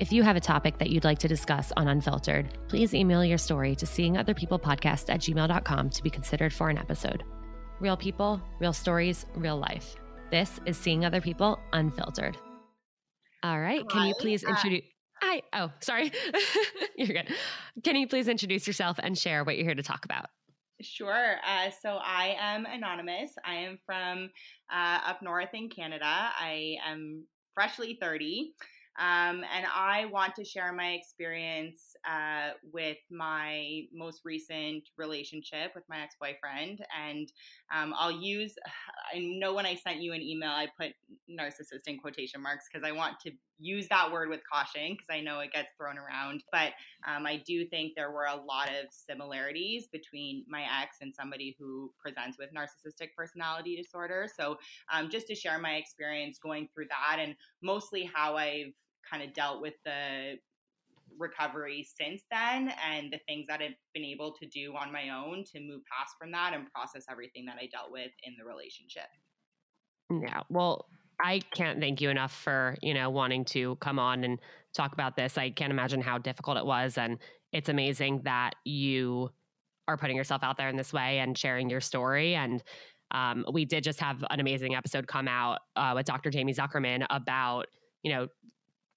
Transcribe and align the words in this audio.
If 0.00 0.10
you 0.12 0.22
have 0.22 0.34
a 0.34 0.40
topic 0.40 0.78
that 0.78 0.88
you'd 0.88 1.04
like 1.04 1.18
to 1.18 1.28
discuss 1.28 1.74
on 1.76 1.86
Unfiltered, 1.86 2.56
please 2.68 2.94
email 2.94 3.22
your 3.22 3.36
story 3.36 3.74
to 3.76 3.84
seeingotherpeoplepodcast 3.84 5.12
at 5.12 5.20
gmail.com 5.20 5.90
to 5.90 6.02
be 6.02 6.08
considered 6.08 6.54
for 6.54 6.70
an 6.70 6.78
episode. 6.78 7.22
Real 7.80 7.98
people, 7.98 8.40
real 8.60 8.72
stories, 8.72 9.26
real 9.34 9.58
life. 9.58 9.96
This 10.30 10.58
is 10.64 10.78
Seeing 10.78 11.04
Other 11.04 11.20
People 11.20 11.58
Unfiltered. 11.74 12.38
All 13.42 13.60
right. 13.60 13.86
Can 13.90 14.06
you 14.06 14.14
please 14.18 14.42
introduce? 14.42 14.84
Hi. 15.20 15.42
Oh, 15.52 15.70
sorry. 15.80 16.10
you're 16.96 17.08
good. 17.08 17.34
Can 17.84 17.96
you 17.96 18.08
please 18.08 18.26
introduce 18.26 18.66
yourself 18.66 18.98
and 19.02 19.18
share 19.18 19.44
what 19.44 19.56
you're 19.56 19.66
here 19.66 19.74
to 19.74 19.82
talk 19.82 20.06
about? 20.06 20.30
Sure. 20.80 21.36
Uh, 21.46 21.68
so 21.82 21.98
I 22.02 22.36
am 22.40 22.64
anonymous. 22.64 23.32
I 23.44 23.56
am 23.56 23.78
from 23.84 24.30
uh, 24.72 25.00
up 25.06 25.20
north 25.20 25.50
in 25.52 25.68
Canada. 25.68 26.06
I 26.06 26.76
am 26.88 27.26
freshly 27.54 27.98
30. 28.00 28.54
Um, 28.98 29.44
and 29.56 29.66
I 29.74 30.06
want 30.06 30.34
to 30.36 30.44
share 30.44 30.72
my 30.72 30.90
experience 30.90 31.96
uh, 32.06 32.50
with 32.72 32.98
my 33.10 33.82
most 33.92 34.22
recent 34.24 34.88
relationship 34.96 35.72
with 35.74 35.84
my 35.88 36.00
ex 36.00 36.16
boyfriend. 36.20 36.84
And 36.98 37.32
um, 37.74 37.94
I'll 37.96 38.10
use, 38.10 38.54
I 39.14 39.18
know 39.18 39.54
when 39.54 39.66
I 39.66 39.76
sent 39.76 40.02
you 40.02 40.12
an 40.12 40.22
email, 40.22 40.50
I 40.50 40.68
put 40.78 40.92
narcissist 41.30 41.86
in 41.86 41.98
quotation 41.98 42.42
marks 42.42 42.66
because 42.70 42.86
I 42.86 42.92
want 42.92 43.20
to 43.20 43.32
use 43.60 43.86
that 43.88 44.10
word 44.10 44.28
with 44.28 44.40
caution 44.50 44.92
because 44.92 45.06
I 45.10 45.20
know 45.20 45.40
it 45.40 45.52
gets 45.52 45.68
thrown 45.76 45.98
around. 45.98 46.42
But 46.50 46.72
um, 47.06 47.26
I 47.26 47.42
do 47.46 47.66
think 47.66 47.92
there 47.94 48.10
were 48.10 48.24
a 48.24 48.36
lot 48.36 48.68
of 48.68 48.90
similarities 48.90 49.86
between 49.86 50.44
my 50.48 50.64
ex 50.82 50.96
and 51.00 51.12
somebody 51.12 51.56
who 51.58 51.92
presents 51.98 52.38
with 52.38 52.50
narcissistic 52.54 53.14
personality 53.16 53.76
disorder. 53.76 54.26
So 54.34 54.58
um, 54.92 55.10
just 55.10 55.26
to 55.28 55.34
share 55.34 55.58
my 55.58 55.74
experience 55.74 56.38
going 56.38 56.68
through 56.74 56.86
that 56.86 57.18
and 57.20 57.34
mostly 57.62 58.10
how 58.12 58.36
I've 58.36 58.74
kind 59.08 59.22
of 59.22 59.34
dealt 59.34 59.60
with 59.60 59.74
the 59.84 60.38
recovery 61.18 61.86
since 61.98 62.22
then 62.30 62.72
and 62.88 63.12
the 63.12 63.18
things 63.28 63.46
that 63.48 63.60
I've 63.60 63.74
been 63.92 64.04
able 64.04 64.32
to 64.40 64.46
do 64.46 64.74
on 64.76 64.92
my 64.92 65.10
own 65.10 65.44
to 65.52 65.60
move 65.60 65.82
past 65.84 66.14
from 66.18 66.30
that 66.32 66.54
and 66.54 66.70
process 66.72 67.04
everything 67.10 67.44
that 67.46 67.56
I 67.60 67.66
dealt 67.66 67.90
with 67.90 68.10
in 68.22 68.34
the 68.38 68.44
relationship. 68.44 69.08
Yeah. 70.10 70.42
Well, 70.48 70.86
I 71.22 71.40
can't 71.54 71.80
thank 71.80 72.00
you 72.00 72.10
enough 72.10 72.32
for, 72.32 72.76
you 72.82 72.94
know, 72.94 73.10
wanting 73.10 73.44
to 73.46 73.76
come 73.76 73.98
on 73.98 74.24
and 74.24 74.38
talk 74.74 74.92
about 74.92 75.16
this. 75.16 75.36
I 75.36 75.50
can't 75.50 75.72
imagine 75.72 76.00
how 76.00 76.18
difficult 76.18 76.56
it 76.56 76.64
was 76.66 76.96
and 76.98 77.18
it's 77.52 77.68
amazing 77.68 78.22
that 78.24 78.52
you 78.64 79.30
are 79.88 79.96
putting 79.96 80.16
yourself 80.16 80.42
out 80.42 80.56
there 80.56 80.68
in 80.68 80.76
this 80.76 80.92
way 80.92 81.18
and 81.18 81.36
sharing 81.36 81.68
your 81.68 81.80
story 81.80 82.34
and 82.34 82.62
um, 83.12 83.44
we 83.52 83.64
did 83.64 83.82
just 83.82 84.00
have 84.00 84.24
an 84.30 84.40
amazing 84.40 84.74
episode 84.74 85.06
come 85.06 85.26
out 85.26 85.58
uh, 85.76 85.92
with 85.96 86.06
Dr. 86.06 86.30
Jaime 86.32 86.54
Zuckerman 86.54 87.04
about, 87.10 87.66
you 88.02 88.12
know, 88.12 88.28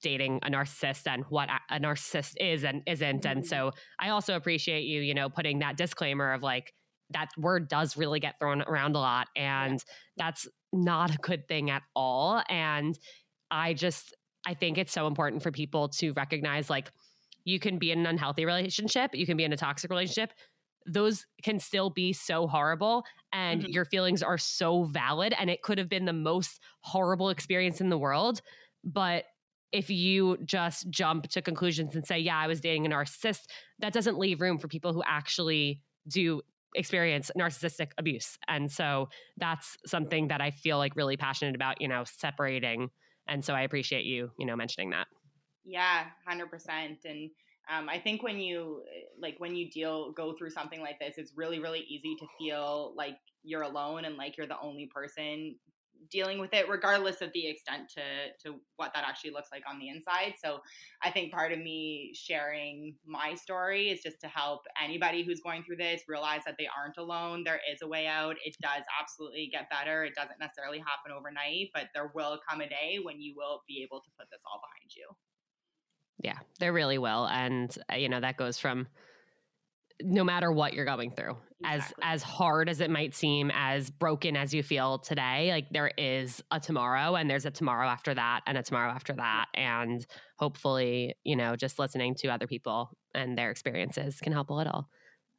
dating 0.02 0.40
a 0.44 0.52
narcissist 0.52 1.08
and 1.08 1.24
what 1.30 1.50
a 1.72 1.80
narcissist 1.80 2.34
is 2.40 2.64
and 2.64 2.84
isn't. 2.86 3.24
Mm-hmm. 3.24 3.38
And 3.38 3.48
so 3.48 3.72
I 4.00 4.10
also 4.10 4.36
appreciate 4.36 4.84
you, 4.84 5.02
you 5.02 5.14
know, 5.14 5.30
putting 5.30 5.60
that 5.60 5.78
disclaimer 5.78 6.34
of 6.34 6.44
like, 6.44 6.74
that 7.12 7.30
word 7.38 7.68
does 7.68 7.98
really 7.98 8.20
get 8.20 8.40
thrown 8.40 8.62
around 8.62 8.96
a 8.96 9.00
lot. 9.00 9.28
And 9.36 9.74
yeah. 9.74 10.26
that's 10.26 10.48
not 10.72 11.14
a 11.14 11.18
good 11.18 11.48
thing 11.48 11.70
at 11.70 11.84
all. 11.96 12.42
And 12.50 12.98
I 13.52 13.74
just, 13.74 14.16
I 14.46 14.54
think 14.54 14.78
it's 14.78 14.94
so 14.94 15.08
important 15.08 15.44
for 15.44 15.52
people 15.52 15.90
to 15.90 16.12
recognize 16.14 16.70
like, 16.70 16.92
you 17.46 17.60
can 17.60 17.78
be 17.78 17.92
in 17.92 18.00
an 18.00 18.06
unhealthy 18.06 18.46
relationship, 18.46 19.12
you 19.14 19.26
can 19.26 19.38
be 19.38 19.44
in 19.44 19.54
a 19.54 19.58
toxic 19.58 19.90
relationship. 19.90 20.32
Those 20.86 21.26
can 21.44 21.60
still 21.60 21.90
be 21.90 22.12
so 22.12 22.46
horrible, 22.48 23.06
and 23.32 23.62
mm-hmm. 23.62 23.72
your 23.72 23.86
feelings 23.86 24.22
are 24.22 24.38
so 24.38 24.84
valid. 24.84 25.34
And 25.38 25.50
it 25.50 25.62
could 25.62 25.78
have 25.78 25.88
been 25.88 26.06
the 26.06 26.14
most 26.14 26.60
horrible 26.82 27.30
experience 27.30 27.80
in 27.80 27.90
the 27.90 27.98
world, 27.98 28.42
but 28.84 29.26
if 29.72 29.90
you 29.90 30.38
just 30.46 30.90
jump 30.90 31.28
to 31.30 31.42
conclusions 31.42 31.96
and 31.96 32.06
say, 32.06 32.20
yeah, 32.20 32.38
I 32.38 32.48
was 32.48 32.62
dating 32.62 32.86
a 32.86 32.90
narcissist, 32.90 33.46
that 33.80 33.92
doesn't 33.92 34.20
leave 34.20 34.40
room 34.40 34.60
for 34.60 34.68
people 34.68 34.94
who 34.94 35.02
actually 35.06 35.82
do 36.08 36.42
experience 36.76 37.32
narcissistic 37.38 37.92
abuse. 37.98 38.38
And 38.48 38.72
so 38.72 39.10
that's 39.38 39.78
something 39.86 40.28
that 40.30 40.42
I 40.42 40.52
feel 40.52 40.78
like 40.78 40.96
really 40.96 41.18
passionate 41.18 41.56
about, 41.56 41.82
you 41.82 41.88
know, 41.88 42.04
separating. 42.06 42.90
And 43.28 43.44
so 43.44 43.54
I 43.54 43.62
appreciate 43.62 44.06
you, 44.06 44.32
you 44.38 44.46
know, 44.46 44.56
mentioning 44.56 44.90
that. 44.92 45.08
Yeah, 45.66 46.06
100%. 46.30 46.44
And 47.06 47.30
um, 47.72 47.88
I 47.88 48.00
think 48.00 48.24
when 48.24 48.40
you 48.40 48.84
like 49.22 49.36
when 49.38 49.56
you 49.56 49.70
deal 49.70 50.12
go 50.12 50.34
through 50.34 50.50
something 50.50 50.82
like 50.82 51.00
this, 51.00 51.14
it's 51.18 51.32
really 51.38 51.60
really 51.60 51.86
easy 51.88 52.16
to 52.20 52.26
feel 52.38 52.94
like 52.98 53.16
you're 53.44 53.62
alone 53.62 54.06
and 54.06 54.18
like 54.18 54.38
you're 54.38 54.48
the 54.48 54.60
only 54.62 54.90
person 54.94 55.56
dealing 56.10 56.40
with 56.40 56.54
it 56.54 56.70
regardless 56.70 57.22
of 57.22 57.32
the 57.34 57.48
extent 57.48 57.90
to 57.90 58.02
to 58.44 58.60
what 58.78 58.92
that 58.94 59.04
actually 59.08 59.32
looks 59.32 59.50
like 59.52 59.64
on 59.70 59.80
the 59.80 59.90
inside. 59.90 60.34
So 60.44 60.60
i 61.02 61.10
think 61.10 61.32
part 61.32 61.52
of 61.52 61.60
me 61.60 62.14
sharing 62.14 62.96
my 63.06 63.36
story 63.36 63.90
is 63.90 64.02
just 64.02 64.20
to 64.22 64.28
help 64.28 64.62
anybody 64.82 65.24
who's 65.24 65.42
going 65.42 65.64
through 65.64 65.78
this 65.78 66.04
realize 66.08 66.42
that 66.46 66.56
they 66.58 66.68
aren't 66.68 66.98
alone. 66.98 67.44
There 67.44 67.62
is 67.72 67.82
a 67.82 67.88
way 67.88 68.08
out. 68.08 68.36
It 68.44 68.56
does 68.62 68.84
absolutely 69.02 69.50
get 69.52 69.70
better. 69.70 70.04
It 70.04 70.16
doesn't 70.16 70.40
necessarily 70.40 70.80
happen 70.80 71.12
overnight 71.16 71.70
but 71.74 71.88
there 71.94 72.12
will 72.14 72.40
come 72.48 72.62
a 72.62 72.70
day 72.70 73.00
when 73.02 73.22
you 73.22 73.34
will 73.36 73.64
be 73.68 73.84
able 73.84 74.02
to 74.02 74.10
put 74.18 74.30
this 74.32 74.42
all 74.46 74.62
behind 74.62 74.92
you. 74.96 75.08
Yeah 76.20 76.40
there 76.60 76.74
really 76.74 76.98
will. 76.98 77.28
And 77.28 77.76
uh, 77.92 77.96
you 77.96 78.10
know 78.10 78.20
that 78.20 78.38
goes 78.38 78.58
from 78.58 78.88
no 80.02 80.24
matter 80.24 80.52
what 80.52 80.74
you're 80.74 80.86
going 80.86 81.12
through 81.12 81.38
exactly. 81.64 82.04
as 82.04 82.22
as 82.22 82.24
hard 82.24 82.68
as 82.68 82.82
it 82.82 82.90
might 82.90 83.14
seem 83.14 83.52
as 83.54 83.90
broken 83.90 84.36
as 84.36 84.54
you 84.54 84.64
feel 84.64 84.98
today 84.98 85.50
like 85.52 85.70
there 85.72 85.92
is 85.98 86.44
a 86.52 86.60
tomorrow 86.60 87.16
and 87.16 87.30
there's 87.30 87.46
a 87.46 87.52
tomorrow 87.52 87.88
after 87.88 88.14
that 88.14 88.42
and 88.48 88.58
a 88.58 88.64
tomorrow 88.64 88.92
after 88.92 89.14
that. 89.14 89.46
And 89.54 90.06
hopefully 90.38 91.16
you 91.24 91.36
know 91.36 91.56
just 91.56 91.80
listening 91.80 92.16
to 92.16 92.30
other 92.30 92.48
people 92.48 92.98
and 93.14 93.38
their 93.38 93.52
experiences 93.52 94.20
can 94.20 94.34
help 94.34 94.50
a 94.50 94.54
little. 94.54 94.90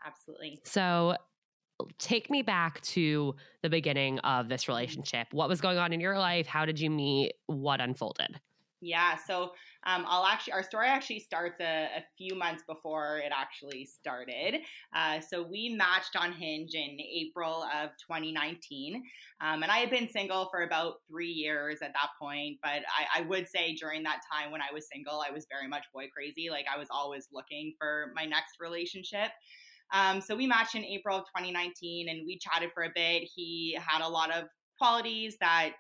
Absolutely. 0.07 0.61
So 0.65 1.17
take 1.99 2.31
me 2.31 2.43
back 2.43 2.81
to 2.83 3.35
the 3.63 3.71
beginning 3.71 4.19
of 4.21 4.49
this 4.49 4.63
mm-hmm. 4.63 4.73
relationship. 4.73 5.29
What 5.33 5.49
was 5.49 5.61
going 5.61 5.79
on 5.79 5.93
in 5.93 6.01
your 6.01 6.19
life? 6.19 6.47
How 6.47 6.65
did 6.65 6.79
you 6.79 6.91
meet? 6.91 7.35
What 7.47 7.81
unfolded? 7.81 8.41
Yeah. 8.81 9.17
So 9.17 9.53
um, 9.87 10.05
I'll 10.09 10.25
actually, 10.25 10.55
our 10.55 10.63
story 10.63 10.87
actually 10.87 11.21
starts 11.21 11.61
a, 11.61 11.89
a, 11.97 12.05
few 12.17 12.35
months 12.35 12.63
before 12.67 13.19
it 13.19 13.33
actually 13.37 13.85
started. 13.85 14.61
Uh, 14.95 15.21
so 15.21 15.43
we 15.43 15.69
matched 15.77 16.17
on 16.17 16.33
Hinge 16.33 16.75
in 16.75 16.99
April 17.01 17.65
of 17.65 17.91
2019. 18.09 19.03
Um, 19.41 19.63
and 19.63 19.71
I 19.71 19.79
had 19.79 19.91
been 19.91 20.09
single 20.09 20.49
for 20.51 20.63
about 20.63 20.95
three 21.11 21.31
years 21.31 21.79
at 21.83 21.93
that 21.93 22.11
point. 22.21 22.59
But 22.63 22.83
I, 22.89 23.21
I, 23.21 23.21
would 23.23 23.47
say 23.49 23.75
during 23.75 24.03
that 24.05 24.21
time 24.33 24.51
when 24.51 24.63
I 24.63 24.73
was 24.73 24.89
single, 24.91 25.21
I 25.21 25.33
was 25.33 25.47
very 25.51 25.69
much 25.69 25.85
boy 25.93 26.07
crazy. 26.15 26.49
Like 26.51 26.67
I 26.73 26.79
was 26.79 26.89
always 26.91 27.29
looking 27.33 27.75
for 27.79 28.13
my 28.15 28.25
next 28.25 28.57
relationship. 28.61 29.31
Um, 29.93 30.21
so 30.21 30.35
we 30.35 30.47
matched 30.47 30.75
in 30.75 30.85
April 30.85 31.19
of 31.19 31.25
2019 31.25 32.09
and 32.09 32.23
we 32.27 32.39
chatted 32.39 32.71
for 32.73 32.85
a 32.85 32.91
bit. 32.95 33.29
He 33.35 33.77
had 33.79 34.03
a 34.03 34.09
lot 34.09 34.35
of 34.35 34.45
qualities 34.79 35.37
that 35.41 35.73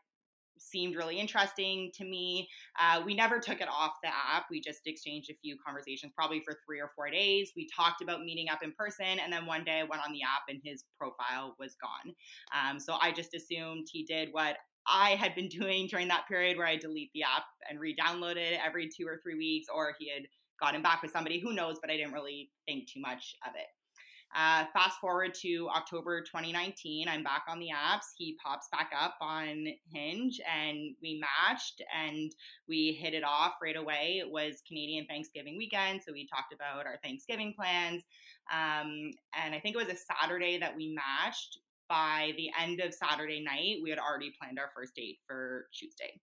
seemed 0.64 0.96
really 0.96 1.18
interesting 1.18 1.90
to 1.94 2.04
me. 2.04 2.48
Uh, 2.80 3.02
we 3.04 3.14
never 3.14 3.38
took 3.38 3.60
it 3.60 3.68
off 3.68 3.92
the 4.02 4.08
app. 4.08 4.46
We 4.50 4.60
just 4.60 4.80
exchanged 4.86 5.30
a 5.30 5.34
few 5.34 5.56
conversations, 5.64 6.12
probably 6.16 6.40
for 6.40 6.58
three 6.66 6.80
or 6.80 6.90
four 6.94 7.10
days. 7.10 7.52
We 7.56 7.68
talked 7.74 8.02
about 8.02 8.20
meeting 8.20 8.48
up 8.48 8.62
in 8.62 8.72
person, 8.78 9.18
and 9.18 9.32
then 9.32 9.46
one 9.46 9.64
day 9.64 9.80
I 9.80 9.84
went 9.84 10.02
on 10.04 10.12
the 10.12 10.22
app 10.22 10.44
and 10.48 10.60
his 10.64 10.84
profile 10.98 11.54
was 11.58 11.76
gone. 11.80 12.14
Um, 12.54 12.80
so 12.80 12.96
I 13.00 13.12
just 13.12 13.34
assumed 13.34 13.86
he 13.90 14.04
did 14.04 14.28
what 14.32 14.56
I 14.86 15.10
had 15.10 15.34
been 15.34 15.48
doing 15.60 15.86
during 15.86 16.08
that 16.08 16.26
period 16.28 16.56
where 16.56 16.66
I 16.66 16.76
delete 16.76 17.10
the 17.14 17.22
app 17.22 17.44
and 17.68 17.80
re-download 17.80 18.36
it 18.36 18.58
every 18.64 18.88
two 18.88 19.06
or 19.06 19.20
three 19.22 19.36
weeks, 19.36 19.68
or 19.74 19.94
he 19.98 20.10
had 20.10 20.24
gotten 20.60 20.82
back 20.82 21.02
with 21.02 21.10
somebody 21.10 21.40
who 21.40 21.52
knows, 21.52 21.78
but 21.80 21.90
I 21.90 21.96
didn't 21.96 22.12
really 22.12 22.50
think 22.66 22.88
too 22.90 23.00
much 23.00 23.34
of 23.46 23.54
it. 23.56 23.66
Uh, 24.34 24.64
fast 24.72 24.98
forward 24.98 25.32
to 25.32 25.68
October 25.72 26.20
2019, 26.20 27.06
I'm 27.08 27.22
back 27.22 27.44
on 27.48 27.60
the 27.60 27.68
apps. 27.68 28.06
He 28.16 28.36
pops 28.44 28.66
back 28.72 28.90
up 28.98 29.14
on 29.20 29.66
Hinge 29.92 30.40
and 30.52 30.96
we 31.00 31.20
matched 31.20 31.80
and 31.96 32.34
we 32.68 32.98
hit 33.00 33.14
it 33.14 33.22
off 33.22 33.52
right 33.62 33.76
away. 33.76 34.20
It 34.20 34.28
was 34.28 34.60
Canadian 34.66 35.06
Thanksgiving 35.06 35.56
weekend, 35.56 36.00
so 36.04 36.12
we 36.12 36.26
talked 36.26 36.52
about 36.52 36.84
our 36.84 36.98
Thanksgiving 37.04 37.54
plans. 37.56 38.02
Um, 38.52 39.12
and 39.40 39.54
I 39.54 39.60
think 39.60 39.76
it 39.76 39.86
was 39.86 39.88
a 39.88 39.96
Saturday 39.96 40.58
that 40.58 40.76
we 40.76 40.88
matched. 40.94 41.58
By 41.86 42.32
the 42.38 42.50
end 42.58 42.80
of 42.80 42.94
Saturday 42.94 43.44
night, 43.44 43.76
we 43.82 43.90
had 43.90 43.98
already 43.98 44.32
planned 44.40 44.58
our 44.58 44.70
first 44.74 44.96
date 44.96 45.18
for 45.28 45.66
Tuesday. 45.72 46.18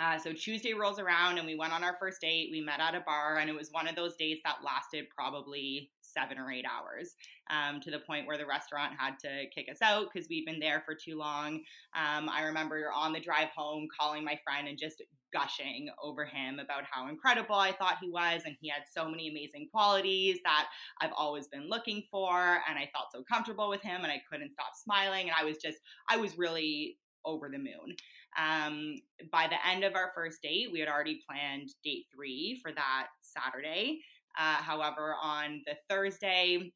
Uh, 0.00 0.18
so 0.18 0.32
Tuesday 0.32 0.72
rolls 0.72 0.98
around 0.98 1.38
and 1.38 1.46
we 1.46 1.54
went 1.54 1.72
on 1.72 1.84
our 1.84 1.96
first 1.98 2.20
date. 2.20 2.48
We 2.50 2.60
met 2.60 2.80
at 2.80 2.94
a 2.94 3.00
bar 3.00 3.38
and 3.38 3.50
it 3.50 3.56
was 3.56 3.70
one 3.72 3.86
of 3.86 3.94
those 3.94 4.16
dates 4.16 4.40
that 4.44 4.64
lasted 4.64 5.06
probably 5.14 5.90
seven 6.12 6.38
or 6.38 6.50
eight 6.50 6.64
hours 6.64 7.14
um, 7.50 7.80
to 7.80 7.90
the 7.90 7.98
point 7.98 8.26
where 8.26 8.38
the 8.38 8.46
restaurant 8.46 8.92
had 8.98 9.18
to 9.20 9.46
kick 9.54 9.68
us 9.70 9.82
out 9.82 10.08
because 10.12 10.28
we'd 10.28 10.46
been 10.46 10.60
there 10.60 10.82
for 10.84 10.94
too 10.94 11.16
long. 11.16 11.60
Um, 11.94 12.28
I 12.28 12.42
remember 12.44 12.90
on 12.94 13.12
the 13.12 13.20
drive 13.20 13.48
home 13.54 13.88
calling 13.98 14.24
my 14.24 14.38
friend 14.44 14.68
and 14.68 14.78
just 14.78 15.02
gushing 15.32 15.88
over 16.02 16.24
him 16.24 16.58
about 16.58 16.84
how 16.90 17.08
incredible 17.08 17.54
I 17.54 17.72
thought 17.72 17.98
he 18.00 18.10
was. 18.10 18.42
And 18.44 18.54
he 18.60 18.68
had 18.68 18.82
so 18.92 19.08
many 19.08 19.28
amazing 19.28 19.68
qualities 19.72 20.38
that 20.44 20.68
I've 21.00 21.12
always 21.16 21.48
been 21.48 21.68
looking 21.68 22.02
for. 22.10 22.58
And 22.68 22.78
I 22.78 22.90
felt 22.92 23.12
so 23.12 23.22
comfortable 23.22 23.68
with 23.68 23.82
him 23.82 24.02
and 24.02 24.12
I 24.12 24.22
couldn't 24.30 24.52
stop 24.52 24.72
smiling. 24.82 25.28
And 25.28 25.36
I 25.38 25.44
was 25.44 25.56
just, 25.56 25.78
I 26.08 26.16
was 26.16 26.38
really 26.38 26.98
over 27.24 27.48
the 27.48 27.58
moon. 27.58 27.96
Um, 28.38 28.96
by 29.30 29.46
the 29.46 29.66
end 29.68 29.84
of 29.84 29.94
our 29.94 30.10
first 30.14 30.42
date, 30.42 30.68
we 30.72 30.80
had 30.80 30.88
already 30.88 31.20
planned 31.28 31.70
date 31.84 32.06
three 32.14 32.58
for 32.62 32.72
that 32.72 33.08
Saturday. 33.20 34.00
Uh, 34.38 34.56
however, 34.56 35.14
on 35.22 35.62
the 35.66 35.74
Thursday, 35.88 36.72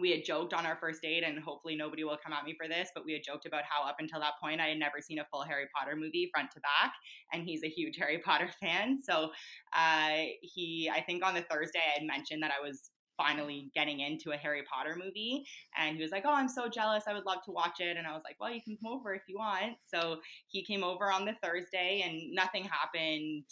we 0.00 0.10
had 0.10 0.24
joked 0.24 0.52
on 0.52 0.66
our 0.66 0.76
first 0.76 1.02
date, 1.02 1.24
and 1.24 1.38
hopefully 1.38 1.76
nobody 1.76 2.04
will 2.04 2.18
come 2.22 2.32
at 2.32 2.44
me 2.44 2.54
for 2.58 2.68
this, 2.68 2.90
but 2.94 3.04
we 3.04 3.12
had 3.12 3.22
joked 3.22 3.46
about 3.46 3.62
how 3.68 3.88
up 3.88 3.96
until 3.98 4.20
that 4.20 4.34
point 4.42 4.60
I 4.60 4.66
had 4.66 4.78
never 4.78 5.00
seen 5.00 5.18
a 5.18 5.24
full 5.30 5.42
Harry 5.42 5.66
Potter 5.76 5.96
movie 5.96 6.30
front 6.32 6.50
to 6.52 6.60
back, 6.60 6.92
and 7.32 7.44
he's 7.44 7.62
a 7.64 7.68
huge 7.68 7.96
Harry 7.98 8.18
Potter 8.18 8.48
fan. 8.60 8.98
So 9.02 9.30
uh, 9.74 10.24
he, 10.42 10.90
I 10.92 11.00
think 11.00 11.24
on 11.24 11.34
the 11.34 11.42
Thursday, 11.42 11.80
I 11.80 11.98
had 12.00 12.06
mentioned 12.06 12.42
that 12.42 12.52
I 12.52 12.66
was 12.66 12.90
finally 13.16 13.70
getting 13.74 14.00
into 14.00 14.32
a 14.32 14.36
Harry 14.36 14.62
Potter 14.70 14.96
movie. 15.02 15.44
And 15.78 15.96
he 15.96 16.02
was 16.02 16.12
like, 16.12 16.24
Oh, 16.26 16.34
I'm 16.34 16.48
so 16.48 16.68
jealous. 16.68 17.04
I 17.06 17.14
would 17.14 17.24
love 17.24 17.42
to 17.46 17.50
watch 17.50 17.80
it. 17.80 17.96
And 17.96 18.06
I 18.06 18.12
was 18.12 18.22
like, 18.24 18.36
Well, 18.40 18.50
you 18.52 18.60
can 18.62 18.76
come 18.76 18.92
over 18.92 19.14
if 19.14 19.22
you 19.26 19.38
want. 19.38 19.76
So 19.92 20.18
he 20.48 20.64
came 20.64 20.84
over 20.84 21.10
on 21.10 21.24
the 21.24 21.34
Thursday 21.42 22.04
and 22.06 22.34
nothing 22.34 22.64
happened 22.64 23.44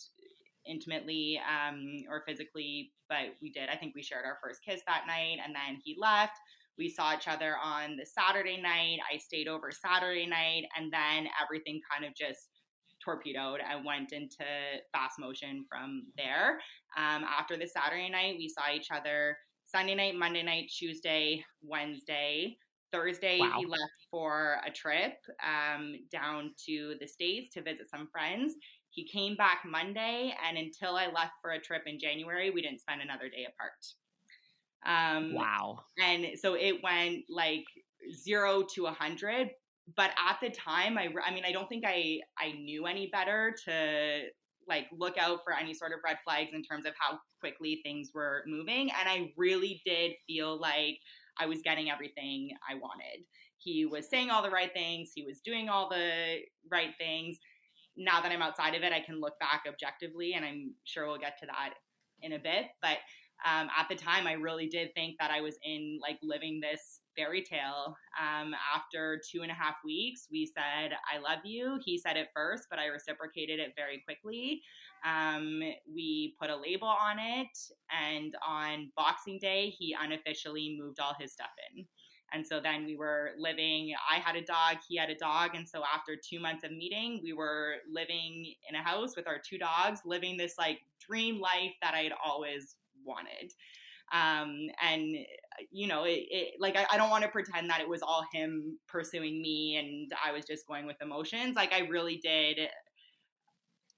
intimately 0.66 1.40
um, 1.48 2.04
or 2.08 2.22
physically, 2.26 2.92
but 3.08 3.34
we 3.42 3.50
did. 3.50 3.68
I 3.68 3.76
think 3.76 3.94
we 3.94 4.02
shared 4.02 4.24
our 4.24 4.38
first 4.42 4.64
kiss 4.64 4.82
that 4.86 5.04
night, 5.06 5.38
and 5.44 5.54
then 5.54 5.80
he 5.82 5.96
left. 5.98 6.38
We 6.76 6.88
saw 6.88 7.14
each 7.14 7.28
other 7.28 7.54
on 7.62 7.96
the 7.96 8.06
Saturday 8.06 8.60
night. 8.60 8.98
I 9.12 9.18
stayed 9.18 9.48
over 9.48 9.70
Saturday 9.70 10.26
night, 10.26 10.64
and 10.76 10.92
then 10.92 11.28
everything 11.42 11.80
kind 11.90 12.04
of 12.04 12.14
just 12.14 12.48
torpedoed 13.04 13.60
and 13.68 13.84
went 13.84 14.12
into 14.12 14.44
fast 14.92 15.18
motion 15.18 15.64
from 15.68 16.06
there. 16.16 16.60
Um, 16.96 17.24
after 17.24 17.56
the 17.56 17.66
Saturday 17.66 18.08
night, 18.08 18.36
we 18.38 18.48
saw 18.48 18.72
each 18.74 18.88
other 18.90 19.36
Sunday 19.66 19.94
night, 19.94 20.14
Monday 20.16 20.42
night, 20.42 20.70
Tuesday, 20.76 21.44
Wednesday. 21.62 22.56
Thursday, 22.92 23.40
wow. 23.40 23.56
he 23.58 23.66
left 23.66 24.06
for 24.08 24.58
a 24.64 24.70
trip 24.70 25.14
um, 25.42 25.96
down 26.12 26.52
to 26.64 26.94
the 27.00 27.08
States 27.08 27.52
to 27.52 27.60
visit 27.60 27.90
some 27.90 28.08
friends. 28.12 28.54
He 28.94 29.04
came 29.06 29.34
back 29.34 29.62
Monday, 29.66 30.32
and 30.46 30.56
until 30.56 30.94
I 30.94 31.06
left 31.06 31.32
for 31.42 31.50
a 31.50 31.60
trip 31.60 31.82
in 31.86 31.98
January, 31.98 32.50
we 32.50 32.62
didn't 32.62 32.80
spend 32.80 33.02
another 33.02 33.28
day 33.28 33.44
apart. 33.44 33.84
Um, 34.86 35.34
wow. 35.34 35.80
And 36.00 36.38
so 36.38 36.54
it 36.54 36.82
went 36.82 37.24
like 37.28 37.64
zero 38.12 38.64
to 38.74 38.86
a 38.86 38.92
hundred. 38.92 39.50
But 39.96 40.10
at 40.10 40.38
the 40.40 40.50
time, 40.50 40.96
I, 40.96 41.08
I 41.26 41.34
mean, 41.34 41.44
I 41.44 41.52
don't 41.52 41.68
think 41.68 41.84
I, 41.86 42.20
I 42.38 42.52
knew 42.52 42.86
any 42.86 43.10
better 43.12 43.54
to 43.66 44.22
like 44.66 44.86
look 44.96 45.18
out 45.18 45.40
for 45.44 45.52
any 45.52 45.74
sort 45.74 45.92
of 45.92 45.98
red 46.04 46.16
flags 46.24 46.52
in 46.54 46.62
terms 46.62 46.86
of 46.86 46.94
how 46.98 47.18
quickly 47.40 47.80
things 47.84 48.10
were 48.14 48.44
moving. 48.46 48.90
And 48.98 49.08
I 49.08 49.32
really 49.36 49.82
did 49.84 50.12
feel 50.26 50.58
like 50.58 50.98
I 51.38 51.46
was 51.46 51.60
getting 51.62 51.90
everything 51.90 52.50
I 52.68 52.76
wanted. 52.76 53.24
He 53.58 53.84
was 53.84 54.08
saying 54.08 54.30
all 54.30 54.42
the 54.42 54.50
right 54.50 54.72
things, 54.72 55.10
he 55.14 55.22
was 55.22 55.40
doing 55.40 55.68
all 55.68 55.88
the 55.88 56.38
right 56.70 56.92
things 56.98 57.38
now 57.96 58.20
that 58.20 58.32
I'm 58.32 58.42
outside 58.42 58.74
of 58.74 58.82
it, 58.82 58.92
I 58.92 59.00
can 59.00 59.20
look 59.20 59.38
back 59.38 59.62
objectively, 59.68 60.34
and 60.34 60.44
I'm 60.44 60.74
sure 60.84 61.06
we'll 61.06 61.18
get 61.18 61.38
to 61.40 61.46
that 61.46 61.74
in 62.22 62.32
a 62.32 62.38
bit. 62.38 62.66
But 62.80 62.98
um, 63.44 63.68
at 63.78 63.88
the 63.88 63.94
time, 63.94 64.26
I 64.26 64.32
really 64.32 64.68
did 64.68 64.94
think 64.94 65.16
that 65.20 65.30
I 65.30 65.40
was 65.40 65.56
in 65.62 65.98
like 66.00 66.18
living 66.22 66.60
this 66.60 67.00
fairy 67.16 67.42
tale. 67.42 67.96
Um, 68.20 68.54
after 68.74 69.20
two 69.30 69.42
and 69.42 69.50
a 69.50 69.54
half 69.54 69.74
weeks, 69.84 70.28
we 70.30 70.46
said, 70.46 70.92
I 71.12 71.18
love 71.18 71.40
you. 71.44 71.78
He 71.84 71.98
said 71.98 72.16
it 72.16 72.28
first, 72.34 72.64
but 72.70 72.78
I 72.78 72.86
reciprocated 72.86 73.60
it 73.60 73.72
very 73.76 74.02
quickly. 74.04 74.62
Um, 75.04 75.60
we 75.92 76.34
put 76.40 76.50
a 76.50 76.56
label 76.56 76.88
on 76.88 77.18
it, 77.18 77.58
and 77.92 78.34
on 78.46 78.90
Boxing 78.96 79.38
Day, 79.38 79.68
he 79.68 79.94
unofficially 80.00 80.76
moved 80.80 80.98
all 80.98 81.14
his 81.18 81.32
stuff 81.32 81.50
in. 81.76 81.84
And 82.34 82.46
so 82.46 82.60
then 82.60 82.84
we 82.84 82.96
were 82.96 83.30
living, 83.38 83.94
I 84.10 84.18
had 84.18 84.36
a 84.36 84.42
dog, 84.42 84.78
he 84.88 84.96
had 84.96 85.10
a 85.10 85.14
dog. 85.14 85.54
And 85.54 85.68
so 85.68 85.82
after 85.94 86.16
two 86.16 86.40
months 86.40 86.64
of 86.64 86.72
meeting, 86.72 87.20
we 87.22 87.32
were 87.32 87.76
living 87.90 88.54
in 88.68 88.74
a 88.74 88.82
house 88.82 89.16
with 89.16 89.28
our 89.28 89.38
two 89.38 89.58
dogs, 89.58 90.00
living 90.04 90.36
this 90.36 90.54
like 90.58 90.80
dream 91.06 91.40
life 91.40 91.72
that 91.82 91.94
I 91.94 92.00
had 92.00 92.12
always 92.24 92.76
wanted. 93.04 93.52
Um, 94.12 94.68
and 94.82 95.16
you 95.70 95.86
know, 95.86 96.04
it, 96.04 96.24
it 96.30 96.54
like 96.60 96.76
I, 96.76 96.86
I 96.90 96.96
don't 96.96 97.10
want 97.10 97.24
to 97.24 97.30
pretend 97.30 97.70
that 97.70 97.80
it 97.80 97.88
was 97.88 98.02
all 98.02 98.24
him 98.32 98.78
pursuing 98.88 99.40
me 99.40 99.76
and 99.76 100.12
I 100.24 100.32
was 100.32 100.44
just 100.44 100.66
going 100.66 100.86
with 100.86 100.96
emotions. 101.00 101.56
Like 101.56 101.72
I 101.72 101.80
really 101.88 102.16
did 102.22 102.68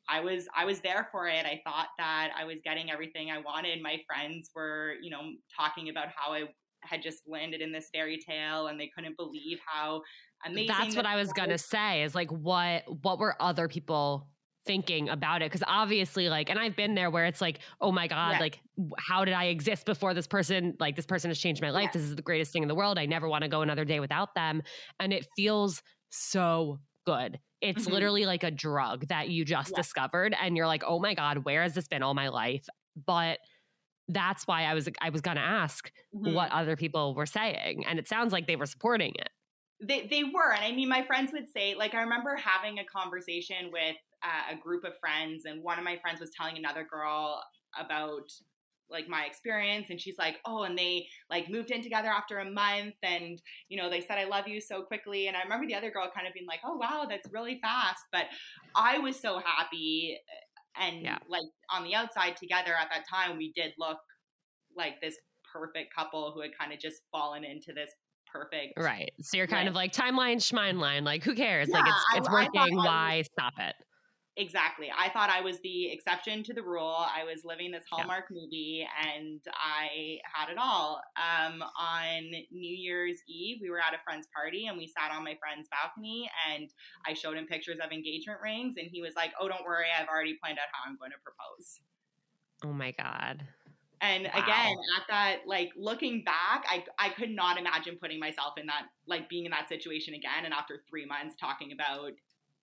I 0.09 0.21
was 0.21 0.47
I 0.57 0.65
was 0.65 0.81
there 0.81 1.09
for 1.11 1.27
it. 1.27 1.45
I 1.45 1.61
thought 1.65 1.89
that 1.99 2.31
I 2.39 2.45
was 2.45 2.61
getting 2.63 2.91
everything 2.91 3.31
I 3.31 3.39
wanted. 3.39 3.83
My 3.83 4.01
friends 4.07 4.51
were, 4.55 4.95
you 5.03 5.11
know, 5.11 5.33
talking 5.59 5.89
about 5.89 6.09
how 6.15 6.33
I 6.33 6.45
had 6.87 7.03
just 7.03 7.23
landed 7.27 7.61
in 7.61 7.73
this 7.73 7.89
fairy 7.93 8.19
tale 8.19 8.69
and 8.69 8.79
they 8.79 8.91
couldn't 8.95 9.17
believe 9.17 9.59
how 9.67 10.03
amazing 10.45 10.69
That's 10.69 10.97
what 10.97 11.07
I 11.07 11.17
was 11.17 11.33
going 11.33 11.51
to 11.51 11.59
say 11.59 12.03
is 12.03 12.15
like 12.15 12.31
what 12.31 12.85
what 13.03 13.19
were 13.19 13.41
other 13.41 13.69
people 13.69 14.29
thinking 14.67 15.09
about 15.09 15.43
it 15.43 15.51
because 15.51 15.63
obviously 15.67 16.29
like 16.29 16.51
and 16.51 16.59
i've 16.59 16.75
been 16.75 16.97
there 16.97 17.09
where 17.09 17.25
it's 17.25 17.41
like 17.41 17.61
oh 17.81 17.93
my 17.93 18.09
god 18.09 18.33
yeah. 18.33 18.41
like 18.41 18.61
how 18.99 19.25
did 19.25 19.33
i 19.33 19.45
exist 19.45 19.87
before 19.87 20.13
this 20.13 20.27
person 20.27 20.75
like 20.81 20.97
this 20.97 21.07
person 21.07 21.31
has 21.31 21.39
changed 21.39 21.63
my 21.63 21.71
life 21.71 21.85
yeah. 21.85 21.91
this 21.93 22.03
is 22.03 22.17
the 22.17 22.23
greatest 22.23 22.53
thing 22.53 22.63
in 22.63 22.69
the 22.69 22.75
world 22.75 22.99
i 22.99 23.07
never 23.07 23.29
want 23.29 23.43
to 23.43 23.49
go 23.49 23.63
another 23.63 23.85
day 23.85 24.01
without 24.01 24.35
them 24.35 24.61
and 24.99 25.13
it 25.13 25.25
feels 25.37 25.83
so 26.11 26.81
good 27.07 27.39
it's 27.61 27.85
mm-hmm. 27.85 27.93
literally 27.93 28.27
like 28.27 28.43
a 28.43 28.51
drug 28.51 29.07
that 29.07 29.29
you 29.29 29.45
just 29.45 29.71
yeah. 29.71 29.77
discovered 29.77 30.35
and 30.43 30.57
you're 30.57 30.67
like 30.67 30.83
oh 30.85 30.99
my 30.99 31.15
god 31.15 31.45
where 31.45 31.63
has 31.63 31.75
this 31.75 31.87
been 31.87 32.03
all 32.03 32.15
my 32.15 32.29
life 32.29 32.67
but 33.07 33.39
that's 34.09 34.47
why 34.47 34.65
i 34.65 34.75
was 34.75 34.89
i 35.01 35.11
was 35.11 35.21
going 35.21 35.37
to 35.37 35.43
ask 35.43 35.91
mm-hmm. 36.15 36.35
what 36.35 36.51
other 36.53 36.77
people 36.77 37.15
were 37.15 37.27
saying 37.27 37.85
and 37.87 37.99
it 37.99 38.09
sounds 38.09 38.33
like 38.33 38.47
they 38.47 38.57
were 38.57 38.67
supporting 38.67 39.13
it 39.17 39.31
they, 39.83 40.07
they 40.07 40.25
were 40.25 40.53
and 40.53 40.65
i 40.65 40.73
mean 40.73 40.89
my 40.89 41.03
friends 41.03 41.33
would 41.33 41.49
say 41.49 41.75
like 41.75 41.95
i 41.95 42.01
remember 42.01 42.37
having 42.37 42.79
a 42.79 42.85
conversation 42.85 43.71
with 43.73 43.97
uh, 44.23 44.55
a 44.55 44.61
group 44.61 44.85
of 44.85 44.99
friends, 44.99 45.45
and 45.45 45.63
one 45.63 45.79
of 45.79 45.85
my 45.85 45.99
friends 45.99 46.21
was 46.21 46.31
telling 46.31 46.57
another 46.57 46.85
girl 46.85 47.43
about 47.79 48.31
like 48.89 49.09
my 49.09 49.25
experience 49.25 49.89
and 49.91 50.01
she's 50.01 50.17
like 50.17 50.37
oh 50.45 50.63
and 50.63 50.79
they 50.79 51.09
like 51.29 51.51
moved 51.51 51.73
in 51.73 51.83
together 51.83 52.07
after 52.07 52.39
a 52.39 52.49
month 52.49 52.95
and 53.03 53.43
you 53.69 53.77
know 53.77 53.91
they 53.91 54.01
said 54.01 54.17
i 54.17 54.23
love 54.23 54.47
you 54.47 54.61
so 54.61 54.81
quickly 54.81 55.27
and 55.27 55.37
i 55.37 55.43
remember 55.43 55.67
the 55.67 55.75
other 55.75 55.91
girl 55.91 56.09
kind 56.15 56.25
of 56.25 56.33
being 56.33 56.47
like 56.47 56.61
oh 56.65 56.77
wow 56.77 57.05
that's 57.11 57.29
really 57.33 57.59
fast 57.61 58.05
but 58.13 58.27
i 58.77 58.97
was 58.97 59.19
so 59.19 59.41
happy 59.45 60.17
and 60.81 61.03
yeah. 61.03 61.19
like 61.29 61.45
on 61.71 61.85
the 61.85 61.95
outside 61.95 62.37
together 62.37 62.73
at 62.75 62.89
that 62.91 63.05
time 63.09 63.37
we 63.37 63.53
did 63.55 63.73
look 63.79 63.99
like 64.77 65.01
this 65.01 65.17
perfect 65.53 65.95
couple 65.95 66.33
who 66.35 66.41
had 66.41 66.51
kind 66.59 66.73
of 66.73 66.79
just 66.79 67.03
fallen 67.11 67.45
into 67.45 67.73
this 67.75 67.91
perfect 68.31 68.73
right 68.79 69.13
so 69.21 69.37
you're 69.37 69.47
kind 69.47 69.69
of 69.69 69.75
like 69.75 69.93
timeline 69.93 70.37
schmineline 70.37 71.03
like 71.03 71.23
who 71.23 71.35
cares 71.35 71.69
yeah, 71.71 71.79
like 71.79 71.89
it's 71.89 72.05
it's 72.17 72.29
I, 72.29 72.33
working 72.33 72.61
I 72.61 72.85
why 72.85 73.23
stop 73.23 73.55
it 73.59 73.75
Exactly. 74.39 74.91
I 74.97 75.09
thought 75.09 75.31
I 75.31 75.41
was 75.41 75.61
the 75.61 75.91
exception 75.91 76.43
to 76.45 76.53
the 76.53 76.63
rule. 76.63 76.95
I 76.95 77.25
was 77.25 77.47
living 77.47 77.71
this 77.71 77.85
Hallmark 77.91 78.27
yeah. 78.31 78.39
movie 78.39 78.87
and 79.03 79.41
I 79.55 80.19
had 80.31 80.51
it 80.51 80.59
all. 80.59 81.01
Um, 81.17 81.63
on 81.63 82.31
New 82.51 82.77
Year's 82.77 83.17
Eve, 83.27 83.61
we 83.63 83.71
were 83.71 83.79
at 83.79 83.95
a 83.95 83.99
friend's 84.05 84.29
party 84.35 84.67
and 84.67 84.77
we 84.77 84.89
sat 84.89 85.11
on 85.11 85.25
my 85.25 85.39
friend's 85.41 85.69
balcony 85.69 86.29
and 86.53 86.69
I 87.07 87.15
showed 87.15 87.39
him 87.39 87.47
pictures 87.47 87.79
of 87.83 87.93
engagement 87.93 88.41
rings 88.43 88.75
and 88.77 88.89
he 88.93 89.01
was 89.01 89.13
like, 89.17 89.33
Oh, 89.41 89.49
don't 89.49 89.65
worry, 89.65 89.87
I've 89.99 90.09
already 90.09 90.37
planned 90.43 90.59
out 90.59 90.69
how 90.71 90.91
I'm 90.91 90.99
going 90.99 91.13
to 91.13 91.19
propose. 91.25 91.81
Oh 92.63 92.75
my 92.75 92.91
God. 92.91 93.43
And 94.03 94.25
wow. 94.25 94.43
again, 94.43 94.77
at 94.99 95.05
that, 95.09 95.37
like 95.47 95.71
looking 95.79 96.25
back, 96.25 96.67
I, 96.69 96.85
I 96.99 97.09
could 97.09 97.31
not 97.31 97.59
imagine 97.59 97.97
putting 97.99 98.21
myself 98.21 98.59
in 98.59 98.67
that, 98.67 98.89
like 99.07 99.31
being 99.31 99.47
in 99.47 99.51
that 99.53 99.71
situation 99.71 100.13
again. 100.13 100.45
And 100.45 100.53
after 100.53 100.83
three 100.91 101.07
months 101.07 101.37
talking 101.41 101.73
about 101.73 102.13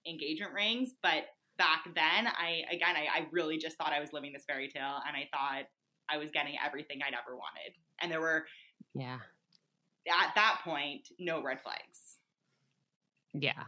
engagement 0.05 0.53
rings, 0.53 0.91
but 1.01 1.25
back 1.57 1.83
then, 1.95 2.27
I 2.27 2.63
again, 2.71 2.95
I, 2.95 3.19
I 3.19 3.27
really 3.31 3.57
just 3.57 3.77
thought 3.77 3.93
I 3.93 3.99
was 3.99 4.13
living 4.13 4.33
this 4.33 4.43
fairy 4.45 4.69
tale, 4.69 4.99
and 5.07 5.15
I 5.15 5.27
thought 5.31 5.65
I 6.09 6.17
was 6.17 6.31
getting 6.31 6.55
everything 6.65 6.99
I'd 7.05 7.13
ever 7.13 7.35
wanted. 7.35 7.73
And 8.01 8.11
there 8.11 8.21
were, 8.21 8.45
yeah, 8.93 9.19
at 10.07 10.35
that 10.35 10.61
point, 10.63 11.07
no 11.19 11.41
red 11.41 11.61
flags. 11.61 12.19
Yeah. 13.33 13.63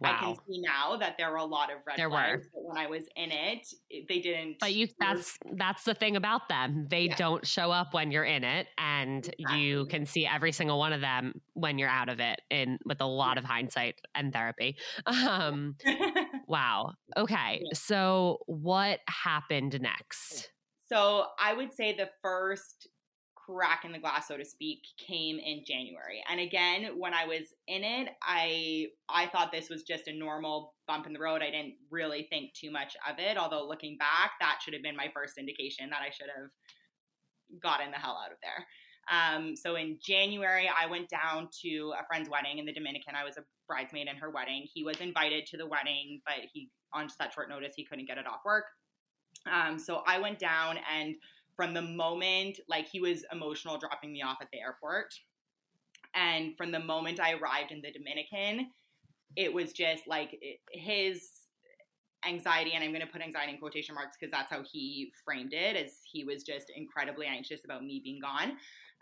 Wow. 0.00 0.10
I 0.10 0.24
can 0.24 0.36
see 0.46 0.60
now 0.60 0.96
that 0.96 1.16
there 1.18 1.30
were 1.30 1.38
a 1.38 1.44
lot 1.44 1.70
of 1.72 1.78
red 1.86 1.98
there 1.98 2.08
flags. 2.08 2.44
Were. 2.44 2.50
But 2.54 2.68
when 2.68 2.76
I 2.76 2.88
was 2.88 3.04
in 3.16 3.30
it, 3.32 3.66
they 4.08 4.20
didn't. 4.20 4.56
But 4.60 4.74
you 4.74 4.88
that's 5.00 5.38
that's 5.56 5.84
the 5.84 5.94
thing 5.94 6.16
about 6.16 6.48
them. 6.48 6.86
They 6.88 7.02
yeah. 7.02 7.16
don't 7.16 7.46
show 7.46 7.70
up 7.70 7.94
when 7.94 8.10
you're 8.10 8.24
in 8.24 8.44
it, 8.44 8.68
and 8.78 9.26
exactly. 9.26 9.60
you 9.60 9.86
can 9.86 10.06
see 10.06 10.26
every 10.26 10.52
single 10.52 10.78
one 10.78 10.92
of 10.92 11.00
them 11.00 11.40
when 11.54 11.78
you're 11.78 11.88
out 11.88 12.08
of 12.08 12.20
it, 12.20 12.40
in 12.50 12.78
with 12.84 13.00
a 13.00 13.06
lot 13.06 13.36
yeah. 13.36 13.40
of 13.40 13.44
hindsight 13.44 13.96
and 14.14 14.32
therapy. 14.32 14.76
Um, 15.28 15.76
wow. 16.48 16.92
Okay. 17.16 17.60
Yeah. 17.62 17.70
So 17.74 18.38
what 18.46 19.00
happened 19.08 19.78
next? 19.80 20.50
So 20.90 21.24
I 21.38 21.54
would 21.54 21.72
say 21.72 21.94
the 21.94 22.08
first 22.22 22.88
crack 23.48 23.84
in 23.84 23.92
the 23.92 23.98
glass 23.98 24.28
so 24.28 24.36
to 24.36 24.44
speak 24.44 24.80
came 24.98 25.38
in 25.38 25.64
January. 25.66 26.22
And 26.30 26.40
again, 26.40 26.90
when 26.96 27.14
I 27.14 27.24
was 27.24 27.54
in 27.66 27.84
it, 27.84 28.08
I 28.22 28.86
I 29.08 29.26
thought 29.26 29.52
this 29.52 29.70
was 29.70 29.82
just 29.82 30.08
a 30.08 30.12
normal 30.12 30.74
bump 30.86 31.06
in 31.06 31.12
the 31.12 31.20
road. 31.20 31.42
I 31.42 31.50
didn't 31.50 31.74
really 31.90 32.26
think 32.30 32.52
too 32.54 32.70
much 32.70 32.96
of 33.08 33.18
it, 33.18 33.36
although 33.36 33.66
looking 33.66 33.96
back, 33.98 34.32
that 34.40 34.58
should 34.62 34.74
have 34.74 34.82
been 34.82 34.96
my 34.96 35.10
first 35.14 35.38
indication 35.38 35.90
that 35.90 36.00
I 36.02 36.10
should 36.10 36.28
have 36.36 36.50
gotten 37.62 37.90
the 37.90 37.96
hell 37.96 38.20
out 38.22 38.32
of 38.32 38.38
there. 38.42 38.66
Um, 39.10 39.56
so 39.56 39.76
in 39.76 39.98
January, 40.02 40.68
I 40.68 40.86
went 40.86 41.08
down 41.08 41.48
to 41.62 41.94
a 41.98 42.04
friend's 42.06 42.28
wedding 42.28 42.58
in 42.58 42.66
the 42.66 42.74
Dominican. 42.74 43.14
I 43.14 43.24
was 43.24 43.38
a 43.38 43.44
bridesmaid 43.66 44.06
in 44.06 44.16
her 44.16 44.30
wedding. 44.30 44.66
He 44.72 44.84
was 44.84 45.00
invited 45.00 45.46
to 45.46 45.56
the 45.56 45.66
wedding, 45.66 46.20
but 46.26 46.44
he, 46.52 46.68
on 46.92 47.08
such 47.08 47.34
short 47.34 47.48
notice, 47.48 47.72
he 47.74 47.86
couldn't 47.86 48.06
get 48.06 48.18
it 48.18 48.26
off 48.26 48.40
work. 48.44 48.64
Um, 49.50 49.78
so 49.78 50.02
I 50.06 50.18
went 50.18 50.38
down 50.38 50.78
and 50.94 51.14
from 51.58 51.74
the 51.74 51.82
moment 51.82 52.60
like 52.68 52.88
he 52.88 53.00
was 53.00 53.24
emotional 53.32 53.78
dropping 53.78 54.12
me 54.12 54.22
off 54.22 54.38
at 54.40 54.48
the 54.52 54.60
airport. 54.60 55.12
And 56.14 56.56
from 56.56 56.72
the 56.72 56.78
moment 56.78 57.20
i 57.20 57.32
arrived 57.32 57.70
in 57.70 57.82
the 57.82 57.92
dominican 57.92 58.70
it 59.36 59.52
was 59.52 59.72
just 59.72 60.06
like 60.08 60.38
his 60.72 61.28
anxiety 62.26 62.72
and 62.72 62.82
i'm 62.82 62.90
going 62.90 63.04
to 63.04 63.12
put 63.12 63.20
anxiety 63.20 63.52
in 63.52 63.58
quotation 63.58 63.94
marks 63.94 64.16
because 64.18 64.32
that's 64.32 64.50
how 64.50 64.62
he 64.72 65.12
framed 65.24 65.52
it 65.52 65.76
as 65.76 65.98
he 66.10 66.24
was 66.24 66.42
just 66.42 66.72
incredibly 66.74 67.26
anxious 67.26 67.60
about 67.64 67.84
me 67.84 68.00
being 68.02 68.20
gone 68.20 68.56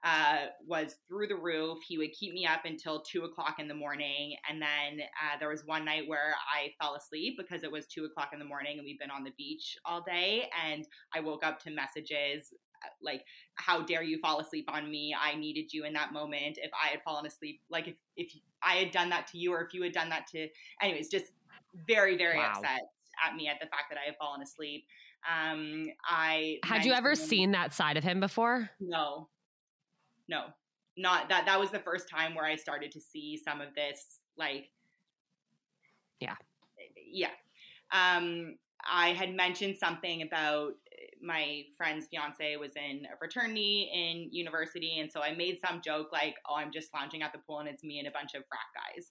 uh, 0.07 0.47
was 0.65 0.99
through 1.09 1.27
the 1.27 1.35
roof. 1.35 1.79
He 1.87 1.99
would 1.99 2.13
keep 2.13 2.33
me 2.33 2.47
up 2.47 2.65
until 2.65 3.01
two 3.01 3.25
o'clock 3.25 3.57
in 3.59 3.67
the 3.67 3.75
morning. 3.75 4.37
And 4.49 4.63
then 4.63 5.01
uh, 5.01 5.37
there 5.41 5.49
was 5.49 5.65
one 5.67 5.85
night 5.85 6.05
where 6.07 6.35
I 6.55 6.73
fell 6.81 6.95
asleep 6.95 7.37
because 7.37 7.65
it 7.65 7.73
was 7.73 7.87
two 7.87 8.05
o'clock 8.05 8.31
in 8.33 8.39
the 8.39 8.45
morning 8.45 8.79
and 8.79 8.85
we've 8.85 9.01
been 9.01 9.11
on 9.11 9.25
the 9.25 9.33
beach 9.37 9.77
all 9.85 10.01
day. 10.03 10.49
And 10.65 10.87
I 11.13 11.19
woke 11.19 11.45
up 11.45 11.61
to 11.65 11.71
messages 11.71 12.55
uh, 12.85 12.89
like, 13.03 13.25
How 13.57 13.83
dare 13.83 14.05
you 14.05 14.19
fall 14.21 14.39
asleep 14.39 14.67
on 14.69 14.89
me? 14.89 15.13
I 15.21 15.35
needed 15.35 15.73
you 15.73 15.85
in 15.85 15.93
that 15.95 16.13
moment. 16.13 16.59
If 16.63 16.71
I 16.73 16.89
had 16.89 17.03
fallen 17.03 17.27
asleep, 17.27 17.61
like 17.69 17.89
if, 17.89 17.97
if 18.17 18.33
I 18.63 18.75
had 18.75 18.93
done 18.93 19.09
that 19.11 19.27
to 19.33 19.39
you 19.39 19.53
or 19.53 19.63
if 19.63 19.75
you 19.75 19.83
had 19.83 19.93
done 19.93 20.09
that 20.11 20.29
to, 20.29 20.47
anyways, 20.81 21.09
just 21.09 21.33
very, 21.89 22.17
very 22.17 22.39
wow. 22.39 22.53
upset 22.55 22.83
at 23.27 23.35
me 23.35 23.49
at 23.49 23.57
the 23.61 23.67
fact 23.67 23.85
that 23.91 23.99
I 23.99 24.07
had 24.07 24.15
fallen 24.21 24.41
asleep. 24.41 24.85
Um, 25.29 25.87
I 26.09 26.59
had 26.63 26.85
you 26.85 26.93
ever 26.93 27.17
seen 27.17 27.51
that 27.53 27.75
side 27.75 27.97
of 27.97 28.05
him 28.05 28.21
before? 28.21 28.71
No, 28.79 29.29
no, 30.29 30.47
not 30.97 31.29
that. 31.29 31.47
That 31.47 31.61
was 31.61 31.71
the 31.71 31.79
first 31.79 32.09
time 32.09 32.35
where 32.35 32.45
I 32.45 32.57
started 32.57 32.93
to 32.93 33.01
see 33.01 33.37
some 33.37 33.61
of 33.61 33.75
this, 33.75 34.21
like, 34.37 34.71
yeah, 36.21 36.35
yeah. 36.97 37.31
Um, 37.93 38.57
I 38.91 39.09
had 39.09 39.35
mentioned 39.35 39.77
something 39.79 40.23
about 40.23 40.73
my 41.23 41.65
friend's 41.77 42.07
fiance 42.09 42.57
was 42.57 42.73
in 42.77 43.07
a 43.13 43.17
fraternity 43.17 43.91
in 43.93 44.29
university, 44.33 44.99
and 45.01 45.11
so 45.11 45.23
I 45.23 45.35
made 45.35 45.59
some 45.61 45.81
joke 45.83 46.13
like, 46.13 46.37
"Oh, 46.49 46.57
I'm 46.57 46.73
just 46.73 46.93
lounging 46.95 47.23
at 47.23 47.33
the 47.33 47.39
pool, 47.39 47.61
and 47.61 47.69
it's 47.69 47.85
me 47.85 47.99
and 47.99 48.09
a 48.09 48.11
bunch 48.11 48.35
of 48.35 48.45
frat 48.49 48.67
guys." 48.75 49.11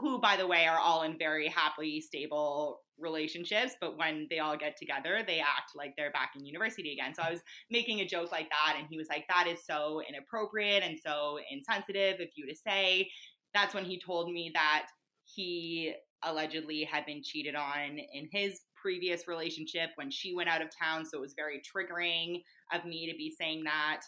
Who, 0.00 0.20
by 0.20 0.36
the 0.36 0.46
way, 0.46 0.66
are 0.66 0.78
all 0.78 1.02
in 1.02 1.18
very 1.18 1.48
happily 1.48 2.00
stable 2.00 2.80
relationships. 2.98 3.74
But 3.80 3.98
when 3.98 4.26
they 4.30 4.38
all 4.38 4.56
get 4.56 4.76
together, 4.76 5.22
they 5.26 5.40
act 5.40 5.72
like 5.74 5.94
they're 5.96 6.12
back 6.12 6.32
in 6.36 6.46
university 6.46 6.92
again. 6.92 7.14
So 7.14 7.22
I 7.22 7.30
was 7.30 7.40
making 7.70 8.00
a 8.00 8.06
joke 8.06 8.30
like 8.32 8.48
that. 8.50 8.76
And 8.78 8.86
he 8.88 8.96
was 8.96 9.08
like, 9.08 9.24
that 9.28 9.46
is 9.46 9.64
so 9.64 10.00
inappropriate 10.08 10.82
and 10.82 10.98
so 11.04 11.38
insensitive 11.50 12.20
of 12.20 12.28
you 12.36 12.46
to 12.46 12.54
say. 12.54 13.10
That's 13.54 13.74
when 13.74 13.84
he 13.84 14.00
told 14.00 14.30
me 14.30 14.50
that 14.54 14.86
he 15.24 15.94
allegedly 16.24 16.84
had 16.84 17.04
been 17.06 17.22
cheated 17.22 17.54
on 17.54 17.98
in 18.12 18.28
his 18.32 18.60
previous 18.80 19.28
relationship 19.28 19.90
when 19.96 20.10
she 20.10 20.34
went 20.34 20.48
out 20.48 20.62
of 20.62 20.68
town. 20.80 21.04
So 21.04 21.18
it 21.18 21.20
was 21.20 21.34
very 21.36 21.60
triggering 21.60 22.42
of 22.72 22.84
me 22.84 23.10
to 23.10 23.16
be 23.16 23.34
saying 23.38 23.64
that. 23.64 24.00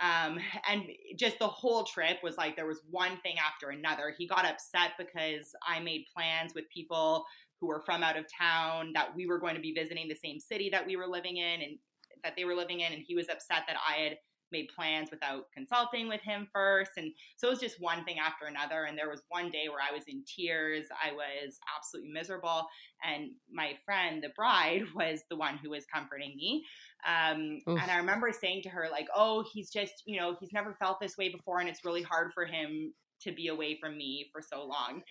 Um, 0.00 0.38
and 0.68 0.84
just 1.16 1.38
the 1.38 1.46
whole 1.46 1.84
trip 1.84 2.18
was 2.22 2.36
like 2.36 2.56
there 2.56 2.66
was 2.66 2.80
one 2.90 3.18
thing 3.22 3.36
after 3.38 3.70
another. 3.70 4.14
He 4.16 4.26
got 4.26 4.46
upset 4.46 4.92
because 4.98 5.54
I 5.66 5.80
made 5.80 6.06
plans 6.14 6.54
with 6.54 6.64
people 6.70 7.24
who 7.60 7.66
were 7.68 7.82
from 7.84 8.02
out 8.02 8.16
of 8.16 8.24
town 8.26 8.92
that 8.94 9.14
we 9.14 9.26
were 9.26 9.38
going 9.38 9.54
to 9.54 9.60
be 9.60 9.72
visiting 9.72 10.08
the 10.08 10.16
same 10.16 10.40
city 10.40 10.68
that 10.70 10.86
we 10.86 10.96
were 10.96 11.06
living 11.06 11.36
in 11.36 11.62
and 11.62 11.78
that 12.24 12.34
they 12.36 12.44
were 12.44 12.54
living 12.54 12.80
in. 12.80 12.92
And 12.92 13.02
he 13.06 13.14
was 13.14 13.28
upset 13.28 13.64
that 13.68 13.76
I 13.88 14.00
had 14.00 14.16
made 14.52 14.68
plans 14.74 15.10
without 15.10 15.46
consulting 15.52 16.08
with 16.08 16.20
him 16.20 16.48
first. 16.52 16.92
And 16.96 17.12
so 17.36 17.48
it 17.48 17.50
was 17.50 17.60
just 17.60 17.80
one 17.80 18.04
thing 18.04 18.18
after 18.18 18.46
another. 18.46 18.84
And 18.84 18.96
there 18.96 19.08
was 19.08 19.22
one 19.28 19.50
day 19.50 19.68
where 19.68 19.80
I 19.80 19.94
was 19.94 20.04
in 20.06 20.22
tears. 20.24 20.86
I 21.02 21.12
was 21.12 21.58
absolutely 21.76 22.12
miserable. 22.12 22.66
And 23.02 23.30
my 23.50 23.74
friend, 23.84 24.22
the 24.22 24.30
bride, 24.36 24.84
was 24.94 25.22
the 25.30 25.36
one 25.36 25.58
who 25.62 25.70
was 25.70 25.84
comforting 25.92 26.34
me. 26.36 26.64
Um, 27.06 27.58
and 27.66 27.90
I 27.90 27.96
remember 27.96 28.30
saying 28.32 28.62
to 28.62 28.68
her, 28.68 28.88
like, 28.90 29.08
oh, 29.14 29.44
he's 29.52 29.70
just, 29.70 30.02
you 30.06 30.20
know, 30.20 30.36
he's 30.38 30.52
never 30.52 30.74
felt 30.74 31.00
this 31.00 31.16
way 31.16 31.30
before. 31.30 31.58
And 31.58 31.68
it's 31.68 31.84
really 31.84 32.02
hard 32.02 32.32
for 32.32 32.44
him 32.44 32.92
to 33.22 33.32
be 33.32 33.48
away 33.48 33.78
from 33.80 33.96
me 33.96 34.28
for 34.32 34.42
so 34.42 34.64
long 34.64 35.02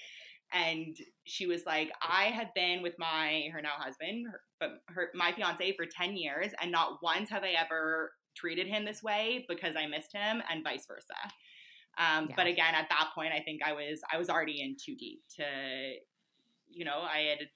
and 0.53 0.97
she 1.25 1.45
was 1.45 1.65
like 1.65 1.91
i 2.01 2.25
have 2.25 2.53
been 2.53 2.81
with 2.81 2.93
my 2.97 3.49
her 3.53 3.61
now 3.61 3.69
husband 3.77 4.27
her, 4.29 4.41
but 4.59 4.69
her 4.87 5.09
my 5.13 5.31
fiance 5.31 5.75
for 5.75 5.85
10 5.85 6.15
years 6.15 6.51
and 6.61 6.71
not 6.71 7.01
once 7.01 7.29
have 7.29 7.43
i 7.43 7.51
ever 7.51 8.11
treated 8.35 8.67
him 8.67 8.85
this 8.85 9.03
way 9.03 9.45
because 9.47 9.75
i 9.75 9.85
missed 9.85 10.13
him 10.13 10.41
and 10.49 10.63
vice 10.63 10.85
versa 10.85 11.13
um, 11.97 12.27
yeah. 12.29 12.35
but 12.35 12.47
again 12.47 12.73
at 12.73 12.87
that 12.89 13.09
point 13.13 13.33
i 13.33 13.39
think 13.41 13.61
i 13.63 13.73
was 13.73 14.01
i 14.11 14.17
was 14.17 14.29
already 14.29 14.61
in 14.61 14.75
too 14.75 14.95
deep 14.95 15.21
to 15.35 15.43
you 16.69 16.85
know 16.85 17.01
i 17.01 17.19
had 17.29 17.47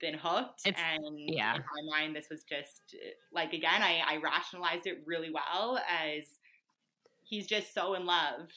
been 0.00 0.14
hooked 0.14 0.62
it's, 0.64 0.80
and 0.80 1.16
yeah 1.16 1.54
in 1.54 1.60
my 1.60 1.98
mind 1.98 2.16
this 2.16 2.26
was 2.30 2.42
just 2.42 2.96
like 3.32 3.52
again 3.52 3.82
I, 3.82 4.00
I 4.06 4.16
rationalized 4.16 4.86
it 4.86 4.98
really 5.06 5.30
well 5.32 5.78
as 5.88 6.24
he's 7.22 7.46
just 7.46 7.72
so 7.72 7.94
in 7.94 8.04
love 8.04 8.48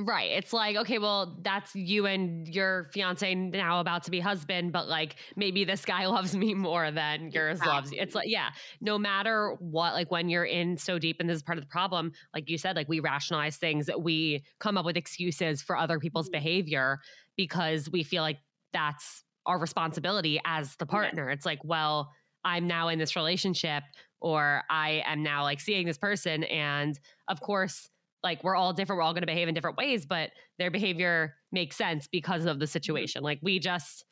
Right. 0.00 0.30
It's 0.30 0.52
like, 0.52 0.76
okay, 0.76 0.98
well, 0.98 1.38
that's 1.42 1.74
you 1.74 2.06
and 2.06 2.46
your 2.46 2.88
fiance 2.92 3.34
now 3.34 3.80
about 3.80 4.04
to 4.04 4.12
be 4.12 4.20
husband, 4.20 4.70
but 4.70 4.86
like 4.86 5.16
maybe 5.34 5.64
this 5.64 5.84
guy 5.84 6.06
loves 6.08 6.36
me 6.36 6.54
more 6.54 6.92
than 6.92 7.32
yours 7.32 7.58
exactly. 7.58 7.74
loves 7.74 7.92
you. 7.92 7.98
It's 8.00 8.14
like, 8.14 8.28
yeah, 8.28 8.50
no 8.80 8.96
matter 8.96 9.56
what, 9.58 9.94
like 9.94 10.10
when 10.12 10.28
you're 10.28 10.44
in 10.44 10.76
so 10.76 11.00
deep 11.00 11.16
and 11.18 11.28
this 11.28 11.36
is 11.36 11.42
part 11.42 11.58
of 11.58 11.64
the 11.64 11.68
problem, 11.68 12.12
like 12.32 12.48
you 12.48 12.58
said, 12.58 12.76
like 12.76 12.88
we 12.88 13.00
rationalize 13.00 13.56
things 13.56 13.90
we 13.98 14.44
come 14.60 14.78
up 14.78 14.84
with 14.84 14.96
excuses 14.96 15.62
for 15.62 15.76
other 15.76 15.98
people's 15.98 16.26
mm-hmm. 16.26 16.44
behavior 16.44 17.00
because 17.36 17.90
we 17.90 18.04
feel 18.04 18.22
like 18.22 18.38
that's 18.72 19.24
our 19.46 19.58
responsibility 19.58 20.40
as 20.44 20.76
the 20.76 20.86
partner. 20.86 21.28
It's 21.28 21.46
like, 21.46 21.58
well, 21.64 22.12
I'm 22.44 22.68
now 22.68 22.88
in 22.88 23.00
this 23.00 23.16
relationship 23.16 23.82
or 24.20 24.62
I 24.70 25.02
am 25.06 25.22
now 25.22 25.42
like 25.42 25.58
seeing 25.58 25.86
this 25.86 25.98
person. 25.98 26.44
And 26.44 26.98
of 27.26 27.40
course, 27.40 27.88
like 28.22 28.42
we're 28.42 28.56
all 28.56 28.72
different 28.72 28.98
we're 28.98 29.02
all 29.02 29.12
going 29.12 29.22
to 29.22 29.26
behave 29.26 29.48
in 29.48 29.54
different 29.54 29.76
ways 29.76 30.06
but 30.06 30.30
their 30.58 30.70
behavior 30.70 31.34
makes 31.52 31.76
sense 31.76 32.06
because 32.06 32.44
of 32.44 32.58
the 32.58 32.64
mm-hmm. 32.64 32.70
situation 32.70 33.22
like 33.22 33.38
we 33.42 33.58
just 33.58 34.04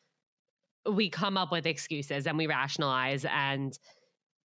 we 0.89 1.09
come 1.09 1.37
up 1.37 1.51
with 1.51 1.65
excuses 1.65 2.27
and 2.27 2.37
we 2.37 2.47
rationalize 2.47 3.25
and 3.25 3.77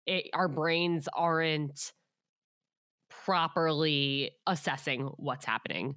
it, 0.06 0.26
our 0.32 0.48
brains 0.48 1.08
aren't 1.14 1.92
properly 3.24 4.30
assessing 4.46 5.10
what's 5.16 5.44
happening 5.44 5.96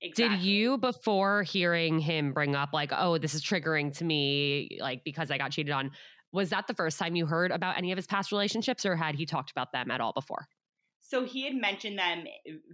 Exactly. 0.00 0.36
Did 0.36 0.44
you, 0.44 0.78
before 0.78 1.42
hearing 1.42 1.98
him 1.98 2.32
bring 2.32 2.54
up, 2.54 2.70
like, 2.72 2.92
oh, 2.96 3.18
this 3.18 3.34
is 3.34 3.42
triggering 3.42 3.96
to 3.98 4.04
me, 4.04 4.78
like, 4.80 5.02
because 5.04 5.30
I 5.30 5.38
got 5.38 5.50
cheated 5.50 5.72
on, 5.72 5.90
was 6.32 6.50
that 6.50 6.66
the 6.66 6.74
first 6.74 6.98
time 6.98 7.16
you 7.16 7.26
heard 7.26 7.50
about 7.50 7.76
any 7.76 7.92
of 7.92 7.98
his 7.98 8.06
past 8.06 8.30
relationships, 8.32 8.86
or 8.86 8.96
had 8.96 9.14
he 9.14 9.26
talked 9.26 9.50
about 9.50 9.72
them 9.72 9.90
at 9.90 10.00
all 10.00 10.12
before? 10.12 10.46
So 11.10 11.24
he 11.24 11.44
had 11.44 11.56
mentioned 11.56 11.98
them 11.98 12.24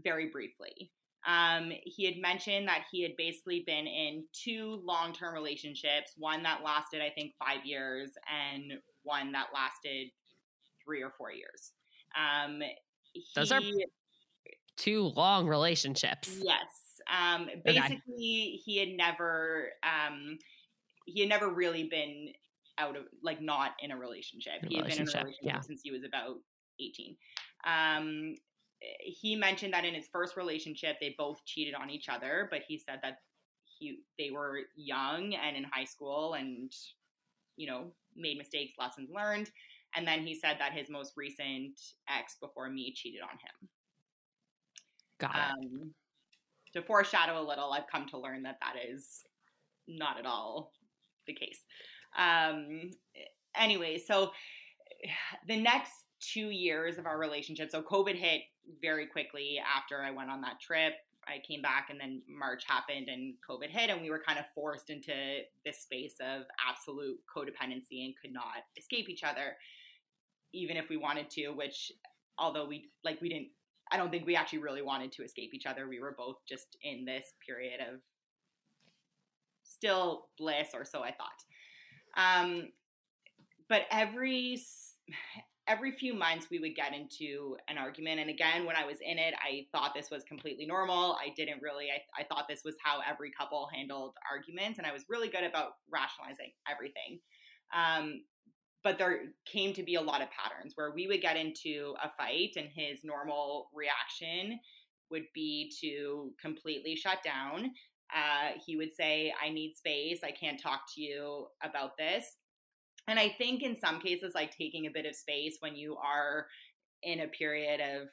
very 0.05 0.29
briefly. 0.29 0.91
Um, 1.27 1.73
he 1.85 2.05
had 2.05 2.19
mentioned 2.19 2.69
that 2.69 2.83
he 2.93 3.03
had 3.03 3.13
basically 3.17 3.65
been 3.67 3.87
in 3.87 4.25
two 4.33 4.83
long 4.85 5.15
term 5.15 5.33
relationships, 5.33 6.13
one 6.19 6.43
that 6.43 6.61
lasted, 6.63 7.01
I 7.01 7.09
think, 7.09 7.33
five 7.39 7.65
years, 7.65 8.11
and 8.31 8.75
one 9.05 9.33
that 9.33 9.47
lasted 9.55 10.09
three 10.85 11.03
or 11.03 11.13
four 11.17 11.33
years. 11.33 11.73
Um, 12.15 12.61
Those 13.35 13.53
are 13.53 13.61
two 14.77 15.05
long 15.17 15.49
relationships. 15.49 16.39
Yes. 16.39 17.01
Um, 17.11 17.49
basically, 17.65 17.97
okay. 17.97 18.61
he 18.65 18.79
had 18.79 18.91
never. 18.91 19.71
Um, 19.83 20.37
he 21.07 21.21
had 21.21 21.31
never 21.31 21.49
really 21.49 21.85
been 21.85 22.29
out 22.77 22.97
of 22.97 23.05
like 23.23 23.41
not 23.41 23.73
in 23.81 23.93
a 23.93 23.97
relationship. 23.97 24.55
He 24.69 24.77
had 24.77 24.85
been 24.87 24.99
in 25.01 25.09
a 25.09 25.11
relationship 25.11 25.39
yeah. 25.41 25.61
since 25.61 25.81
he 25.83 25.91
was 25.91 26.05
about 26.05 26.37
18. 26.81 27.17
Um, 27.67 28.35
he 29.01 29.37
mentioned 29.37 29.73
that 29.73 29.85
in 29.85 29.95
his 29.95 30.07
first 30.13 30.37
relationship, 30.37 30.97
they 31.01 31.15
both 31.19 31.45
cheated 31.45 31.75
on 31.75 31.91
each 31.91 32.09
other, 32.09 32.49
but 32.51 32.63
he 32.67 32.79
said 32.79 33.01
that 33.03 33.19
he 33.65 34.01
they 34.19 34.31
were 34.31 34.61
young 34.75 35.35
and 35.35 35.57
in 35.57 35.65
high 35.65 35.85
school 35.85 36.35
and 36.35 36.73
you 37.57 37.67
know 37.67 37.93
made 38.15 38.39
mistakes, 38.39 38.75
lessons 38.79 39.11
learned. 39.15 39.51
And 39.95 40.07
then 40.07 40.27
he 40.27 40.35
said 40.35 40.57
that 40.59 40.73
his 40.73 40.91
most 40.91 41.15
recent 41.17 41.79
ex 42.09 42.37
before 42.41 42.69
me 42.69 42.93
cheated 42.95 43.23
on 43.23 43.31
him. 43.31 43.69
Got 45.19 45.37
it. 45.37 45.67
Um, 45.75 45.95
to 46.75 46.83
foreshadow 46.83 47.41
a 47.41 47.47
little, 47.47 47.73
I've 47.73 47.87
come 47.91 48.07
to 48.09 48.19
learn 48.19 48.43
that 48.43 48.59
that 48.61 48.75
is 48.87 49.23
not 49.89 50.19
at 50.19 50.27
all 50.27 50.73
the 51.27 51.33
case. 51.33 51.61
Um, 52.19 52.91
anyway, 53.57 53.99
so 53.99 54.33
the 55.49 55.61
next 55.61 55.93
two 56.21 56.51
years 56.51 56.99
of 56.99 57.07
our 57.07 57.19
relationship. 57.19 57.71
So 57.71 57.83
COVID 57.83 58.15
hit 58.15 58.43
very 58.81 59.07
quickly 59.07 59.61
after 59.77 60.03
I 60.03 60.11
went 60.11 60.31
on 60.31 60.41
that 60.43 60.61
trip. 60.61 60.95
I 61.29 61.43
came 61.47 61.61
back 61.61 61.89
and 61.91 62.01
then 62.01 62.23
March 62.29 62.65
happened 62.67 63.09
and 63.09 63.35
COVID 63.49 63.69
hit 63.69 63.91
and 63.91 64.01
we 64.01 64.11
were 64.11 64.23
kind 64.25 64.39
of 64.39 64.45
forced 64.55 64.91
into 64.91 65.13
this 65.65 65.81
space 65.81 66.15
of 66.21 66.43
absolute 66.69 67.19
codependency 67.35 68.05
and 68.05 68.15
could 68.21 68.33
not 68.33 68.63
escape 68.77 69.09
each 69.09 69.25
other 69.25 69.57
even 70.53 70.77
if 70.77 70.89
we 70.89 70.97
wanted 70.97 71.29
to, 71.31 71.49
which 71.49 71.93
although 72.39 72.67
we 72.67 72.91
like 73.05 73.21
we 73.21 73.29
didn't 73.29 73.49
I 73.91 73.97
don't 73.97 74.11
think 74.11 74.27
we 74.27 74.37
actually 74.37 74.61
really 74.61 74.83
wanted 74.83 75.13
to 75.13 75.23
escape 75.23 75.55
each 75.55 75.67
other. 75.67 75.89
We 75.89 76.01
were 76.01 76.15
both 76.17 76.37
just 76.49 76.77
in 76.83 77.05
this 77.05 77.35
period 77.45 77.81
of 77.81 78.01
still 79.65 80.29
bliss 80.39 80.69
or 80.75 80.85
so 80.85 81.03
I 81.03 81.13
thought. 81.13 81.45
Um 82.17 82.69
but 83.69 83.83
every 83.91 84.61
every 85.69 85.91
few 85.91 86.15
months 86.15 86.47
we 86.51 86.59
would 86.59 86.77
get 86.77 86.95
into 86.95 87.57
an 87.69 87.77
argument 87.77 88.21
and 88.21 88.31
again 88.31 88.65
when 88.65 88.77
i 88.77 88.85
was 88.85 88.99
in 89.01 89.19
it 89.19 89.35
i 89.43 89.67
thought 89.73 89.93
this 89.95 90.11
was 90.11 90.23
completely 90.25 90.65
normal 90.65 91.17
i 91.21 91.33
didn't 91.37 91.61
really 91.61 91.87
I, 91.91 92.23
I, 92.23 92.25
thought 92.25 92.47
this 92.49 92.63
was 92.65 92.77
how 92.83 93.01
every 93.09 93.31
couple 93.33 93.69
handled 93.75 94.15
arguments 94.31 94.79
and 94.79 94.87
i 94.87 94.93
was 94.93 95.05
really 95.09 95.29
good 95.29 95.45
about 95.45 95.73
rationalizing 95.91 96.53
everything. 96.71 97.21
Um, 97.77 98.23
but 98.85 98.99
there 98.99 99.23
came 99.45 99.73
to 99.75 99.83
be 99.83 99.97
a 99.97 100.01
lot 100.01 100.23
of 100.23 100.29
patterns 100.31 100.75
where 100.77 100.93
we 100.93 101.09
would 101.09 101.21
get 101.21 101.37
into 101.37 101.95
a 102.03 102.09
fight 102.09 102.53
and 102.57 102.69
his 102.73 103.01
normal 103.03 103.69
reaction 103.75 104.61
would 105.11 105.25
be 105.35 105.73
to 105.81 106.33
completely 106.41 106.95
shut 106.95 107.19
down. 107.25 107.73
Uh, 108.15 108.53
he 108.65 108.77
would 108.77 108.95
say 108.97 109.35
i 109.43 109.51
need 109.51 109.75
space 109.77 110.21
i 110.23 110.31
can't 110.31 110.63
talk 110.63 110.83
to 110.95 111.03
you 111.03 111.47
about 111.65 111.97
this 111.99 112.37
and 113.09 113.19
I 113.19 113.35
think 113.39 113.63
in 113.63 113.79
some 113.79 114.01
cases, 114.01 114.35
like 114.35 114.57
taking 114.57 114.87
a 114.87 114.91
bit 114.91 115.07
of 115.07 115.15
space 115.15 115.57
when 115.61 115.77
you 115.77 115.97
are 115.97 116.47
in 117.03 117.21
a 117.21 117.29
period 117.29 117.81
of 117.81 118.09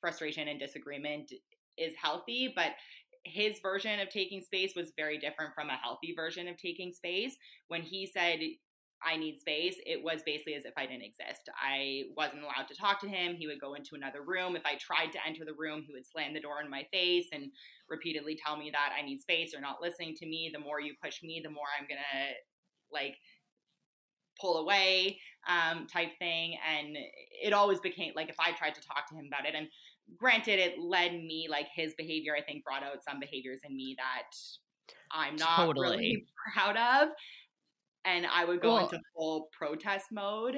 frustration 0.00 0.48
and 0.48 0.60
disagreement 0.60 1.32
is 1.76 1.94
healthy, 2.00 2.52
but 2.54 2.72
his 3.24 3.58
version 3.60 3.98
of 3.98 4.08
taking 4.08 4.40
space 4.40 4.74
was 4.76 4.92
very 4.96 5.18
different 5.18 5.52
from 5.54 5.68
a 5.68 5.76
healthy 5.82 6.14
version 6.14 6.46
of 6.46 6.56
taking 6.56 6.92
space. 6.92 7.36
When 7.68 7.82
he 7.82 8.06
said, 8.06 8.38
I 9.04 9.16
need 9.16 9.40
space, 9.40 9.76
it 9.84 10.02
was 10.02 10.22
basically 10.24 10.54
as 10.54 10.64
if 10.64 10.72
I 10.76 10.86
didn't 10.86 11.04
exist. 11.04 11.50
I 11.60 12.04
wasn't 12.16 12.42
allowed 12.42 12.68
to 12.68 12.74
talk 12.74 13.00
to 13.00 13.08
him. 13.08 13.34
He 13.34 13.46
would 13.46 13.60
go 13.60 13.74
into 13.74 13.94
another 13.94 14.22
room. 14.22 14.56
If 14.56 14.64
I 14.64 14.76
tried 14.76 15.12
to 15.12 15.18
enter 15.26 15.44
the 15.44 15.58
room, 15.58 15.82
he 15.86 15.92
would 15.92 16.06
slam 16.06 16.32
the 16.32 16.40
door 16.40 16.62
in 16.64 16.70
my 16.70 16.86
face 16.92 17.26
and 17.32 17.50
repeatedly 17.88 18.38
tell 18.42 18.56
me 18.56 18.70
that 18.72 18.92
I 18.96 19.04
need 19.04 19.20
space 19.20 19.54
or 19.54 19.60
not 19.60 19.82
listening 19.82 20.14
to 20.16 20.26
me. 20.26 20.50
The 20.52 20.60
more 20.60 20.80
you 20.80 20.94
push 21.02 21.22
me, 21.22 21.40
the 21.42 21.50
more 21.50 21.66
I'm 21.78 21.86
going 21.86 21.98
to 21.98 22.32
like 22.92 23.16
pull 24.40 24.58
away 24.58 25.18
um, 25.48 25.86
type 25.86 26.10
thing. 26.18 26.56
And 26.68 26.96
it 27.42 27.52
always 27.52 27.80
became 27.80 28.12
like 28.14 28.28
if 28.28 28.36
I 28.38 28.52
tried 28.52 28.74
to 28.74 28.80
talk 28.80 29.08
to 29.08 29.14
him 29.14 29.26
about 29.26 29.46
it, 29.46 29.54
and 29.54 29.68
granted, 30.18 30.58
it 30.58 30.78
led 30.78 31.12
me 31.12 31.46
like 31.50 31.66
his 31.74 31.94
behavior, 31.96 32.34
I 32.36 32.42
think, 32.42 32.64
brought 32.64 32.82
out 32.82 33.04
some 33.08 33.20
behaviors 33.20 33.60
in 33.68 33.76
me 33.76 33.96
that 33.98 34.36
I'm 35.12 35.36
not 35.36 35.56
totally. 35.56 35.96
really 35.96 36.26
proud 36.54 36.76
of. 36.76 37.08
And 38.04 38.26
I 38.26 38.44
would 38.44 38.60
go 38.60 38.74
well, 38.74 38.84
into 38.84 39.00
full 39.16 39.48
protest 39.56 40.06
mode. 40.12 40.56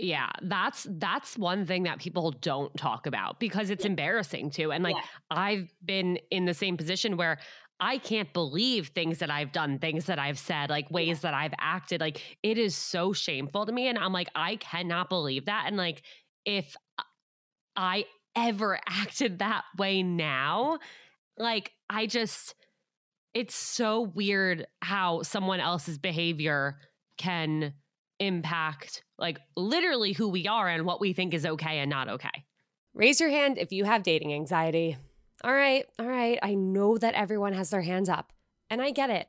Yeah, 0.00 0.30
that's 0.42 0.86
that's 0.88 1.36
one 1.36 1.66
thing 1.66 1.82
that 1.84 1.98
people 1.98 2.30
don't 2.30 2.74
talk 2.76 3.06
about 3.06 3.40
because 3.40 3.68
it's 3.68 3.84
yeah. 3.84 3.90
embarrassing 3.90 4.50
too. 4.50 4.70
And 4.70 4.84
like 4.84 4.94
yeah. 4.94 5.02
I've 5.30 5.74
been 5.84 6.18
in 6.30 6.44
the 6.44 6.54
same 6.54 6.76
position 6.76 7.16
where 7.16 7.38
I 7.80 7.98
can't 7.98 8.32
believe 8.32 8.88
things 8.88 9.18
that 9.18 9.30
I've 9.30 9.52
done, 9.52 9.78
things 9.78 10.06
that 10.06 10.18
I've 10.18 10.38
said, 10.38 10.68
like 10.68 10.90
ways 10.90 11.20
that 11.20 11.34
I've 11.34 11.54
acted. 11.60 12.00
Like 12.00 12.20
it 12.42 12.58
is 12.58 12.74
so 12.74 13.12
shameful 13.12 13.66
to 13.66 13.72
me. 13.72 13.88
And 13.88 13.98
I'm 13.98 14.12
like, 14.12 14.28
I 14.34 14.56
cannot 14.56 15.08
believe 15.08 15.44
that. 15.46 15.64
And 15.66 15.76
like, 15.76 16.02
if 16.44 16.76
I 17.76 18.06
ever 18.34 18.78
acted 18.88 19.38
that 19.38 19.64
way 19.76 20.02
now, 20.02 20.78
like 21.38 21.72
I 21.88 22.06
just, 22.06 22.54
it's 23.32 23.54
so 23.54 24.00
weird 24.00 24.66
how 24.82 25.22
someone 25.22 25.60
else's 25.60 25.98
behavior 25.98 26.78
can 27.16 27.74
impact 28.18 29.04
like 29.18 29.38
literally 29.56 30.12
who 30.12 30.28
we 30.28 30.48
are 30.48 30.68
and 30.68 30.84
what 30.84 31.00
we 31.00 31.12
think 31.12 31.34
is 31.34 31.46
okay 31.46 31.78
and 31.78 31.90
not 31.90 32.08
okay. 32.08 32.44
Raise 32.94 33.20
your 33.20 33.30
hand 33.30 33.58
if 33.58 33.70
you 33.70 33.84
have 33.84 34.02
dating 34.02 34.32
anxiety. 34.32 34.96
All 35.44 35.52
right, 35.52 35.86
all 35.98 36.06
right, 36.06 36.38
I 36.42 36.54
know 36.54 36.98
that 36.98 37.14
everyone 37.14 37.52
has 37.52 37.70
their 37.70 37.82
hands 37.82 38.08
up, 38.08 38.32
and 38.70 38.82
I 38.82 38.90
get 38.90 39.10
it. 39.10 39.28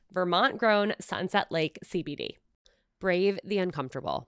Vermont 0.11 0.57
grown 0.57 0.93
Sunset 0.99 1.51
Lake 1.51 1.79
CBD. 1.85 2.31
Brave 2.99 3.39
the 3.45 3.59
uncomfortable. 3.59 4.27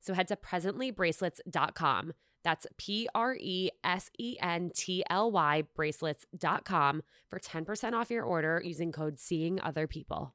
So 0.00 0.14
head 0.14 0.28
to 0.28 0.36
presentlybracelets.com. 0.36 2.12
That's 2.42 2.66
P 2.78 3.08
R 3.14 3.36
E 3.38 3.70
S 3.84 4.10
E 4.18 4.36
N 4.40 4.70
T 4.74 5.04
L 5.10 5.30
Y 5.30 5.64
bracelets.com 5.74 7.02
for 7.28 7.38
10% 7.38 7.92
off 7.92 8.10
your 8.10 8.24
order 8.24 8.62
using 8.64 8.92
code 8.92 9.18
Seeing 9.18 9.60
Other 9.60 9.86
People. 9.86 10.34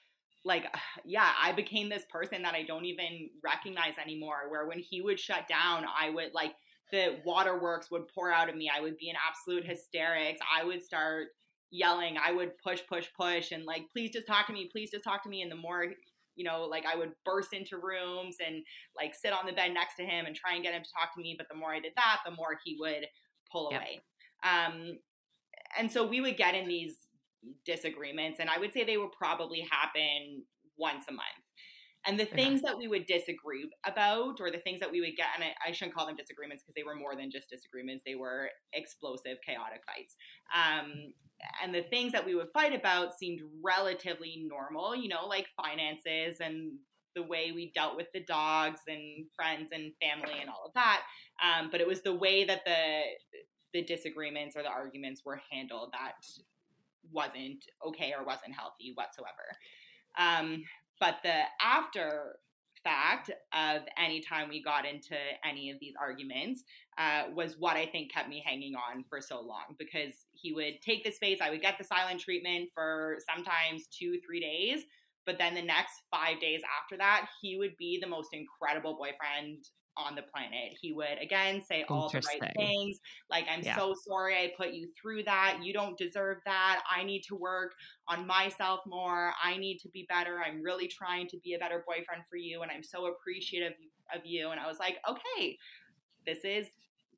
like 0.43 0.65
yeah 1.05 1.31
i 1.41 1.51
became 1.51 1.89
this 1.89 2.03
person 2.11 2.41
that 2.41 2.53
i 2.53 2.63
don't 2.63 2.85
even 2.85 3.29
recognize 3.43 3.93
anymore 4.01 4.49
where 4.49 4.67
when 4.67 4.79
he 4.79 5.01
would 5.01 5.19
shut 5.19 5.47
down 5.47 5.85
i 5.99 6.09
would 6.09 6.33
like 6.33 6.53
the 6.91 7.19
waterworks 7.25 7.89
would 7.89 8.07
pour 8.13 8.31
out 8.31 8.49
of 8.49 8.55
me. 8.55 8.69
I 8.73 8.81
would 8.81 8.97
be 8.97 9.09
in 9.09 9.15
absolute 9.27 9.65
hysterics. 9.65 10.39
I 10.55 10.63
would 10.63 10.83
start 10.83 11.27
yelling. 11.71 12.17
I 12.23 12.33
would 12.33 12.51
push 12.63 12.81
push 12.87 13.07
push 13.17 13.51
and 13.51 13.65
like 13.65 13.83
please 13.93 14.11
just 14.11 14.27
talk 14.27 14.47
to 14.47 14.53
me. 14.53 14.69
Please 14.71 14.91
just 14.91 15.05
talk 15.05 15.23
to 15.23 15.29
me. 15.29 15.41
And 15.41 15.51
the 15.51 15.55
more 15.55 15.85
you 16.35 16.45
know 16.45 16.63
like 16.63 16.85
i 16.85 16.95
would 16.95 17.11
burst 17.25 17.53
into 17.53 17.77
rooms 17.77 18.37
and 18.45 18.63
like 18.97 19.13
sit 19.13 19.33
on 19.33 19.45
the 19.45 19.51
bed 19.51 19.73
next 19.73 19.95
to 19.95 20.03
him 20.03 20.25
and 20.25 20.33
try 20.33 20.53
and 20.53 20.63
get 20.63 20.73
him 20.73 20.83
to 20.83 20.89
talk 20.97 21.13
to 21.15 21.21
me. 21.21 21.35
But 21.37 21.47
the 21.49 21.55
more 21.55 21.73
i 21.73 21.79
did 21.79 21.93
that 21.95 22.19
the 22.25 22.31
more 22.31 22.57
he 22.63 22.77
would 22.79 23.05
pull 23.51 23.69
yep. 23.71 23.81
away. 23.81 24.01
Um 24.43 24.97
and 25.77 25.91
so 25.91 26.05
we 26.05 26.19
would 26.19 26.37
get 26.37 26.55
in 26.55 26.67
these 26.67 26.97
disagreements 27.65 28.39
and 28.39 28.49
i 28.49 28.57
would 28.57 28.73
say 28.73 28.83
they 28.83 28.97
would 28.97 29.11
probably 29.11 29.67
happen 29.71 30.43
once 30.81 31.05
a 31.07 31.13
month. 31.13 31.45
And 32.07 32.19
the 32.19 32.25
things 32.25 32.63
that 32.63 32.79
we 32.79 32.87
would 32.87 33.05
disagree 33.05 33.69
about 33.85 34.41
or 34.41 34.49
the 34.49 34.57
things 34.57 34.79
that 34.79 34.91
we 34.91 35.01
would 35.01 35.15
get 35.15 35.27
and 35.35 35.43
i, 35.43 35.69
I 35.69 35.71
shouldn't 35.71 35.95
call 35.95 36.07
them 36.07 36.15
disagreements 36.15 36.63
because 36.63 36.73
they 36.75 36.83
were 36.83 36.95
more 36.95 37.15
than 37.15 37.29
just 37.29 37.47
disagreements 37.49 38.03
they 38.03 38.15
were 38.15 38.49
explosive 38.73 39.37
chaotic 39.45 39.81
fights. 39.85 40.15
Um, 40.51 41.13
and 41.63 41.73
the 41.73 41.83
things 41.83 42.11
that 42.13 42.25
we 42.25 42.33
would 42.33 42.49
fight 42.53 42.73
about 42.73 43.17
seemed 43.17 43.41
relatively 43.63 44.47
normal 44.49 44.95
you 44.95 45.09
know 45.09 45.27
like 45.27 45.45
finances 45.55 46.37
and 46.39 46.71
the 47.13 47.21
way 47.21 47.51
we 47.53 47.71
dealt 47.75 47.97
with 47.97 48.07
the 48.13 48.23
dogs 48.23 48.79
and 48.87 49.25
friends 49.35 49.69
and 49.73 49.91
family 50.01 50.39
and 50.39 50.49
all 50.49 50.63
of 50.65 50.73
that. 50.73 51.01
Um, 51.43 51.67
but 51.69 51.81
it 51.81 51.87
was 51.87 52.01
the 52.01 52.15
way 52.15 52.45
that 52.45 52.61
the 52.65 53.01
the 53.73 53.83
disagreements 53.83 54.55
or 54.55 54.63
the 54.63 54.69
arguments 54.69 55.21
were 55.23 55.39
handled 55.51 55.93
that 55.93 56.13
wasn't 57.11 57.65
okay 57.85 58.13
or 58.17 58.25
wasn't 58.25 58.53
healthy 58.55 58.91
whatsoever. 58.95 59.47
Um, 60.17 60.63
but 60.99 61.15
the 61.23 61.41
after 61.61 62.37
fact 62.83 63.29
of 63.53 63.81
any 63.97 64.21
time 64.21 64.49
we 64.49 64.61
got 64.61 64.85
into 64.85 65.15
any 65.47 65.69
of 65.69 65.77
these 65.79 65.93
arguments 66.01 66.63
uh, 66.97 67.23
was 67.35 67.55
what 67.59 67.75
I 67.75 67.85
think 67.85 68.11
kept 68.11 68.29
me 68.29 68.43
hanging 68.45 68.73
on 68.75 69.03
for 69.09 69.21
so 69.21 69.39
long 69.39 69.75
because 69.77 70.13
he 70.31 70.53
would 70.53 70.81
take 70.81 71.03
the 71.03 71.11
space, 71.11 71.39
I 71.41 71.49
would 71.49 71.61
get 71.61 71.77
the 71.77 71.83
silent 71.83 72.21
treatment 72.21 72.69
for 72.73 73.17
sometimes 73.33 73.87
two, 73.87 74.19
three 74.25 74.39
days. 74.39 74.83
But 75.25 75.37
then 75.37 75.53
the 75.53 75.61
next 75.61 75.93
five 76.09 76.39
days 76.39 76.61
after 76.81 76.97
that, 76.97 77.27
he 77.41 77.55
would 77.55 77.77
be 77.77 77.99
the 78.01 78.07
most 78.07 78.29
incredible 78.33 78.97
boyfriend 78.97 79.65
on 79.97 80.15
the 80.15 80.21
planet. 80.21 80.77
He 80.79 80.93
would 80.93 81.17
again 81.21 81.61
say 81.65 81.85
all 81.89 82.09
the 82.09 82.21
right 82.21 82.51
things. 82.55 82.99
Like, 83.29 83.45
I'm 83.51 83.61
yeah. 83.61 83.77
so 83.77 83.93
sorry 84.07 84.35
I 84.35 84.53
put 84.57 84.71
you 84.71 84.87
through 84.99 85.23
that. 85.23 85.59
You 85.61 85.73
don't 85.73 85.97
deserve 85.97 86.37
that. 86.45 86.81
I 86.89 87.03
need 87.03 87.23
to 87.23 87.35
work 87.35 87.73
on 88.07 88.25
myself 88.25 88.81
more. 88.87 89.33
I 89.43 89.57
need 89.57 89.79
to 89.79 89.89
be 89.89 90.05
better. 90.07 90.39
I'm 90.39 90.61
really 90.61 90.87
trying 90.87 91.27
to 91.27 91.37
be 91.43 91.53
a 91.53 91.59
better 91.59 91.83
boyfriend 91.85 92.23
for 92.29 92.37
you. 92.37 92.61
And 92.61 92.71
I'm 92.71 92.83
so 92.83 93.07
appreciative 93.07 93.73
of 94.15 94.21
you. 94.25 94.51
And 94.51 94.59
I 94.59 94.67
was 94.67 94.79
like, 94.79 94.97
okay, 95.09 95.57
this 96.25 96.39
is. 96.43 96.67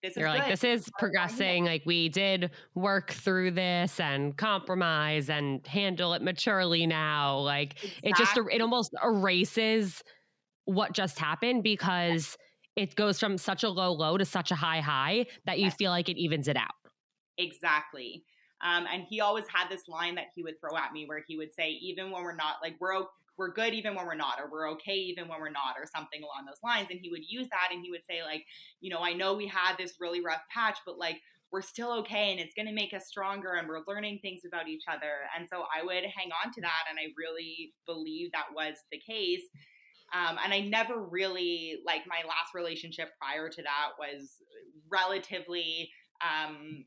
This 0.01 0.17
You're 0.17 0.27
is 0.27 0.33
like, 0.33 0.49
this 0.49 0.65
is 0.65 0.89
progressing. 0.99 1.63
Like, 1.63 1.83
we 1.85 2.09
did 2.09 2.51
work 2.75 3.11
through 3.11 3.51
this 3.51 4.01
and 4.01 4.35
compromise 4.35 5.29
and 5.29 5.65
handle 5.65 6.13
it 6.13 6.21
maturely 6.21 6.85
now. 6.85 7.37
Like, 7.37 7.75
exactly. 7.81 8.09
it 8.09 8.15
just, 8.17 8.37
er, 8.37 8.49
it 8.49 8.59
almost 8.59 8.93
erases 9.01 10.03
what 10.65 10.91
just 10.91 11.17
happened 11.17 11.63
because 11.63 12.37
it 12.75 12.95
goes 12.95 13.19
from 13.19 13.37
such 13.37 13.63
a 13.63 13.69
low 13.69 13.91
low 13.91 14.17
to 14.17 14.25
such 14.25 14.51
a 14.51 14.55
high 14.55 14.81
high 14.81 15.25
that 15.45 15.59
you 15.59 15.71
feel 15.71 15.91
like 15.91 16.09
it 16.09 16.17
evens 16.17 16.47
it 16.47 16.57
out. 16.57 16.75
Exactly. 17.37 18.23
Um, 18.63 18.85
and 18.91 19.03
he 19.09 19.19
always 19.19 19.45
had 19.53 19.69
this 19.69 19.87
line 19.87 20.15
that 20.15 20.27
he 20.35 20.43
would 20.43 20.59
throw 20.59 20.77
at 20.77 20.93
me 20.93 21.05
where 21.05 21.23
he 21.27 21.37
would 21.37 21.53
say, 21.53 21.71
even 21.81 22.11
when 22.11 22.23
we're 22.23 22.35
not 22.35 22.55
like 22.61 22.75
we're 22.79 23.03
we're 23.37 23.51
good 23.51 23.73
even 23.73 23.95
when 23.95 24.05
we're 24.05 24.15
not, 24.15 24.39
or 24.39 24.49
we're 24.49 24.69
okay 24.71 24.95
even 24.95 25.27
when 25.27 25.39
we're 25.39 25.49
not, 25.49 25.75
or 25.77 25.85
something 25.93 26.21
along 26.21 26.45
those 26.45 26.61
lines. 26.63 26.87
And 26.91 26.99
he 27.01 27.09
would 27.09 27.23
use 27.27 27.49
that 27.49 27.69
and 27.71 27.83
he 27.83 27.89
would 27.89 28.05
say, 28.07 28.21
like, 28.23 28.45
you 28.79 28.91
know, 28.91 28.99
I 28.99 29.13
know 29.13 29.33
we 29.33 29.47
had 29.47 29.75
this 29.77 29.95
really 29.99 30.21
rough 30.21 30.41
patch, 30.53 30.77
but 30.85 30.99
like 30.99 31.19
we're 31.51 31.61
still 31.61 31.91
okay 31.99 32.31
and 32.31 32.39
it's 32.39 32.53
going 32.55 32.67
to 32.67 32.73
make 32.73 32.93
us 32.93 33.07
stronger 33.07 33.53
and 33.53 33.67
we're 33.67 33.81
learning 33.87 34.19
things 34.21 34.41
about 34.45 34.67
each 34.67 34.83
other. 34.87 35.29
And 35.37 35.47
so 35.51 35.65
I 35.75 35.83
would 35.83 36.03
hang 36.03 36.29
on 36.43 36.51
to 36.53 36.61
that. 36.61 36.85
And 36.89 36.97
I 36.99 37.13
really 37.17 37.73
believe 37.85 38.31
that 38.31 38.53
was 38.55 38.75
the 38.91 38.99
case. 38.99 39.43
Um, 40.13 40.37
and 40.43 40.53
I 40.53 40.61
never 40.61 41.01
really 41.01 41.79
like 41.85 42.03
my 42.07 42.27
last 42.27 42.53
relationship 42.53 43.09
prior 43.19 43.49
to 43.49 43.61
that 43.63 43.89
was 43.97 44.29
relatively 44.89 45.89
um, 46.21 46.85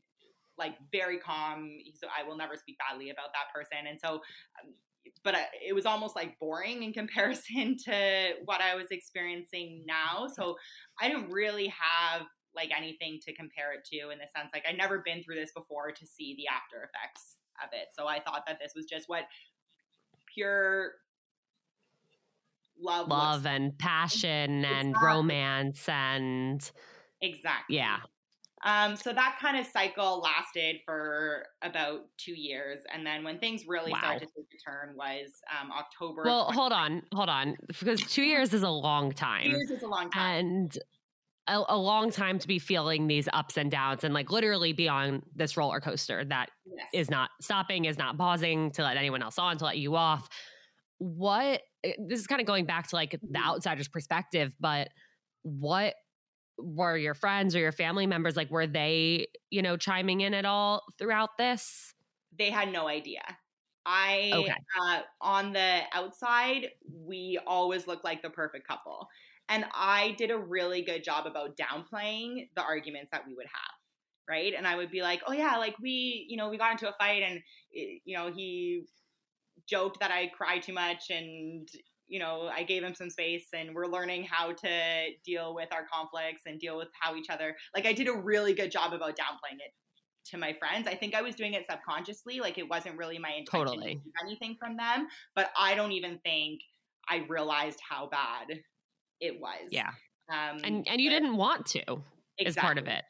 like 0.57 0.75
very 0.91 1.19
calm. 1.19 1.77
So 2.01 2.07
I 2.07 2.27
will 2.27 2.37
never 2.37 2.55
speak 2.55 2.77
badly 2.77 3.09
about 3.09 3.29
that 3.33 3.53
person. 3.53 3.87
And 3.87 3.99
so, 3.99 4.15
um, 4.15 4.73
but 5.23 5.35
it 5.65 5.73
was 5.73 5.85
almost 5.85 6.15
like 6.15 6.39
boring 6.39 6.83
in 6.83 6.93
comparison 7.01 7.75
to 7.85 8.29
what 8.45 8.61
I 8.61 8.75
was 8.75 8.87
experiencing 8.91 9.83
now. 9.85 10.27
So 10.33 10.55
I 11.01 11.09
didn't 11.09 11.29
really 11.29 11.67
have 11.67 12.27
like 12.55 12.71
anything 12.75 13.19
to 13.21 13.35
compare 13.35 13.73
it 13.73 13.85
to 13.85 14.09
in 14.09 14.17
the 14.17 14.25
sense 14.35 14.49
like 14.51 14.63
I'd 14.67 14.77
never 14.77 15.03
been 15.05 15.21
through 15.21 15.35
this 15.35 15.51
before 15.53 15.91
to 15.91 16.07
see 16.07 16.33
the 16.35 16.47
after 16.47 16.77
effects 16.77 17.35
of 17.63 17.69
it. 17.71 17.89
So 17.97 18.07
I 18.07 18.19
thought 18.19 18.43
that 18.47 18.57
this 18.59 18.73
was 18.75 18.85
just 18.85 19.07
what 19.07 19.25
pure 20.33 20.93
love 22.79 23.07
love 23.07 23.45
and 23.45 23.77
passion 23.77 24.59
exactly. 24.59 24.79
and 24.79 24.95
romance 25.01 25.89
and 25.89 26.71
exactly 27.21 27.75
yeah 27.75 27.97
um, 28.63 28.95
so 28.95 29.13
that 29.13 29.37
kind 29.39 29.57
of 29.57 29.67
cycle 29.67 30.19
lasted 30.19 30.81
for 30.83 31.45
about 31.61 32.05
two 32.17 32.33
years, 32.33 32.81
and 32.91 33.05
then 33.05 33.23
when 33.23 33.37
things 33.37 33.65
really 33.67 33.91
wow. 33.91 33.99
started 33.99 34.21
to 34.21 34.25
take 34.25 34.47
a 34.51 34.69
turn 34.69 34.95
was 34.95 35.41
um, 35.61 35.71
October. 35.71 36.23
Well, 36.25 36.49
20- 36.49 36.53
hold 36.53 36.71
on, 36.71 37.03
hold 37.13 37.29
on, 37.29 37.55
because 37.67 38.01
two 38.01 38.23
years 38.23 38.53
is 38.53 38.63
a 38.63 38.69
long 38.69 39.11
time. 39.11 39.43
Two 39.43 39.49
years 39.57 39.69
is 39.69 39.83
a 39.83 39.87
long 39.87 40.09
time, 40.09 40.45
and 40.45 40.77
a, 41.47 41.63
a, 41.69 41.77
long 41.77 42.09
time 42.09 42.39
to 42.39 42.47
be 42.47 42.57
feeling 42.57 43.07
these 43.07 43.29
ups 43.31 43.57
and 43.57 43.69
downs, 43.69 44.03
and 44.03 44.13
like 44.13 44.31
literally 44.31 44.73
be 44.73 44.89
on 44.89 45.21
this 45.35 45.55
roller 45.55 45.79
coaster 45.79 46.25
that 46.25 46.49
yes. 46.65 46.87
is 46.93 47.09
not 47.11 47.29
stopping, 47.39 47.85
is 47.85 47.99
not 47.99 48.17
pausing 48.17 48.71
to 48.71 48.81
let 48.81 48.97
anyone 48.97 49.21
else 49.21 49.37
on, 49.37 49.57
to 49.59 49.65
let 49.65 49.77
you 49.77 49.95
off. 49.95 50.27
What 50.97 51.61
this 51.99 52.19
is 52.19 52.27
kind 52.27 52.41
of 52.41 52.47
going 52.47 52.65
back 52.65 52.87
to 52.89 52.95
like 52.95 53.11
the 53.11 53.17
mm-hmm. 53.17 53.49
outsider's 53.49 53.87
perspective, 53.87 54.55
but 54.59 54.89
what 55.43 55.95
were 56.57 56.97
your 56.97 57.13
friends 57.13 57.55
or 57.55 57.59
your 57.59 57.71
family 57.71 58.07
members 58.07 58.35
like? 58.35 58.49
Were 58.51 58.67
they, 58.67 59.27
you 59.49 59.61
know, 59.61 59.77
chiming 59.77 60.21
in 60.21 60.33
at 60.33 60.45
all 60.45 60.83
throughout 60.97 61.37
this? 61.37 61.93
They 62.37 62.49
had 62.49 62.71
no 62.71 62.87
idea. 62.87 63.21
I, 63.85 64.31
okay. 64.33 64.53
uh, 64.81 64.99
on 65.21 65.53
the 65.53 65.79
outside, 65.93 66.67
we 66.91 67.39
always 67.47 67.87
looked 67.87 68.03
like 68.03 68.21
the 68.21 68.29
perfect 68.29 68.67
couple. 68.67 69.07
And 69.47 69.65
I 69.73 70.13
did 70.17 70.29
a 70.29 70.37
really 70.37 70.81
good 70.81 71.05
job 71.05 71.25
about 71.25 71.55
downplaying 71.55 72.49
the 72.55 72.63
arguments 72.63 73.11
that 73.11 73.25
we 73.25 73.33
would 73.33 73.45
have 73.45 73.77
right 74.27 74.53
and 74.57 74.67
i 74.67 74.75
would 74.75 74.91
be 74.91 75.01
like 75.01 75.21
oh 75.27 75.31
yeah 75.31 75.57
like 75.57 75.75
we 75.81 76.25
you 76.29 76.37
know 76.37 76.49
we 76.49 76.57
got 76.57 76.71
into 76.71 76.89
a 76.89 76.93
fight 76.93 77.23
and 77.23 77.37
eh, 77.75 77.99
you 78.03 78.15
know 78.15 78.31
he 78.31 78.83
joked 79.69 79.99
that 79.99 80.11
I 80.11 80.27
cry 80.27 80.59
too 80.59 80.73
much 80.73 81.09
and 81.09 81.67
you 82.09 82.19
know, 82.19 82.47
I 82.47 82.63
gave 82.63 82.83
him 82.83 82.95
some 82.95 83.09
space 83.09 83.47
and 83.53 83.75
we're 83.75 83.85
learning 83.85 84.23
how 84.23 84.53
to 84.53 85.07
deal 85.25 85.53
with 85.53 85.67
our 85.73 85.85
conflicts 85.91 86.43
and 86.45 86.57
deal 86.57 86.77
with 86.77 86.87
how 86.97 87.17
each 87.17 87.29
other 87.29 87.53
like 87.75 87.85
I 87.85 87.91
did 87.91 88.07
a 88.07 88.13
really 88.13 88.53
good 88.53 88.71
job 88.71 88.93
about 88.93 89.17
downplaying 89.17 89.59
it 89.59 89.73
to 90.29 90.37
my 90.37 90.53
friends. 90.53 90.87
I 90.87 90.95
think 90.95 91.15
I 91.15 91.21
was 91.21 91.35
doing 91.35 91.53
it 91.53 91.65
subconsciously, 91.69 92.39
like 92.39 92.57
it 92.57 92.69
wasn't 92.69 92.97
really 92.97 93.17
my 93.17 93.29
intention 93.29 93.67
totally. 93.67 93.95
to 93.95 94.01
keep 94.01 94.13
anything 94.23 94.55
from 94.59 94.77
them, 94.77 95.07
but 95.35 95.49
I 95.57 95.75
don't 95.75 95.91
even 95.91 96.19
think 96.23 96.61
I 97.09 97.25
realized 97.27 97.79
how 97.87 98.07
bad 98.07 98.59
it 99.19 99.39
was. 99.39 99.69
Yeah. 99.69 99.89
Um, 100.29 100.59
and 100.63 100.87
and 100.89 100.99
you 100.99 101.09
didn't 101.09 101.37
want 101.37 101.65
to 101.67 101.79
exactly. 102.37 102.45
as 102.45 102.55
part 102.55 102.77
of 102.77 102.87
it. 102.87 103.03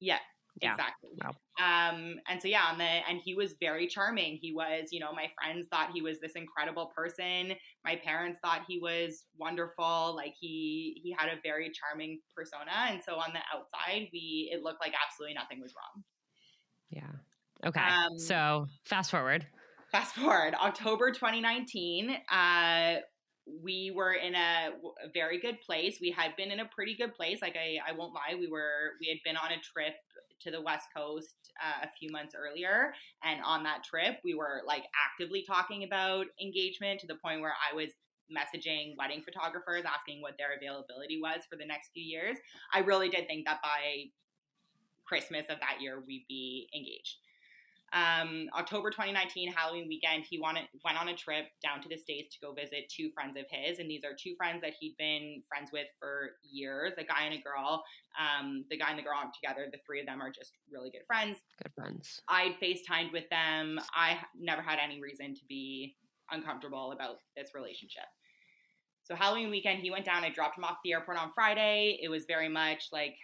Yeah, 0.00 0.18
yeah. 0.60 0.72
Exactly. 0.72 1.10
Wow. 1.22 1.32
Um, 1.60 2.16
and 2.28 2.40
so 2.40 2.48
yeah, 2.48 2.64
on 2.70 2.78
the 2.78 2.84
and 2.84 3.20
he 3.22 3.34
was 3.34 3.54
very 3.60 3.86
charming. 3.86 4.38
He 4.40 4.52
was, 4.52 4.88
you 4.90 5.00
know, 5.00 5.12
my 5.12 5.28
friends 5.36 5.68
thought 5.68 5.90
he 5.92 6.00
was 6.00 6.18
this 6.20 6.32
incredible 6.32 6.92
person. 6.96 7.52
My 7.84 7.96
parents 7.96 8.38
thought 8.42 8.62
he 8.66 8.78
was 8.78 9.26
wonderful. 9.36 10.14
Like 10.16 10.34
he 10.38 11.00
he 11.02 11.14
had 11.16 11.28
a 11.28 11.40
very 11.42 11.70
charming 11.70 12.20
persona. 12.34 12.72
And 12.88 13.02
so 13.04 13.16
on 13.16 13.32
the 13.32 13.40
outside, 13.54 14.08
we 14.12 14.50
it 14.52 14.62
looked 14.62 14.80
like 14.80 14.94
absolutely 15.04 15.34
nothing 15.34 15.60
was 15.60 15.74
wrong. 15.74 16.04
Yeah. 16.90 17.68
Okay. 17.68 17.80
Um, 17.80 18.18
so 18.18 18.66
fast 18.84 19.10
forward. 19.10 19.46
Fast 19.90 20.14
forward, 20.14 20.54
October 20.54 21.10
2019. 21.10 22.16
Uh, 22.30 22.94
we 23.62 23.92
were 23.94 24.12
in 24.12 24.34
a, 24.34 24.70
a, 25.04 25.10
very 25.12 25.38
good 25.38 25.60
place. 25.60 25.98
We 26.00 26.10
had 26.10 26.34
been 26.36 26.50
in 26.50 26.60
a 26.60 26.64
pretty 26.64 26.94
good 26.94 27.14
place. 27.14 27.42
Like 27.42 27.56
I, 27.56 27.78
I 27.86 27.92
won't 27.92 28.14
lie, 28.14 28.34
we 28.38 28.46
were 28.46 28.92
we 29.00 29.08
had 29.08 29.18
been 29.24 29.36
on 29.36 29.52
a 29.52 29.60
trip 29.60 29.94
to 30.42 30.50
the 30.50 30.60
West 30.60 30.86
Coast 30.96 31.41
uh, 31.60 31.86
a 31.86 31.90
few 31.98 32.10
months 32.10 32.34
earlier. 32.34 32.92
And 33.24 33.40
on 33.44 33.62
that 33.64 33.84
trip, 33.84 34.18
we 34.24 34.34
were 34.34 34.62
like 34.66 34.84
actively 34.94 35.44
talking 35.46 35.84
about 35.84 36.26
engagement 36.40 37.00
to 37.00 37.06
the 37.06 37.16
point 37.16 37.40
where 37.40 37.54
I 37.54 37.74
was 37.74 37.90
messaging 38.30 38.94
wedding 38.96 39.22
photographers 39.22 39.84
asking 39.84 40.22
what 40.22 40.34
their 40.38 40.56
availability 40.56 41.20
was 41.20 41.42
for 41.50 41.56
the 41.56 41.66
next 41.66 41.90
few 41.92 42.02
years. 42.02 42.36
I 42.72 42.80
really 42.80 43.08
did 43.08 43.26
think 43.26 43.44
that 43.46 43.60
by 43.62 44.10
Christmas 45.04 45.44
of 45.50 45.60
that 45.60 45.80
year 45.80 46.02
we'd 46.06 46.24
be 46.28 46.68
engaged. 46.74 47.16
Um, 47.92 48.48
October 48.56 48.90
2019, 48.90 49.52
Halloween 49.52 49.86
weekend, 49.86 50.24
he 50.28 50.40
wanted, 50.40 50.64
went 50.82 50.98
on 50.98 51.08
a 51.08 51.16
trip 51.16 51.46
down 51.62 51.82
to 51.82 51.88
the 51.88 51.98
States 51.98 52.34
to 52.34 52.40
go 52.40 52.54
visit 52.54 52.88
two 52.88 53.10
friends 53.12 53.36
of 53.36 53.44
his. 53.50 53.78
And 53.78 53.90
these 53.90 54.02
are 54.02 54.16
two 54.18 54.34
friends 54.36 54.62
that 54.62 54.72
he'd 54.80 54.96
been 54.98 55.42
friends 55.46 55.70
with 55.72 55.86
for 56.00 56.30
years 56.42 56.94
a 56.96 57.04
guy 57.04 57.24
and 57.24 57.34
a 57.34 57.42
girl. 57.42 57.84
Um, 58.18 58.64
the 58.70 58.78
guy 58.78 58.90
and 58.90 58.98
the 58.98 59.02
girl 59.02 59.18
aren't 59.18 59.34
together. 59.34 59.68
The 59.70 59.78
three 59.86 60.00
of 60.00 60.06
them 60.06 60.22
are 60.22 60.30
just 60.30 60.52
really 60.72 60.90
good 60.90 61.04
friends. 61.06 61.38
Good 61.62 61.72
friends. 61.74 62.20
I 62.28 62.56
FaceTimed 62.62 63.12
with 63.12 63.28
them. 63.28 63.78
I 63.94 64.18
never 64.38 64.62
had 64.62 64.78
any 64.82 65.00
reason 65.00 65.34
to 65.34 65.40
be 65.46 65.94
uncomfortable 66.30 66.92
about 66.92 67.16
this 67.36 67.50
relationship. 67.54 68.04
So, 69.04 69.14
Halloween 69.14 69.50
weekend, 69.50 69.80
he 69.80 69.90
went 69.90 70.06
down. 70.06 70.24
I 70.24 70.30
dropped 70.30 70.56
him 70.56 70.64
off 70.64 70.78
the 70.84 70.92
airport 70.92 71.18
on 71.18 71.32
Friday. 71.34 71.98
It 72.00 72.08
was 72.08 72.24
very 72.26 72.48
much 72.48 72.84
like, 72.92 73.16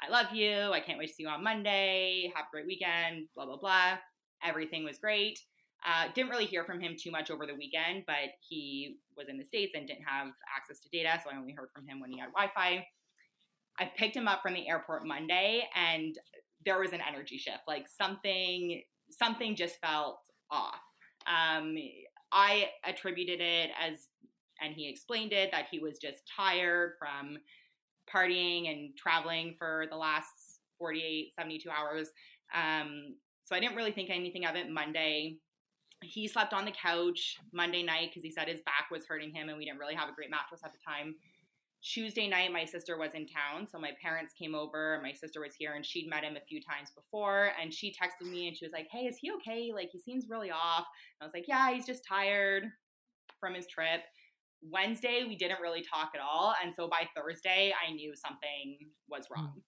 I 0.00 0.10
love 0.10 0.32
you. 0.32 0.70
I 0.72 0.80
can't 0.80 0.98
wait 0.98 1.08
to 1.08 1.14
see 1.14 1.22
you 1.22 1.28
on 1.28 1.42
Monday. 1.42 2.30
Have 2.36 2.44
a 2.44 2.50
great 2.52 2.66
weekend. 2.66 3.28
Blah, 3.34 3.46
blah, 3.46 3.56
blah. 3.56 3.96
Everything 4.44 4.84
was 4.84 4.98
great. 4.98 5.38
Uh, 5.84 6.06
didn't 6.14 6.30
really 6.30 6.46
hear 6.46 6.64
from 6.64 6.80
him 6.80 6.94
too 6.98 7.10
much 7.10 7.30
over 7.30 7.44
the 7.44 7.54
weekend, 7.54 8.04
but 8.06 8.30
he 8.48 8.98
was 9.16 9.28
in 9.28 9.36
the 9.36 9.44
States 9.44 9.72
and 9.74 9.86
didn't 9.86 10.04
have 10.04 10.28
access 10.56 10.78
to 10.80 10.88
data, 10.90 11.20
so 11.22 11.30
I 11.30 11.36
only 11.36 11.52
heard 11.52 11.70
from 11.74 11.86
him 11.86 12.00
when 12.00 12.12
he 12.12 12.20
had 12.20 12.28
Wi 12.32 12.50
Fi. 12.54 12.86
I 13.80 13.90
picked 13.96 14.16
him 14.16 14.28
up 14.28 14.42
from 14.42 14.54
the 14.54 14.68
airport 14.68 15.06
Monday, 15.06 15.64
and 15.74 16.16
there 16.64 16.78
was 16.78 16.92
an 16.92 17.00
energy 17.06 17.36
shift. 17.36 17.62
Like 17.66 17.86
something, 17.88 18.82
something 19.10 19.56
just 19.56 19.80
felt 19.80 20.20
off. 20.50 20.80
Um, 21.26 21.76
I 22.30 22.68
attributed 22.84 23.40
it 23.40 23.70
as, 23.80 24.06
and 24.60 24.74
he 24.74 24.88
explained 24.88 25.32
it, 25.32 25.50
that 25.50 25.66
he 25.70 25.80
was 25.80 25.98
just 25.98 26.22
tired 26.36 26.92
from 26.98 27.38
partying 28.12 28.70
and 28.70 28.96
traveling 28.96 29.54
for 29.58 29.86
the 29.90 29.96
last 29.96 30.60
48, 30.78 31.32
72 31.36 31.68
hours. 31.70 32.08
Um, 32.54 33.16
so 33.52 33.56
I 33.56 33.60
didn't 33.60 33.76
really 33.76 33.92
think 33.92 34.08
anything 34.08 34.46
of 34.46 34.56
it 34.56 34.70
Monday. 34.70 35.36
He 36.02 36.26
slept 36.26 36.54
on 36.54 36.64
the 36.64 36.72
couch 36.72 37.36
Monday 37.52 37.82
night 37.82 38.08
because 38.08 38.22
he 38.22 38.30
said 38.30 38.48
his 38.48 38.62
back 38.62 38.90
was 38.90 39.04
hurting 39.06 39.30
him 39.30 39.50
and 39.50 39.58
we 39.58 39.66
didn't 39.66 39.78
really 39.78 39.94
have 39.94 40.08
a 40.08 40.14
great 40.14 40.30
mattress 40.30 40.62
at 40.64 40.72
the 40.72 40.78
time. 40.78 41.16
Tuesday 41.84 42.28
night, 42.28 42.50
my 42.50 42.64
sister 42.64 42.96
was 42.96 43.12
in 43.12 43.26
town. 43.26 43.68
So 43.70 43.78
my 43.78 43.90
parents 44.00 44.32
came 44.32 44.54
over. 44.54 45.00
My 45.02 45.12
sister 45.12 45.42
was 45.42 45.54
here 45.54 45.74
and 45.74 45.84
she'd 45.84 46.08
met 46.08 46.24
him 46.24 46.34
a 46.34 46.46
few 46.48 46.62
times 46.62 46.92
before. 46.96 47.50
And 47.60 47.74
she 47.74 47.90
texted 47.90 48.30
me 48.30 48.48
and 48.48 48.56
she 48.56 48.64
was 48.64 48.72
like, 48.72 48.86
Hey, 48.90 49.00
is 49.00 49.18
he 49.18 49.30
okay? 49.32 49.70
Like, 49.74 49.90
he 49.92 49.98
seems 49.98 50.30
really 50.30 50.50
off. 50.50 50.86
And 51.20 51.22
I 51.22 51.24
was 51.26 51.34
like, 51.34 51.46
Yeah, 51.46 51.74
he's 51.74 51.84
just 51.84 52.06
tired 52.08 52.64
from 53.38 53.52
his 53.52 53.66
trip. 53.66 54.00
Wednesday, 54.62 55.26
we 55.28 55.36
didn't 55.36 55.60
really 55.60 55.82
talk 55.82 56.12
at 56.14 56.22
all. 56.22 56.54
And 56.64 56.74
so 56.74 56.88
by 56.88 57.06
Thursday, 57.14 57.74
I 57.86 57.92
knew 57.92 58.14
something 58.16 58.78
was 59.10 59.26
hmm. 59.26 59.34
wrong. 59.34 59.62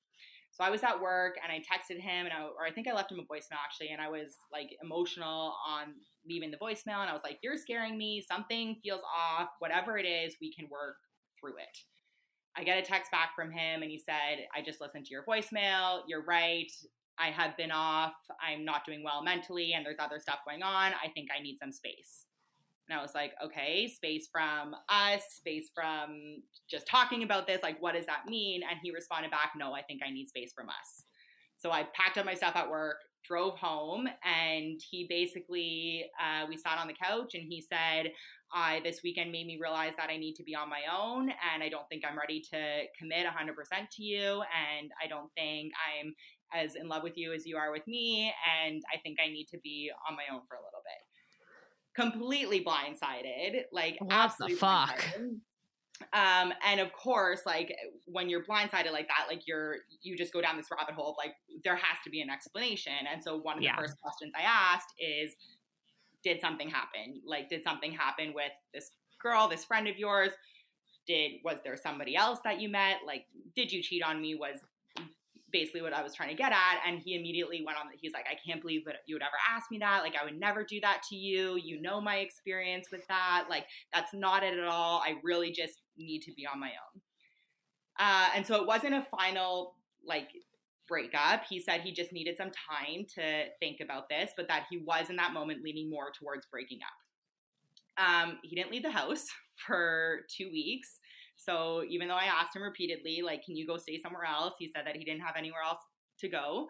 So 0.54 0.62
I 0.62 0.70
was 0.70 0.84
at 0.84 1.00
work 1.00 1.34
and 1.42 1.50
I 1.50 1.58
texted 1.58 2.00
him, 2.00 2.26
and 2.26 2.32
I, 2.32 2.42
or 2.42 2.64
I 2.64 2.70
think 2.70 2.86
I 2.86 2.92
left 2.92 3.10
him 3.10 3.18
a 3.18 3.22
voicemail 3.22 3.58
actually, 3.62 3.88
and 3.88 4.00
I 4.00 4.08
was 4.08 4.36
like 4.52 4.70
emotional 4.80 5.52
on 5.68 5.94
leaving 6.24 6.52
the 6.52 6.56
voicemail, 6.58 7.02
and 7.02 7.10
I 7.10 7.12
was 7.12 7.24
like, 7.24 7.40
"You're 7.42 7.56
scaring 7.56 7.98
me. 7.98 8.24
Something 8.30 8.78
feels 8.80 9.02
off. 9.02 9.48
Whatever 9.58 9.98
it 9.98 10.06
is, 10.06 10.36
we 10.40 10.54
can 10.54 10.68
work 10.70 10.94
through 11.40 11.56
it." 11.58 11.76
I 12.56 12.62
get 12.62 12.78
a 12.78 12.82
text 12.82 13.10
back 13.10 13.34
from 13.34 13.50
him, 13.50 13.82
and 13.82 13.90
he 13.90 13.98
said, 13.98 14.46
"I 14.54 14.62
just 14.62 14.80
listened 14.80 15.06
to 15.06 15.10
your 15.10 15.24
voicemail. 15.24 16.02
You're 16.06 16.24
right. 16.24 16.70
I 17.18 17.32
have 17.32 17.56
been 17.56 17.72
off. 17.72 18.14
I'm 18.40 18.64
not 18.64 18.86
doing 18.86 19.02
well 19.02 19.24
mentally, 19.24 19.72
and 19.72 19.84
there's 19.84 19.98
other 19.98 20.20
stuff 20.20 20.38
going 20.46 20.62
on. 20.62 20.92
I 20.94 21.08
think 21.14 21.30
I 21.36 21.42
need 21.42 21.58
some 21.58 21.72
space." 21.72 22.26
And 22.88 22.98
I 22.98 23.02
was 23.02 23.14
like, 23.14 23.32
okay, 23.42 23.88
space 23.88 24.28
from 24.30 24.74
us, 24.88 25.22
space 25.36 25.70
from 25.74 26.42
just 26.70 26.86
talking 26.86 27.22
about 27.22 27.46
this. 27.46 27.62
Like, 27.62 27.80
what 27.80 27.94
does 27.94 28.06
that 28.06 28.26
mean? 28.28 28.62
And 28.68 28.78
he 28.82 28.90
responded 28.90 29.30
back, 29.30 29.52
no, 29.56 29.72
I 29.72 29.82
think 29.82 30.02
I 30.06 30.10
need 30.10 30.28
space 30.28 30.52
from 30.52 30.68
us. 30.68 31.04
So 31.58 31.70
I 31.70 31.86
packed 31.94 32.18
up 32.18 32.26
my 32.26 32.34
stuff 32.34 32.56
at 32.56 32.68
work, 32.68 32.96
drove 33.24 33.58
home, 33.58 34.06
and 34.22 34.78
he 34.90 35.06
basically, 35.08 36.04
uh, 36.20 36.44
we 36.46 36.58
sat 36.58 36.76
on 36.78 36.86
the 36.86 36.94
couch 36.94 37.34
and 37.34 37.44
he 37.48 37.62
said, 37.62 38.12
I, 38.52 38.80
this 38.84 39.00
weekend 39.02 39.32
made 39.32 39.46
me 39.46 39.58
realize 39.58 39.94
that 39.96 40.10
I 40.10 40.18
need 40.18 40.34
to 40.34 40.44
be 40.44 40.54
on 40.54 40.68
my 40.68 40.82
own 40.94 41.30
and 41.30 41.62
I 41.62 41.70
don't 41.70 41.88
think 41.88 42.04
I'm 42.06 42.18
ready 42.18 42.40
to 42.52 42.82
commit 42.98 43.26
100% 43.26 43.88
to 43.96 44.02
you. 44.02 44.42
And 44.52 44.90
I 45.02 45.08
don't 45.08 45.30
think 45.34 45.72
I'm 45.88 46.14
as 46.54 46.76
in 46.76 46.86
love 46.86 47.02
with 47.02 47.16
you 47.16 47.32
as 47.32 47.46
you 47.46 47.56
are 47.56 47.72
with 47.72 47.86
me. 47.86 48.32
And 48.62 48.82
I 48.94 48.98
think 48.98 49.18
I 49.18 49.28
need 49.28 49.46
to 49.46 49.58
be 49.64 49.90
on 50.08 50.14
my 50.14 50.24
own 50.32 50.42
for 50.46 50.54
a 50.54 50.60
little 50.60 50.82
bit 50.84 51.03
completely 51.94 52.64
blindsided, 52.64 53.64
like 53.72 53.96
what 54.00 54.12
absolutely 54.12 54.54
the 54.54 54.60
fuck. 54.60 55.04
Um, 56.12 56.52
and 56.66 56.80
of 56.80 56.92
course, 56.92 57.42
like 57.46 57.72
when 58.06 58.28
you're 58.28 58.42
blindsided 58.44 58.92
like 58.92 59.06
that, 59.08 59.26
like 59.28 59.46
you're 59.46 59.76
you 60.02 60.16
just 60.16 60.32
go 60.32 60.40
down 60.40 60.56
this 60.56 60.66
rabbit 60.70 60.94
hole 60.94 61.10
of 61.10 61.16
like 61.16 61.34
there 61.62 61.76
has 61.76 61.98
to 62.04 62.10
be 62.10 62.20
an 62.20 62.30
explanation. 62.30 62.92
And 63.10 63.22
so 63.22 63.38
one 63.38 63.58
of 63.58 63.62
the 63.62 63.70
first 63.76 64.00
questions 64.00 64.32
I 64.36 64.42
asked 64.42 64.88
is, 64.98 65.34
did 66.24 66.40
something 66.40 66.68
happen? 66.68 67.20
Like, 67.24 67.48
did 67.48 67.62
something 67.62 67.92
happen 67.92 68.32
with 68.34 68.50
this 68.72 68.90
girl, 69.22 69.48
this 69.48 69.64
friend 69.64 69.86
of 69.86 69.96
yours? 69.96 70.30
Did 71.06 71.32
was 71.44 71.58
there 71.62 71.76
somebody 71.76 72.16
else 72.16 72.40
that 72.44 72.60
you 72.60 72.68
met? 72.68 72.96
Like, 73.06 73.26
did 73.54 73.70
you 73.70 73.82
cheat 73.82 74.02
on 74.02 74.20
me? 74.20 74.34
Was 74.34 74.58
basically 75.54 75.82
what 75.82 75.92
I 75.92 76.02
was 76.02 76.14
trying 76.14 76.30
to 76.30 76.34
get 76.34 76.50
at. 76.52 76.80
And 76.86 76.98
he 76.98 77.14
immediately 77.14 77.62
went 77.64 77.78
on. 77.78 77.86
He's 77.98 78.12
like, 78.12 78.26
I 78.28 78.36
can't 78.44 78.60
believe 78.60 78.84
that 78.86 78.96
you 79.06 79.14
would 79.14 79.22
ever 79.22 79.38
ask 79.56 79.70
me 79.70 79.78
that. 79.78 80.02
Like, 80.02 80.16
I 80.20 80.24
would 80.24 80.38
never 80.38 80.64
do 80.64 80.80
that 80.80 81.02
to 81.10 81.16
you. 81.16 81.56
You 81.62 81.80
know 81.80 82.00
my 82.00 82.16
experience 82.16 82.88
with 82.90 83.06
that. 83.08 83.46
Like, 83.48 83.64
that's 83.92 84.12
not 84.12 84.42
it 84.42 84.58
at 84.58 84.66
all. 84.66 85.00
I 85.06 85.14
really 85.22 85.52
just 85.52 85.80
need 85.96 86.22
to 86.22 86.32
be 86.34 86.44
on 86.52 86.58
my 86.58 86.70
own. 86.70 87.00
Uh, 87.98 88.28
and 88.34 88.44
so 88.44 88.56
it 88.56 88.66
wasn't 88.66 88.94
a 88.94 89.06
final 89.16 89.76
like 90.04 90.28
breakup. 90.88 91.44
He 91.48 91.60
said 91.60 91.80
he 91.80 91.92
just 91.92 92.12
needed 92.12 92.36
some 92.36 92.50
time 92.50 93.06
to 93.14 93.44
think 93.60 93.78
about 93.80 94.08
this, 94.08 94.32
but 94.36 94.48
that 94.48 94.64
he 94.68 94.78
was 94.78 95.08
in 95.08 95.16
that 95.16 95.32
moment 95.32 95.62
leaning 95.62 95.88
more 95.88 96.10
towards 96.18 96.46
breaking 96.46 96.80
up. 96.82 98.04
Um, 98.04 98.38
he 98.42 98.56
didn't 98.56 98.72
leave 98.72 98.82
the 98.82 98.90
house 98.90 99.26
for 99.66 100.22
two 100.36 100.50
weeks. 100.50 100.98
So 101.36 101.84
even 101.88 102.08
though 102.08 102.14
I 102.14 102.24
asked 102.24 102.56
him 102.56 102.62
repeatedly, 102.62 103.22
like, 103.22 103.44
can 103.44 103.56
you 103.56 103.66
go 103.66 103.76
stay 103.76 104.00
somewhere 104.00 104.24
else? 104.24 104.54
He 104.58 104.70
said 104.74 104.86
that 104.86 104.96
he 104.96 105.04
didn't 105.04 105.22
have 105.22 105.34
anywhere 105.36 105.62
else 105.66 105.80
to 106.20 106.28
go. 106.28 106.68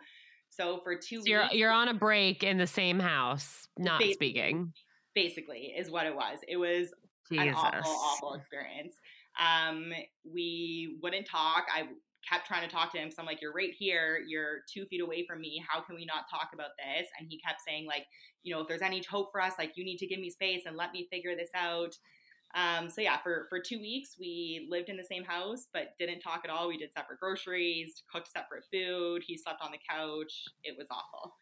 So 0.49 0.81
for 0.83 0.95
two 0.97 1.21
So 1.21 1.27
you're 1.27 1.43
weeks, 1.43 1.55
you're 1.55 1.73
on 1.73 1.89
a 1.89 1.95
break 1.95 2.43
in 2.43 2.59
the 2.59 2.67
same 2.67 3.01
house, 3.01 3.67
not 3.79 4.01
Ba- 4.01 4.13
speaking. 4.15 4.73
basically 5.15 5.73
is 5.77 5.91
what 5.91 6.07
it 6.07 6.15
was. 6.15 6.39
It 6.49 6.57
was 6.57 6.89
Jesus. 7.31 7.47
an 7.49 7.55
awful, 7.55 7.91
awful 7.91 8.35
experience. 8.35 8.95
Um, 9.41 9.93
we 10.25 10.99
wouldn't 11.03 11.27
talk. 11.27 11.67
I 11.75 11.89
kept 12.29 12.47
trying 12.47 12.67
to 12.67 12.75
talk 12.75 12.93
to 12.93 12.99
him 12.99 13.09
because 13.09 13.19
I'm 13.19 13.27
like, 13.27 13.43
you're 13.43 13.53
right 13.53 13.73
here. 13.77 14.21
You're 14.27 14.61
two 14.73 14.87
feet 14.87 15.01
away 15.01 15.27
from 15.27 15.41
me. 15.41 15.63
How 15.69 15.83
can 15.83 15.95
we 15.97 16.05
not 16.05 16.25
talk 16.31 16.51
about 16.55 16.71
this? 16.79 17.07
And 17.19 17.27
he 17.29 17.39
kept 17.47 17.61
saying, 17.67 17.87
like, 17.87 18.07
you 18.43 18.55
know, 18.55 18.63
if 18.63 18.69
there's 18.69 18.83
any 18.83 19.03
hope 19.11 19.29
for 19.33 19.41
us, 19.41 19.55
like, 19.59 19.73
you 19.77 19.85
need 19.85 19.99
to 19.99 20.07
give 20.07 20.21
me 20.21 20.31
space 20.31 20.63
and 20.67 20.77
let 20.77 20.93
me 20.93 21.09
figure 21.11 21.35
this 21.37 21.51
out. 21.55 21.95
Um, 22.55 22.89
so 22.89 23.01
yeah, 23.01 23.19
for 23.23 23.47
for 23.49 23.61
two 23.61 23.81
weeks 23.81 24.17
we 24.19 24.67
lived 24.71 24.89
in 24.89 24.97
the 24.97 25.05
same 25.05 25.25
house, 25.25 25.67
but 25.73 25.97
didn't 25.99 26.21
talk 26.21 26.43
at 26.45 26.51
all. 26.51 26.69
We 26.69 26.79
did 26.79 26.93
separate 26.93 27.21
groceries, 27.21 28.03
cooked 28.13 28.31
separate 28.31 28.65
food. 28.73 29.23
He 29.27 29.37
slept 29.37 29.61
on 29.63 29.73
the 29.73 29.79
couch. 29.89 30.33
It 30.63 30.77
was 30.79 30.87
awful. 30.91 31.35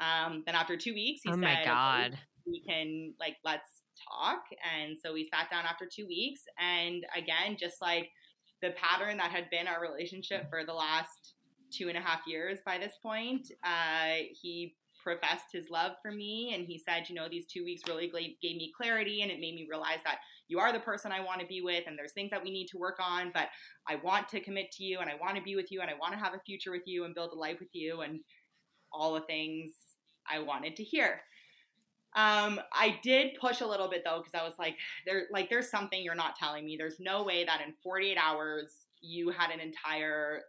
Um, 0.00 0.42
then 0.46 0.54
after 0.54 0.76
two 0.76 0.94
weeks, 0.94 1.22
he 1.24 1.32
Oh 1.32 1.36
said, 1.40 1.40
my 1.42 1.64
"Okay, 1.64 1.64
god. 1.64 2.18
we 2.46 2.62
can 2.68 3.14
like 3.20 3.36
let's 3.44 3.82
talk 4.08 4.42
and 4.74 4.96
so 5.02 5.12
we 5.12 5.28
sat 5.32 5.50
down 5.50 5.64
after 5.66 5.86
two 5.92 6.06
weeks 6.06 6.42
and 6.58 7.04
again 7.16 7.56
just 7.58 7.82
like 7.82 8.08
the 8.62 8.70
pattern 8.70 9.16
that 9.18 9.30
had 9.30 9.50
been 9.50 9.66
our 9.66 9.80
relationship 9.82 10.48
for 10.48 10.64
the 10.64 10.72
last 10.72 11.34
two 11.72 11.88
and 11.88 11.98
a 11.98 12.00
half 12.00 12.20
years 12.26 12.60
by 12.64 12.78
this 12.78 12.94
point 13.02 13.50
uh, 13.64 14.14
he 14.40 14.76
professed 15.02 15.46
his 15.52 15.70
love 15.70 15.92
for 16.02 16.10
me 16.10 16.52
and 16.54 16.66
he 16.66 16.78
said 16.78 17.08
you 17.08 17.14
know 17.14 17.28
these 17.28 17.46
two 17.46 17.64
weeks 17.64 17.82
really 17.88 18.10
gave 18.42 18.56
me 18.56 18.72
clarity 18.76 19.22
and 19.22 19.30
it 19.30 19.40
made 19.40 19.54
me 19.54 19.66
realize 19.68 19.98
that 20.04 20.18
you 20.48 20.58
are 20.58 20.72
the 20.72 20.80
person 20.80 21.12
i 21.12 21.20
want 21.20 21.40
to 21.40 21.46
be 21.46 21.60
with 21.62 21.84
and 21.86 21.98
there's 21.98 22.12
things 22.12 22.30
that 22.30 22.42
we 22.42 22.50
need 22.50 22.66
to 22.66 22.78
work 22.78 22.98
on 23.00 23.30
but 23.32 23.48
i 23.88 23.96
want 23.96 24.28
to 24.28 24.40
commit 24.40 24.70
to 24.72 24.84
you 24.84 24.98
and 24.98 25.08
i 25.08 25.14
want 25.20 25.36
to 25.36 25.42
be 25.42 25.56
with 25.56 25.70
you 25.70 25.80
and 25.80 25.90
i 25.90 25.94
want 25.94 26.12
to 26.12 26.18
have 26.18 26.34
a 26.34 26.40
future 26.44 26.70
with 26.72 26.86
you 26.86 27.04
and 27.04 27.14
build 27.14 27.32
a 27.32 27.38
life 27.38 27.58
with 27.60 27.68
you 27.72 28.00
and 28.00 28.20
all 28.92 29.14
the 29.14 29.20
things 29.22 29.72
i 30.30 30.38
wanted 30.38 30.74
to 30.76 30.82
hear 30.82 31.20
um, 32.16 32.58
I 32.72 32.98
did 33.02 33.36
push 33.38 33.60
a 33.60 33.66
little 33.66 33.88
bit 33.88 34.02
though 34.04 34.22
because 34.24 34.34
I 34.34 34.42
was 34.42 34.58
like, 34.58 34.76
there, 35.06 35.26
like, 35.30 35.50
there's 35.50 35.70
something 35.70 36.02
you're 36.02 36.14
not 36.14 36.36
telling 36.36 36.64
me. 36.64 36.76
There's 36.76 36.98
no 36.98 37.22
way 37.22 37.44
that 37.44 37.60
in 37.60 37.74
48 37.82 38.16
hours 38.16 38.72
you 39.02 39.30
had 39.30 39.50
an 39.50 39.60
entire 39.60 40.40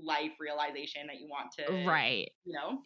life 0.00 0.32
realization 0.38 1.06
that 1.06 1.20
you 1.20 1.28
want 1.28 1.52
to, 1.58 1.84
Right. 1.86 2.30
you 2.44 2.54
know. 2.54 2.78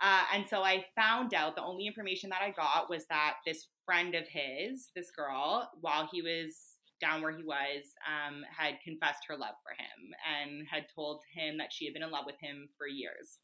Uh, 0.00 0.22
and 0.34 0.44
so 0.48 0.62
I 0.62 0.84
found 0.94 1.32
out 1.32 1.56
the 1.56 1.62
only 1.62 1.86
information 1.86 2.30
that 2.30 2.42
I 2.42 2.50
got 2.50 2.90
was 2.90 3.06
that 3.06 3.36
this 3.46 3.68
friend 3.84 4.14
of 4.14 4.24
his, 4.28 4.90
this 4.94 5.10
girl, 5.10 5.70
while 5.80 6.08
he 6.12 6.20
was 6.20 6.54
down 7.00 7.22
where 7.22 7.36
he 7.36 7.44
was, 7.44 7.84
um, 8.06 8.42
had 8.56 8.74
confessed 8.84 9.24
her 9.28 9.36
love 9.36 9.54
for 9.62 9.72
him 9.72 10.12
and 10.40 10.66
had 10.70 10.86
told 10.94 11.22
him 11.34 11.58
that 11.58 11.72
she 11.72 11.86
had 11.86 11.94
been 11.94 12.02
in 12.02 12.10
love 12.10 12.26
with 12.26 12.40
him 12.40 12.68
for 12.76 12.86
years. 12.86 13.38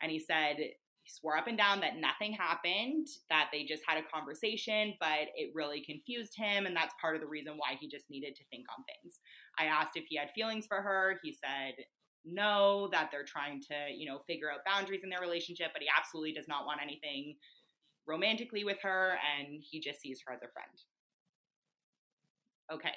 And 0.00 0.12
he 0.12 0.20
said 0.20 0.56
he 0.58 1.10
swore 1.10 1.36
up 1.36 1.46
and 1.46 1.56
down 1.56 1.80
that 1.80 1.96
nothing 1.96 2.32
happened, 2.32 3.06
that 3.30 3.48
they 3.52 3.64
just 3.64 3.82
had 3.86 3.98
a 3.98 4.08
conversation, 4.12 4.94
but 5.00 5.30
it 5.36 5.54
really 5.54 5.82
confused 5.84 6.34
him. 6.36 6.66
And 6.66 6.76
that's 6.76 6.94
part 7.00 7.14
of 7.14 7.20
the 7.20 7.28
reason 7.28 7.54
why 7.56 7.76
he 7.80 7.88
just 7.88 8.10
needed 8.10 8.34
to 8.36 8.44
think 8.50 8.66
on 8.76 8.84
things. 8.84 9.20
I 9.58 9.64
asked 9.66 9.96
if 9.96 10.04
he 10.08 10.16
had 10.16 10.30
feelings 10.34 10.66
for 10.66 10.82
her. 10.82 11.18
He 11.22 11.32
said 11.32 11.74
no, 12.26 12.88
that 12.92 13.10
they're 13.10 13.24
trying 13.24 13.62
to, 13.62 13.74
you 13.94 14.06
know, 14.06 14.18
figure 14.26 14.50
out 14.50 14.64
boundaries 14.66 15.02
in 15.04 15.10
their 15.10 15.20
relationship, 15.20 15.68
but 15.72 15.82
he 15.82 15.88
absolutely 15.96 16.32
does 16.32 16.48
not 16.48 16.66
want 16.66 16.80
anything 16.82 17.36
romantically 18.06 18.64
with 18.64 18.78
her 18.82 19.18
and 19.38 19.62
he 19.62 19.80
just 19.80 20.00
sees 20.00 20.20
her 20.26 20.32
as 20.32 20.40
a 20.42 20.48
friend. 20.48 20.70
Okay. 22.72 22.96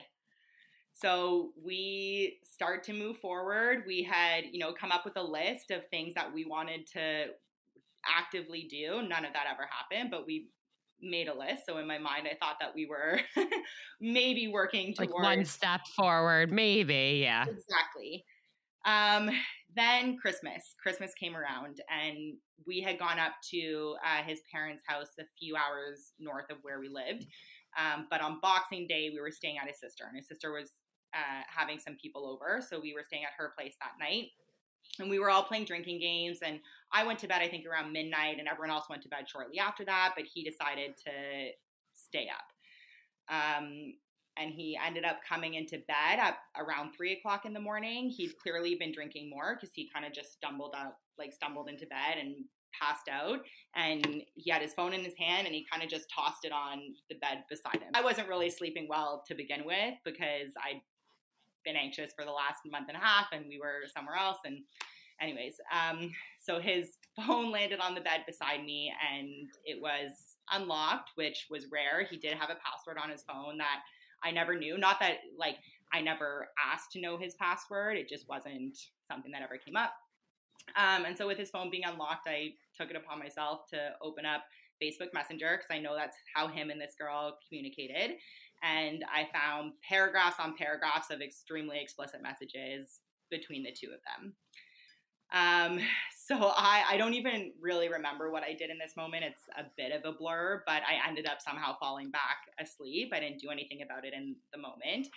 So 0.94 1.52
we 1.64 2.40
start 2.44 2.84
to 2.86 2.94
move 2.94 3.18
forward. 3.18 3.84
We 3.88 4.04
had, 4.04 4.46
you 4.52 4.60
know, 4.60 4.74
come 4.74 4.92
up 4.92 5.06
with 5.06 5.16
a 5.16 5.24
list 5.24 5.72
of 5.72 5.88
things 5.88 6.14
that 6.16 6.34
we 6.34 6.46
wanted 6.46 6.88
to 6.94 7.28
actively 8.06 8.68
do. 8.70 9.02
None 9.08 9.26
of 9.26 9.34
that 9.34 9.46
ever 9.52 9.68
happened, 9.70 10.12
but 10.12 10.26
we 10.26 10.50
made 11.02 11.28
a 11.28 11.34
list. 11.34 11.66
So 11.66 11.78
in 11.78 11.88
my 11.88 11.98
mind, 11.98 12.28
I 12.30 12.36
thought 12.36 12.58
that 12.60 12.76
we 12.76 12.86
were 12.86 13.20
maybe 14.02 14.48
working 14.48 14.94
towards 14.94 15.12
like 15.12 15.24
one 15.24 15.46
step 15.46 15.82
forward, 15.96 16.52
maybe. 16.52 17.20
Yeah. 17.22 17.44
Exactly. 17.44 18.26
Um, 18.86 19.30
then 19.76 20.18
Christmas, 20.18 20.76
Christmas 20.82 21.14
came 21.14 21.36
around, 21.36 21.82
and 21.90 22.38
we 22.66 22.82
had 22.82 22.98
gone 22.98 23.20
up 23.20 23.34
to 23.52 23.96
uh, 24.04 24.24
his 24.24 24.42
parents' 24.52 24.84
house 24.88 25.10
a 25.20 25.24
few 25.38 25.56
hours 25.56 26.14
north 26.20 26.50
of 26.50 26.58
where 26.62 26.80
we 26.80 26.90
lived. 26.90 27.26
Um, 27.78 28.08
but 28.10 28.22
on 28.22 28.40
Boxing 28.42 28.88
Day, 28.88 29.10
we 29.14 29.22
were 29.22 29.32
staying 29.32 29.58
at 29.62 29.68
his 29.68 29.80
sister, 29.80 30.06
and 30.08 30.18
his 30.18 30.28
sister 30.28 30.52
was 30.52 30.72
uh, 31.14 31.44
having 31.48 31.80
some 31.80 31.98
people 32.02 32.28
over, 32.28 32.62
so 32.68 32.80
we 32.80 32.94
were 32.94 33.04
staying 33.04 33.24
at 33.24 33.32
her 33.38 33.54
place 33.58 33.76
that 33.80 34.04
night. 34.04 34.28
And 35.00 35.10
we 35.10 35.20
were 35.20 35.30
all 35.30 35.44
playing 35.44 35.66
drinking 35.66 36.00
games, 36.00 36.40
and 36.44 36.60
I 36.92 37.06
went 37.06 37.20
to 37.20 37.28
bed, 37.28 37.42
I 37.42 37.48
think, 37.48 37.66
around 37.66 37.94
midnight, 37.94 38.40
and 38.40 38.48
everyone 38.48 38.72
else 38.72 38.90
went 38.90 39.04
to 39.04 39.10
bed 39.10 39.30
shortly 39.30 39.60
after 39.60 39.86
that. 39.86 40.14
But 40.16 40.26
he 40.34 40.44
decided 40.44 40.96
to 41.06 41.52
stay 41.94 42.28
up. 42.30 43.34
Um, 43.34 43.94
and 44.40 44.52
he 44.52 44.78
ended 44.86 45.06
up 45.06 45.18
coming 45.28 45.56
into 45.56 45.78
bed 45.88 46.20
at 46.20 46.38
around 46.58 46.94
three 46.94 47.14
o'clock 47.14 47.46
in 47.46 47.54
the 47.54 47.60
morning. 47.60 48.10
He'd 48.10 48.38
clearly 48.42 48.76
been 48.76 48.92
drinking 48.92 49.30
more 49.30 49.56
because 49.56 49.74
he 49.74 49.90
kind 49.94 50.06
of 50.06 50.14
just 50.14 50.34
stumbled 50.34 50.74
up, 50.78 50.98
like 51.18 51.34
stumbled 51.34 51.70
into 51.70 51.86
bed 51.86 52.18
and 52.20 52.36
passed 52.80 53.10
out. 53.10 53.40
And 53.76 54.24
he 54.36 54.50
had 54.50 54.62
his 54.62 54.74
phone 54.74 54.94
in 54.94 55.04
his 55.04 55.16
hand 55.18 55.48
and 55.48 55.56
he 55.56 55.66
kind 55.70 55.84
of 55.84 55.90
just 55.90 56.06
tossed 56.14 56.46
it 56.46 56.52
on 56.52 56.80
the 57.10 57.16
bed 57.16 57.44
beside 57.50 57.82
him. 57.82 57.92
I 57.94 58.02
wasn't 58.02 58.30
really 58.30 58.50
sleeping 58.50 58.88
well 58.90 59.24
to 59.28 59.36
begin 59.36 59.66
with 59.66 59.96
because 60.06 60.54
I'd 60.64 60.82
been 61.66 61.76
anxious 61.76 62.14
for 62.16 62.26
the 62.26 62.32
last 62.32 62.60
month 62.70 62.88
and 62.88 62.98
a 62.98 63.06
half 63.06 63.28
and 63.34 63.46
we 63.48 63.60
were 63.60 63.88
somewhere 63.94 64.16
else. 64.16 64.38
And 64.46 64.60
anyways, 65.22 65.56
um, 65.74 66.12
so 66.40 66.60
his 66.60 66.92
phone 67.16 67.52
landed 67.52 67.80
on 67.80 67.96
the 67.96 68.02
bed 68.02 68.22
beside 68.26 68.64
me 68.64 68.94
and 69.14 69.50
it 69.66 69.82
was 69.82 70.12
unlocked, 70.52 71.12
which 71.16 71.48
was 71.50 71.68
rare. 71.72 72.08
He 72.10 72.18
did 72.18 72.34
have 72.34 72.50
a 72.50 72.58
password 72.66 72.98
on 73.02 73.10
his 73.10 73.24
phone 73.24 73.58
that 73.58 73.82
I 74.24 74.32
never 74.32 74.58
knew. 74.58 74.78
Not 74.78 75.00
that 75.00 75.18
like 75.38 75.58
I 75.94 76.02
never 76.02 76.50
asked 76.72 76.92
to 76.94 77.02
know 77.02 77.18
his 77.18 77.36
password, 77.36 77.98
it 77.98 78.10
just 78.10 78.28
wasn't 78.28 78.78
something 79.08 79.32
that 79.32 79.42
ever 79.42 79.58
came 79.58 79.76
up. 79.76 79.94
Um, 80.78 81.06
and 81.06 81.18
so 81.18 81.26
with 81.26 81.38
his 81.38 81.50
phone 81.50 81.72
being 81.72 81.86
unlocked, 81.86 82.28
I 82.28 82.54
took 82.78 82.90
it 82.90 82.96
upon 82.96 83.20
myself 83.20 83.62
to 83.72 83.92
open 84.02 84.26
up 84.26 84.44
Facebook 84.82 85.14
Messenger 85.14 85.58
because 85.58 85.76
I 85.76 85.80
know 85.80 85.96
that's 85.96 86.16
how 86.34 86.48
him 86.48 86.70
and 86.70 86.80
this 86.80 86.96
girl 87.00 87.38
communicated. 87.48 88.18
And 88.62 89.04
I 89.12 89.28
found 89.34 89.74
paragraphs 89.88 90.36
on 90.40 90.56
paragraphs 90.58 91.10
of 91.12 91.22
extremely 91.22 91.80
explicit 91.82 92.22
messages 92.22 93.00
between 93.32 93.64
the 93.64 93.72
two 93.72 93.88
of 93.88 94.02
them. 94.04 94.34
Um, 95.34 95.80
so 96.28 96.36
I, 96.56 96.84
I 96.90 96.98
don't 96.98 97.14
even 97.14 97.52
really 97.60 97.90
remember 97.90 98.32
what 98.32 98.44
I 98.44 98.54
did 98.54 98.70
in 98.70 98.78
this 98.78 98.96
moment. 98.96 99.24
It's 99.24 99.44
a 99.58 99.64
bit 99.78 99.92
of 99.92 100.06
a 100.06 100.16
blur, 100.16 100.64
but 100.66 100.84
I 100.84 101.08
ended 101.08 101.26
up 101.26 101.40
somehow 101.42 101.76
falling 101.80 102.12
back 102.12 102.38
asleep. 102.60 103.12
I 103.14 103.20
didn't 103.20 103.40
do 103.40 103.50
anything 103.50 103.80
about 103.84 104.06
it 104.06 104.14
in 104.14 104.36
the 104.54 104.60
moment. 104.60 105.08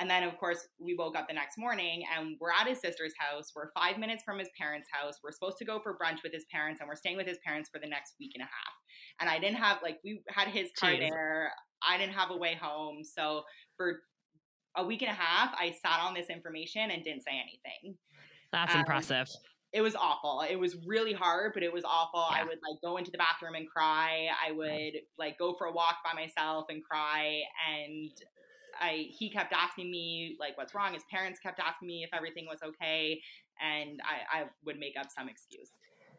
And 0.00 0.08
then, 0.08 0.22
of 0.22 0.38
course, 0.38 0.66
we 0.78 0.94
woke 0.94 1.18
up 1.18 1.28
the 1.28 1.34
next 1.34 1.58
morning 1.58 2.02
and 2.16 2.36
we're 2.40 2.50
at 2.50 2.66
his 2.66 2.80
sister's 2.80 3.12
house. 3.18 3.52
We're 3.54 3.70
five 3.72 3.98
minutes 3.98 4.22
from 4.24 4.38
his 4.38 4.48
parents' 4.58 4.88
house. 4.90 5.18
We're 5.22 5.32
supposed 5.32 5.58
to 5.58 5.66
go 5.66 5.80
for 5.82 5.98
brunch 5.98 6.22
with 6.22 6.32
his 6.32 6.46
parents 6.50 6.80
and 6.80 6.88
we're 6.88 6.96
staying 6.96 7.18
with 7.18 7.26
his 7.26 7.38
parents 7.44 7.68
for 7.70 7.78
the 7.78 7.86
next 7.86 8.14
week 8.18 8.32
and 8.34 8.42
a 8.42 8.46
half. 8.46 8.74
And 9.20 9.28
I 9.28 9.38
didn't 9.38 9.58
have, 9.58 9.80
like, 9.82 9.98
we 10.02 10.22
had 10.28 10.48
his 10.48 10.70
car 10.78 10.92
Jeez. 10.92 11.10
there. 11.10 11.52
I 11.86 11.98
didn't 11.98 12.14
have 12.14 12.30
a 12.30 12.36
way 12.36 12.58
home. 12.60 13.02
So 13.04 13.42
for 13.76 14.00
a 14.76 14.84
week 14.86 15.02
and 15.02 15.10
a 15.10 15.14
half, 15.14 15.54
I 15.58 15.72
sat 15.72 16.00
on 16.00 16.14
this 16.14 16.30
information 16.30 16.90
and 16.90 17.04
didn't 17.04 17.22
say 17.22 17.32
anything. 17.32 17.98
That's 18.50 18.72
um, 18.72 18.80
impressive 18.80 19.28
it 19.72 19.80
was 19.80 19.96
awful. 19.96 20.42
It 20.48 20.56
was 20.56 20.76
really 20.86 21.12
hard, 21.14 21.52
but 21.54 21.62
it 21.62 21.72
was 21.72 21.84
awful. 21.84 22.24
Yeah. 22.30 22.42
I 22.42 22.44
would 22.44 22.58
like 22.68 22.80
go 22.82 22.98
into 22.98 23.10
the 23.10 23.18
bathroom 23.18 23.54
and 23.54 23.68
cry. 23.68 24.28
I 24.46 24.52
would 24.52 25.00
like 25.18 25.38
go 25.38 25.54
for 25.54 25.66
a 25.66 25.72
walk 25.72 25.96
by 26.04 26.12
myself 26.12 26.66
and 26.68 26.82
cry. 26.84 27.40
And 27.70 28.10
I 28.80 29.06
he 29.10 29.30
kept 29.30 29.52
asking 29.52 29.90
me 29.90 30.36
like 30.38 30.58
what's 30.58 30.74
wrong. 30.74 30.92
His 30.92 31.04
parents 31.10 31.40
kept 31.40 31.58
asking 31.60 31.88
me 31.88 32.02
if 32.04 32.10
everything 32.12 32.46
was 32.46 32.58
okay, 32.62 33.20
and 33.60 34.00
I, 34.04 34.40
I 34.40 34.44
would 34.64 34.78
make 34.78 34.94
up 34.98 35.06
some 35.10 35.28
excuse. 35.28 35.68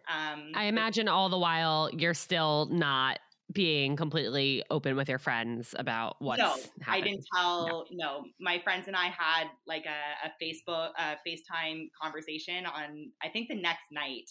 Um, 0.10 0.52
I 0.54 0.66
imagine 0.66 1.08
all 1.08 1.30
the 1.30 1.38
while 1.38 1.90
you're 1.94 2.14
still 2.14 2.68
not 2.72 3.20
being 3.54 3.96
completely 3.96 4.64
open 4.70 4.96
with 4.96 5.10
your 5.10 5.20
friends 5.20 5.76
about 5.78 6.16
what 6.20 6.38
no 6.38 6.56
i 6.88 7.00
didn't 7.00 7.26
tell 7.36 7.86
no. 7.92 8.22
no. 8.22 8.24
my 8.40 8.60
friends 8.60 8.88
and 8.88 8.96
i 8.96 9.06
had 9.06 9.46
like 9.68 9.86
a, 9.86 10.28
a 10.28 10.44
facebook 10.44 10.90
a 10.98 11.16
facetime 11.28 11.90
conversation 12.02 12.66
on 12.66 13.10
i 13.22 13.30
think 13.30 13.48
the 13.50 13.56
next 13.56 13.86
night 13.92 14.30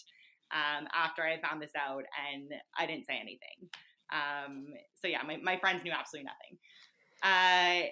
um, 0.52 0.86
after 0.94 1.22
i 1.22 1.40
found 1.40 1.62
this 1.62 1.72
out 1.76 2.04
and 2.32 2.50
i 2.78 2.86
didn't 2.86 3.06
say 3.06 3.18
anything 3.20 3.68
um, 4.12 4.66
so 4.94 5.08
yeah 5.08 5.22
my, 5.26 5.38
my 5.42 5.56
friends 5.56 5.82
knew 5.84 5.92
absolutely 5.92 6.28
nothing 6.28 6.58
uh, 7.22 7.88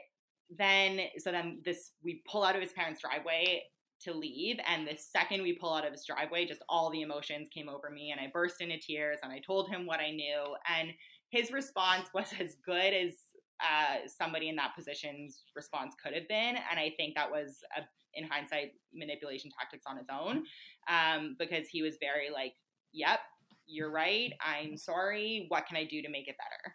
then 0.58 1.06
so 1.18 1.30
then 1.30 1.60
this 1.64 1.92
we 2.02 2.22
pull 2.30 2.42
out 2.42 2.56
of 2.56 2.62
his 2.62 2.72
parents 2.72 3.00
driveway 3.00 3.62
to 4.02 4.12
leave 4.12 4.56
and 4.66 4.86
the 4.86 4.96
second 4.96 5.42
we 5.42 5.52
pull 5.52 5.74
out 5.74 5.84
of 5.86 5.92
his 5.92 6.04
driveway 6.04 6.46
just 6.46 6.62
all 6.68 6.90
the 6.90 7.02
emotions 7.02 7.48
came 7.54 7.68
over 7.68 7.90
me 7.90 8.10
and 8.10 8.20
i 8.20 8.30
burst 8.32 8.60
into 8.60 8.78
tears 8.78 9.18
and 9.22 9.32
i 9.32 9.38
told 9.46 9.68
him 9.68 9.86
what 9.86 10.00
i 10.00 10.10
knew 10.10 10.42
and 10.68 10.90
his 11.30 11.52
response 11.52 12.08
was 12.14 12.26
as 12.38 12.56
good 12.64 12.92
as 12.92 13.14
uh, 13.60 14.06
somebody 14.06 14.48
in 14.48 14.56
that 14.56 14.74
position's 14.74 15.44
response 15.54 15.94
could 16.02 16.14
have 16.14 16.28
been 16.28 16.56
and 16.70 16.78
i 16.78 16.92
think 16.96 17.14
that 17.14 17.30
was 17.30 17.58
a, 17.76 17.82
in 18.14 18.26
hindsight 18.28 18.72
manipulation 18.94 19.50
tactics 19.58 19.84
on 19.86 19.98
its 19.98 20.08
own 20.10 20.44
um, 20.88 21.36
because 21.38 21.68
he 21.68 21.82
was 21.82 21.96
very 22.00 22.30
like 22.32 22.54
yep 22.92 23.20
you're 23.66 23.90
right 23.90 24.32
i'm 24.44 24.76
sorry 24.76 25.46
what 25.48 25.66
can 25.66 25.76
i 25.76 25.84
do 25.84 26.02
to 26.02 26.08
make 26.08 26.26
it 26.26 26.36
better 26.38 26.74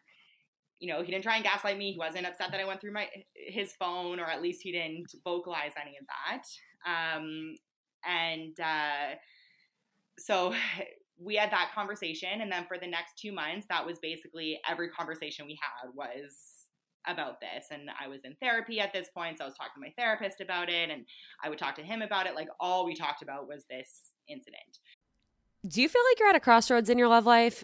you 0.80 0.93
know, 0.93 1.01
he 1.01 1.12
didn't 1.12 1.24
try 1.24 1.36
and 1.36 1.43
gaslight 1.43 1.78
me. 1.78 1.93
He 1.93 1.97
wasn't 1.97 2.26
upset 2.26 2.51
that 2.51 2.60
I 2.60 2.66
went 2.66 2.82
through 2.82 2.93
my 2.93 3.08
his 3.34 3.74
phone, 3.74 4.20
or 4.20 4.26
at 4.26 4.41
least 4.41 4.62
he 4.62 4.72
didn't 4.72 5.12
vocalize 5.24 5.72
any 5.82 5.97
of 5.97 6.06
that. 6.08 6.43
Um, 6.86 7.56
and 8.06 8.60
uh, 8.60 9.16
so 10.20 10.53
we 11.18 11.36
had 11.36 11.51
that 11.51 11.72
conversation, 11.74 12.41
and 12.41 12.51
then 12.51 12.66
for 12.68 12.78
the 12.78 12.88
next 12.88 13.18
two 13.18 13.32
months, 13.32 13.68
that 13.70 13.86
was 13.86 13.99
basically 13.99 14.59
every 14.70 14.89
conversation 14.89 15.45
we 15.45 15.57
had 15.61 15.89
was 15.93 16.68
about 17.07 17.39
this. 17.39 17.68
And 17.72 17.89
I 17.99 18.07
was 18.07 18.22
in 18.24 18.36
therapy 18.41 18.80
at 18.80 18.91
this 18.91 19.09
point, 19.16 19.38
so 19.38 19.45
I 19.45 19.47
was 19.47 19.55
talking 19.55 19.74
to 19.76 19.80
my 19.80 19.93
therapist 19.97 20.41
about 20.41 20.70
it, 20.70 20.89
and 20.89 21.05
I 21.43 21.49
would 21.49 21.59
talk 21.59 21.76
to 21.76 21.84
him 21.84 22.01
about 22.01 22.28
it. 22.28 22.36
Like 22.36 22.49
all 22.59 22.86
we 22.86 22.95
talked 22.95 23.22
about 23.22 23.47
was 23.47 23.63
this 23.70 24.11
incident. 24.28 24.80
Do 25.68 25.82
you 25.82 25.89
feel 25.89 26.01
like 26.11 26.20
you're 26.20 26.30
at 26.30 26.36
a 26.36 26.39
crossroads 26.39 26.89
in 26.89 26.97
your 26.97 27.07
love 27.07 27.26
life? 27.26 27.63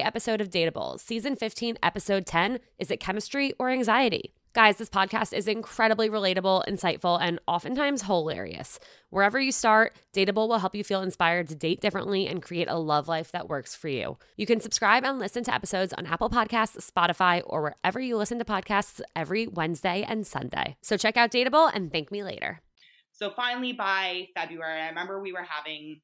episode 0.00 0.40
of 0.40 0.50
Dateable, 0.50 0.98
season 0.98 1.36
15, 1.36 1.78
episode 1.82 2.26
10 2.26 2.58
Is 2.78 2.90
it 2.90 3.00
chemistry 3.00 3.52
or 3.58 3.70
anxiety? 3.70 4.34
Guys, 4.54 4.76
this 4.76 4.90
podcast 4.90 5.32
is 5.32 5.48
incredibly 5.48 6.10
relatable, 6.10 6.62
insightful, 6.68 7.18
and 7.18 7.38
oftentimes 7.48 8.02
hilarious. 8.02 8.78
Wherever 9.08 9.40
you 9.40 9.50
start, 9.50 9.96
Dateable 10.12 10.46
will 10.46 10.58
help 10.58 10.74
you 10.74 10.84
feel 10.84 11.00
inspired 11.00 11.48
to 11.48 11.54
date 11.54 11.80
differently 11.80 12.28
and 12.28 12.42
create 12.42 12.68
a 12.68 12.76
love 12.76 13.08
life 13.08 13.32
that 13.32 13.48
works 13.48 13.74
for 13.74 13.88
you. 13.88 14.18
You 14.36 14.44
can 14.44 14.60
subscribe 14.60 15.04
and 15.04 15.18
listen 15.18 15.42
to 15.44 15.54
episodes 15.54 15.94
on 15.94 16.04
Apple 16.04 16.28
Podcasts, 16.28 16.90
Spotify, 16.90 17.42
or 17.46 17.62
wherever 17.62 17.98
you 17.98 18.18
listen 18.18 18.38
to 18.40 18.44
podcasts 18.44 19.00
every 19.16 19.46
Wednesday 19.46 20.04
and 20.06 20.26
Sunday. 20.26 20.76
So 20.82 20.98
check 20.98 21.16
out 21.16 21.30
Dateable 21.30 21.70
and 21.72 21.90
thank 21.90 22.12
me 22.12 22.22
later. 22.22 22.60
So 23.12 23.30
finally, 23.30 23.72
by 23.72 24.28
February, 24.34 24.82
I 24.82 24.88
remember 24.88 25.20
we 25.20 25.32
were 25.32 25.46
having 25.48 26.00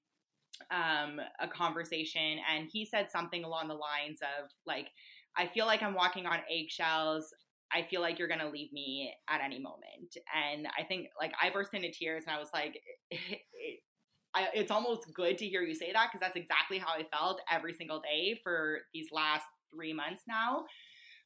um, 0.70 1.20
a 1.40 1.48
conversation, 1.48 2.38
and 2.52 2.68
he 2.70 2.84
said 2.84 3.10
something 3.10 3.44
along 3.44 3.68
the 3.68 3.74
lines 3.74 4.20
of 4.22 4.50
like, 4.66 4.88
"I 5.36 5.46
feel 5.46 5.66
like 5.66 5.82
I'm 5.82 5.94
walking 5.94 6.26
on 6.26 6.40
eggshells. 6.50 7.34
I 7.72 7.82
feel 7.82 8.00
like 8.00 8.18
you're 8.18 8.28
gonna 8.28 8.50
leave 8.50 8.72
me 8.72 9.12
at 9.28 9.40
any 9.40 9.58
moment." 9.58 10.16
And 10.34 10.66
I 10.78 10.84
think 10.84 11.08
like 11.20 11.32
I 11.42 11.50
burst 11.50 11.74
into 11.74 11.90
tears, 11.90 12.24
and 12.26 12.36
I 12.36 12.38
was 12.38 12.50
like. 12.52 12.80
I, 14.34 14.48
it's 14.54 14.70
almost 14.70 15.12
good 15.14 15.38
to 15.38 15.46
hear 15.46 15.62
you 15.62 15.74
say 15.74 15.90
that 15.90 16.08
because 16.12 16.20
that's 16.20 16.36
exactly 16.36 16.78
how 16.78 16.88
I 16.92 17.02
felt 17.04 17.40
every 17.50 17.72
single 17.72 18.00
day 18.00 18.38
for 18.44 18.80
these 18.92 19.08
last 19.10 19.46
three 19.74 19.94
months 19.94 20.22
now. 20.28 20.66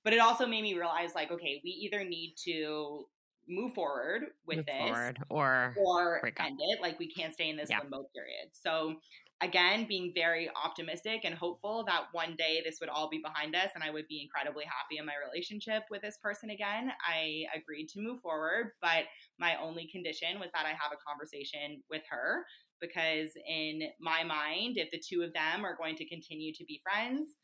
But 0.04 0.12
it 0.12 0.20
also 0.20 0.46
made 0.46 0.62
me 0.62 0.74
realize, 0.74 1.14
like, 1.14 1.30
okay, 1.30 1.60
we 1.64 1.70
either 1.70 2.04
need 2.04 2.34
to 2.44 3.06
move 3.48 3.74
forward 3.74 4.22
with 4.46 4.58
Move 4.58 4.66
this 4.66 4.76
forward 4.78 5.18
or 5.28 5.74
or 5.76 6.26
end 6.38 6.58
it. 6.60 6.80
Like, 6.80 6.98
we 6.98 7.12
can't 7.12 7.32
stay 7.32 7.48
in 7.50 7.56
this 7.56 7.70
Yeah. 7.70 7.80
limbo 7.80 8.04
period. 8.14 8.50
So, 8.52 8.96
again, 9.40 9.86
being 9.88 10.12
very 10.14 10.48
optimistic 10.54 11.22
and 11.24 11.34
hopeful 11.34 11.84
that 11.86 12.04
one 12.12 12.36
day 12.36 12.62
this 12.64 12.78
would 12.80 12.88
all 12.88 13.08
be 13.10 13.18
behind 13.18 13.56
us 13.56 13.70
and 13.74 13.82
I 13.82 13.90
would 13.90 14.06
be 14.08 14.22
incredibly 14.22 14.64
happy 14.64 14.98
in 14.98 15.06
my 15.06 15.14
relationship 15.26 15.82
with 15.90 16.02
this 16.02 16.16
person 16.22 16.50
again. 16.50 16.92
I 17.06 17.44
agreed 17.54 17.88
to 17.88 18.00
move 18.00 18.20
forward, 18.20 18.72
but 18.80 19.04
my 19.38 19.56
only 19.56 19.88
condition 19.90 20.38
was 20.38 20.50
that 20.54 20.64
I 20.66 20.70
have 20.70 20.92
a 20.92 21.02
conversation 21.08 21.82
with 21.90 22.02
her 22.10 22.44
because, 22.80 23.30
in 23.48 23.82
my 24.00 24.22
mind, 24.24 24.76
if 24.76 24.90
the 24.90 25.00
two 25.00 25.22
of 25.22 25.32
them 25.32 25.64
are 25.64 25.76
going 25.76 25.96
to 25.96 26.08
continue 26.08 26.52
to 26.54 26.64
be 26.64 26.80
friends, 26.82 27.34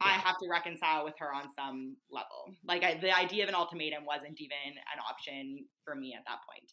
I 0.00 0.10
have 0.10 0.38
to 0.38 0.48
reconcile 0.50 1.04
with 1.04 1.14
her 1.18 1.32
on 1.32 1.44
some 1.56 1.96
level. 2.10 2.54
Like 2.66 2.84
I, 2.84 2.98
the 3.00 3.16
idea 3.16 3.44
of 3.44 3.48
an 3.48 3.54
ultimatum 3.54 4.04
wasn't 4.04 4.40
even 4.40 4.56
an 4.76 5.00
option 5.08 5.64
for 5.84 5.94
me 5.94 6.14
at 6.14 6.24
that 6.26 6.38
point. 6.48 6.72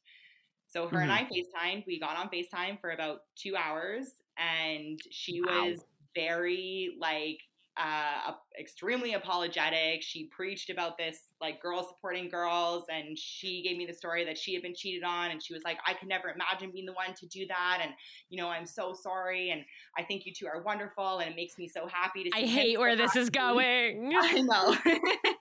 So 0.67 0.87
her 0.87 0.99
and 0.99 1.11
mm-hmm. 1.11 1.31
I 1.31 1.69
FaceTimed. 1.71 1.85
We 1.85 1.99
got 1.99 2.17
on 2.17 2.29
FaceTime 2.29 2.81
for 2.81 2.91
about 2.91 3.19
two 3.35 3.55
hours, 3.55 4.07
and 4.37 4.99
she 5.11 5.41
Wow. 5.41 5.69
was 5.69 5.85
very 6.15 6.95
like 6.99 7.37
uh, 7.75 8.33
extremely 8.59 9.13
apologetic. 9.13 10.03
She 10.03 10.25
preached 10.25 10.69
about 10.69 10.97
this 10.97 11.19
like 11.41 11.61
girls 11.61 11.87
supporting 11.89 12.29
girls, 12.29 12.83
and 12.93 13.17
she 13.17 13.63
gave 13.63 13.77
me 13.77 13.85
the 13.85 13.93
story 13.93 14.23
that 14.25 14.37
she 14.37 14.53
had 14.53 14.61
been 14.61 14.75
cheated 14.75 15.03
on, 15.03 15.31
and 15.31 15.43
she 15.43 15.53
was 15.53 15.63
like, 15.63 15.77
"I 15.87 15.93
could 15.93 16.07
never 16.07 16.29
imagine 16.29 16.71
being 16.71 16.85
the 16.85 16.93
one 16.93 17.13
to 17.15 17.25
do 17.25 17.47
that," 17.47 17.79
and 17.81 17.91
you 18.29 18.41
know, 18.41 18.49
I'm 18.49 18.67
so 18.67 18.93
sorry, 18.93 19.49
and 19.49 19.63
I 19.97 20.03
think 20.03 20.25
you 20.25 20.33
two 20.33 20.45
are 20.45 20.61
wonderful, 20.61 21.19
and 21.19 21.31
it 21.31 21.35
makes 21.35 21.57
me 21.57 21.67
so 21.67 21.87
happy 21.87 22.23
to. 22.25 22.29
I 22.35 22.41
hate 22.41 22.75
so 22.75 22.81
where 22.81 22.95
this 22.95 23.15
is 23.15 23.29
going. 23.29 24.13
I 24.21 24.41
know. 24.41 24.75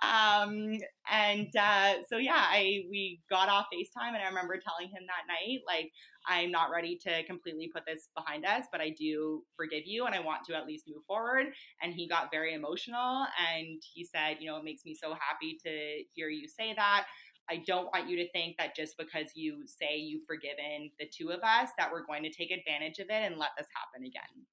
um, 0.00 0.78
and 1.10 1.48
uh, 1.56 1.94
so 2.08 2.18
yeah, 2.18 2.44
I 2.48 2.84
we 2.88 3.20
got 3.28 3.48
off 3.48 3.66
FaceTime, 3.72 4.14
and 4.14 4.22
I 4.22 4.28
remember 4.28 4.58
telling 4.58 4.88
him 4.88 5.02
that 5.06 5.26
night, 5.26 5.60
like, 5.66 5.90
I'm 6.26 6.50
not 6.50 6.70
ready 6.70 6.96
to 7.04 7.24
completely 7.24 7.68
put 7.72 7.84
this 7.86 8.08
behind 8.16 8.44
us, 8.44 8.64
but 8.70 8.80
I 8.80 8.90
do 8.90 9.42
forgive 9.56 9.84
you, 9.86 10.06
and 10.06 10.14
I 10.14 10.20
want 10.20 10.44
to 10.46 10.56
at 10.56 10.66
least 10.66 10.84
move 10.88 11.02
forward. 11.06 11.46
And 11.82 11.92
he 11.92 12.08
got 12.08 12.30
very 12.30 12.54
emotional, 12.54 13.26
and 13.52 13.82
he 13.92 14.04
said, 14.04 14.36
you 14.40 14.46
know, 14.48 14.56
it 14.56 14.64
makes 14.64 14.84
me 14.84 14.94
so 14.94 15.14
happy 15.14 15.58
to 15.64 16.04
hear 16.14 16.28
you 16.28 16.46
say 16.48 16.74
that. 16.76 17.06
I 17.50 17.62
don't 17.66 17.86
want 17.86 18.08
you 18.08 18.16
to 18.18 18.30
think 18.30 18.56
that 18.58 18.76
just 18.76 18.96
because 18.98 19.32
you 19.34 19.64
say 19.66 19.96
you've 19.96 20.26
forgiven 20.26 20.90
the 21.00 21.06
two 21.06 21.30
of 21.30 21.40
us, 21.40 21.70
that 21.78 21.90
we're 21.90 22.04
going 22.04 22.22
to 22.22 22.30
take 22.30 22.50
advantage 22.50 22.98
of 22.98 23.06
it 23.08 23.24
and 23.24 23.38
let 23.38 23.50
this 23.56 23.68
happen 23.74 24.06
again. 24.06 24.46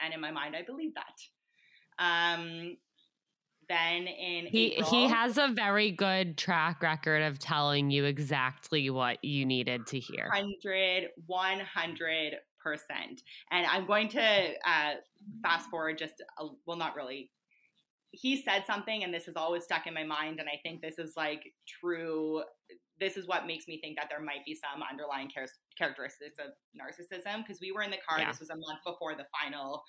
And 0.00 0.14
in 0.14 0.20
my 0.20 0.30
mind, 0.30 0.56
I 0.56 0.62
believe 0.62 0.92
that. 0.94 1.18
Um, 1.98 2.76
then 3.70 4.08
in 4.08 4.46
He 4.46 4.72
April, 4.74 4.90
he 4.90 5.08
has 5.08 5.38
a 5.38 5.48
very 5.54 5.92
good 5.92 6.36
track 6.36 6.82
record 6.82 7.22
of 7.22 7.38
telling 7.38 7.90
you 7.90 8.04
exactly 8.04 8.90
what 8.90 9.24
you 9.24 9.46
needed 9.46 9.86
to 9.86 9.98
hear. 9.98 10.28
100 10.28 11.08
100 11.26 12.34
percent 12.62 13.22
and 13.50 13.66
i'm 13.68 13.86
going 13.86 14.06
to 14.06 14.20
uh, 14.20 14.92
fast 15.42 15.70
forward 15.70 15.96
just 15.96 16.12
a, 16.38 16.44
well 16.66 16.76
not 16.76 16.94
really 16.94 17.30
he 18.10 18.36
said 18.42 18.64
something 18.66 19.02
and 19.02 19.14
this 19.14 19.24
has 19.24 19.34
always 19.34 19.64
stuck 19.64 19.86
in 19.86 19.94
my 19.94 20.04
mind 20.04 20.38
and 20.40 20.48
i 20.48 20.58
think 20.62 20.82
this 20.82 20.98
is 20.98 21.14
like 21.16 21.42
true 21.66 22.42
this 22.98 23.16
is 23.16 23.26
what 23.26 23.46
makes 23.46 23.66
me 23.66 23.80
think 23.80 23.96
that 23.96 24.08
there 24.10 24.20
might 24.20 24.44
be 24.44 24.54
some 24.54 24.82
underlying 24.90 25.30
char- 25.30 25.46
characteristics 25.78 26.38
of 26.38 26.52
narcissism 26.76 27.38
because 27.38 27.58
we 27.62 27.72
were 27.72 27.80
in 27.80 27.90
the 27.90 27.96
car 28.06 28.18
Yeah. 28.18 28.30
this 28.30 28.40
was 28.40 28.50
a 28.50 28.56
month 28.56 28.80
before 28.84 29.14
the 29.14 29.24
final 29.42 29.82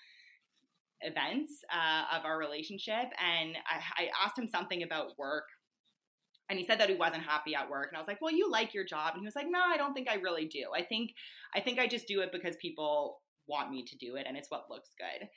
events 1.04 1.64
uh, 1.74 2.18
of 2.18 2.26
our 2.26 2.38
relationship 2.38 3.06
and 3.20 3.56
I, 3.70 4.04
I 4.04 4.10
asked 4.26 4.38
him 4.38 4.48
something 4.48 4.84
about 4.84 5.18
work 5.18 5.46
and 6.52 6.60
he 6.60 6.66
said 6.66 6.82
that 6.82 6.90
he 6.90 6.96
wasn't 6.96 7.24
happy 7.24 7.56
at 7.56 7.70
work 7.70 7.88
and 7.90 7.98
i 7.98 8.00
was 8.00 8.08
like 8.08 8.22
well 8.22 8.34
you 8.34 8.52
like 8.52 8.74
your 8.74 8.84
job 8.84 9.14
and 9.14 9.22
he 9.22 9.26
was 9.26 9.36
like 9.36 9.48
no 9.50 9.60
i 9.66 9.78
don't 9.78 9.94
think 9.94 10.10
i 10.10 10.16
really 10.16 10.46
do. 10.46 10.66
I 10.76 10.84
think 10.84 11.12
i 11.56 11.62
think 11.62 11.80
i 11.80 11.88
just 11.88 12.08
do 12.08 12.22
it 12.22 12.32
because 12.32 12.56
people 12.58 13.22
want 13.48 13.72
me 13.72 13.84
to 13.84 13.98
do 13.98 14.16
it 14.16 14.26
and 14.28 14.38
it's 14.38 14.52
what 14.52 14.70
looks 14.70 14.90
good. 14.98 15.28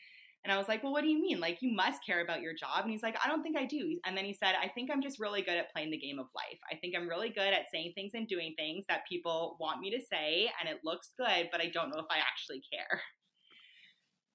And 0.45 0.53
i 0.53 0.59
was 0.59 0.69
like 0.69 0.83
well 0.83 0.93
what 0.93 1.03
do 1.03 1.09
you 1.09 1.23
mean? 1.23 1.41
Like 1.41 1.62
you 1.62 1.73
must 1.75 2.05
care 2.05 2.23
about 2.23 2.43
your 2.43 2.53
job. 2.53 2.83
And 2.83 2.91
he's 2.91 3.03
like 3.03 3.17
i 3.25 3.29
don't 3.29 3.43
think 3.43 3.57
i 3.57 3.65
do. 3.65 3.99
And 4.05 4.17
then 4.17 4.25
he 4.25 4.35
said 4.35 4.55
i 4.61 4.69
think 4.69 4.91
i'm 4.91 5.03
just 5.03 5.21
really 5.21 5.41
good 5.41 5.57
at 5.57 5.73
playing 5.73 5.91
the 5.91 5.99
game 5.99 6.19
of 6.19 6.27
life. 6.35 6.59
I 6.71 6.77
think 6.77 6.95
i'm 6.97 7.09
really 7.09 7.31
good 7.31 7.55
at 7.55 7.71
saying 7.73 7.93
things 7.95 8.12
and 8.15 8.29
doing 8.29 8.55
things 8.59 8.85
that 8.89 9.09
people 9.09 9.57
want 9.61 9.81
me 9.81 9.91
to 9.91 10.01
say 10.01 10.51
and 10.61 10.69
it 10.69 10.81
looks 10.85 11.11
good 11.17 11.49
but 11.53 11.61
i 11.61 11.71
don't 11.73 11.91
know 11.91 12.01
if 12.01 12.11
i 12.11 12.19
actually 12.19 12.62
care 12.73 13.01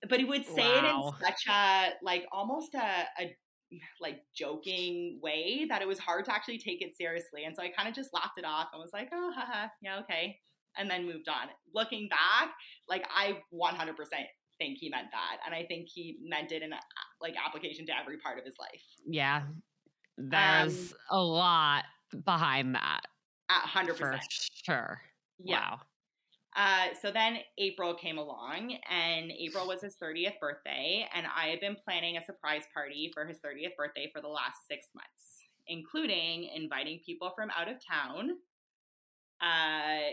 but 0.07 0.19
he 0.19 0.25
would 0.25 0.45
say 0.45 0.67
Wow. 0.81 1.13
it 1.17 1.21
in 1.21 1.25
such 1.27 1.47
a 1.49 1.89
like 2.01 2.25
almost 2.31 2.73
a, 2.75 3.05
a 3.19 3.35
like 4.01 4.21
joking 4.35 5.19
way 5.21 5.65
that 5.69 5.81
it 5.81 5.87
was 5.87 5.99
hard 5.99 6.25
to 6.25 6.33
actually 6.33 6.57
take 6.57 6.81
it 6.81 6.95
seriously. 6.95 7.43
And 7.45 7.55
so 7.55 7.61
I 7.61 7.69
kind 7.69 7.87
of 7.87 7.93
just 7.95 8.09
laughed 8.13 8.37
it 8.37 8.45
off 8.45 8.69
and 8.73 8.79
was 8.81 8.91
like, 8.93 9.09
oh, 9.13 9.31
haha, 9.35 9.67
yeah, 9.81 9.99
okay. 9.99 10.39
And 10.77 10.89
then 10.89 11.05
moved 11.05 11.27
on. 11.27 11.49
Looking 11.75 12.07
back, 12.09 12.51
like 12.87 13.05
I 13.15 13.39
100% 13.53 13.95
think 14.57 14.77
he 14.79 14.89
meant 14.89 15.07
that. 15.11 15.37
And 15.45 15.53
I 15.53 15.65
think 15.65 15.87
he 15.93 16.17
meant 16.23 16.51
it 16.51 16.63
in 16.63 16.73
a, 16.73 16.79
like 17.21 17.35
application 17.45 17.85
to 17.87 17.91
every 17.99 18.17
part 18.17 18.39
of 18.39 18.45
his 18.45 18.55
life. 18.59 18.81
Yeah. 19.05 19.43
There's 20.17 20.91
um 20.91 20.97
a 21.11 21.21
lot 21.21 21.83
behind 22.25 22.75
that 22.75 23.01
100%. 23.51 23.95
for 23.97 24.19
sure. 24.65 25.01
Yeah. 25.39 25.59
Wow. 25.71 25.79
Uh, 26.59 26.87
so 27.01 27.09
then 27.09 27.37
April 27.57 27.93
came 27.93 28.17
along, 28.17 28.75
and 28.91 29.31
April 29.31 29.65
was 29.65 29.81
his 29.81 29.95
30th 29.95 30.37
birthday, 30.41 31.07
and 31.15 31.25
I 31.25 31.47
had 31.47 31.61
been 31.61 31.77
planning 31.85 32.17
a 32.17 32.25
surprise 32.25 32.63
party 32.73 33.09
for 33.13 33.25
his 33.25 33.37
30th 33.37 33.77
birthday 33.77 34.11
for 34.13 34.21
the 34.21 34.27
last 34.27 34.67
six 34.67 34.87
months, 34.93 35.45
including 35.67 36.49
inviting 36.53 36.99
people 37.05 37.31
from 37.33 37.49
out 37.57 37.69
of 37.69 37.77
town 37.79 38.31
uh, 39.39 40.11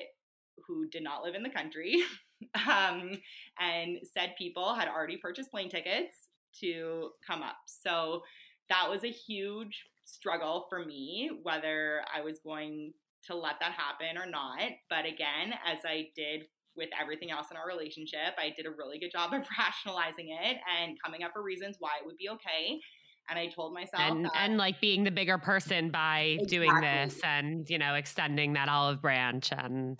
who 0.65 0.87
did 0.89 1.03
not 1.03 1.25
live 1.25 1.35
in 1.35 1.43
the 1.43 1.51
country. 1.51 2.05
um, 2.69 3.11
and 3.59 3.99
said 4.15 4.35
people 4.39 4.75
had 4.75 4.87
already 4.87 5.17
purchased 5.17 5.51
plane 5.51 5.69
tickets 5.69 6.29
to 6.61 7.11
come 7.27 7.43
up. 7.43 7.57
So 7.67 8.23
that 8.69 8.89
was 8.89 9.03
a 9.03 9.11
huge 9.11 9.85
struggle 10.05 10.67
for 10.69 10.85
me, 10.85 11.31
whether 11.43 12.03
I 12.15 12.21
was 12.21 12.39
going 12.39 12.93
to 13.27 13.37
let 13.37 13.61
that 13.61 13.73
happen 13.73 14.17
or 14.17 14.29
not. 14.29 14.61
But 14.89 15.07
again, 15.07 15.55
as 15.67 15.79
I 15.85 16.09
did 16.15 16.45
with 16.77 16.91
everything 17.01 17.31
else 17.31 17.47
in 17.51 17.57
our 17.57 17.67
relationship, 17.67 18.35
I 18.39 18.53
did 18.57 18.67
a 18.67 18.71
really 18.71 18.99
good 18.99 19.11
job 19.11 19.33
of 19.35 19.45
rationalizing 19.59 20.29
it 20.29 20.59
and 20.81 20.97
coming 21.03 21.23
up 21.23 21.33
with 21.35 21.45
reasons 21.45 21.77
why 21.79 21.91
it 22.01 22.07
would 22.07 22.17
be 22.17 22.29
okay. 22.31 22.81
And 23.29 23.39
I 23.39 23.49
told 23.49 23.75
myself 23.75 24.03
And 24.03 24.25
that, 24.27 24.33
and 24.37 24.57
like 24.57 24.81
being 24.81 25.03
the 25.03 25.11
bigger 25.11 25.37
person 25.39 25.91
by 25.91 26.39
doing 26.47 26.73
this 26.81 27.19
and 27.25 27.69
you 27.69 27.77
know 27.77 27.95
extending 27.95 28.53
that 28.53 28.69
olive 28.69 29.03
branch 29.03 29.51
and 29.51 29.99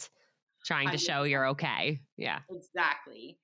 trying 0.65 0.91
to 0.91 0.99
show 0.99 1.25
you're 1.25 1.49
okay. 1.49 2.01
Yeah. 2.17 2.41
Exactly. 2.51 3.39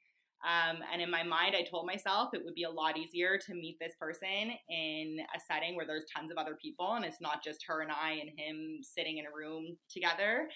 Um, 0.45 0.79
and 0.93 1.01
in 1.01 1.11
my 1.11 1.23
mind, 1.23 1.55
I 1.57 1.63
told 1.63 1.87
myself 1.87 2.31
it 2.33 2.45
would 2.45 2.55
be 2.55 2.65
a 2.65 2.71
lot 2.71 2.99
easier 2.99 3.39
to 3.39 3.55
meet 3.55 3.79
this 3.81 3.95
person 4.01 4.53
in 4.69 5.19
a 5.35 5.41
setting 5.51 5.77
where 5.77 5.87
there's 5.87 6.05
tons 6.15 6.33
of 6.33 6.37
other 6.37 6.57
people 6.61 6.95
and 6.95 7.05
it's 7.05 7.21
not 7.21 7.45
just 7.45 7.65
her 7.69 7.81
and 7.81 7.93
I 7.93 8.13
and 8.13 8.31
him 8.37 8.81
sitting 8.83 9.19
in 9.19 9.27
a 9.27 9.35
room 9.35 9.77
together. 9.89 10.49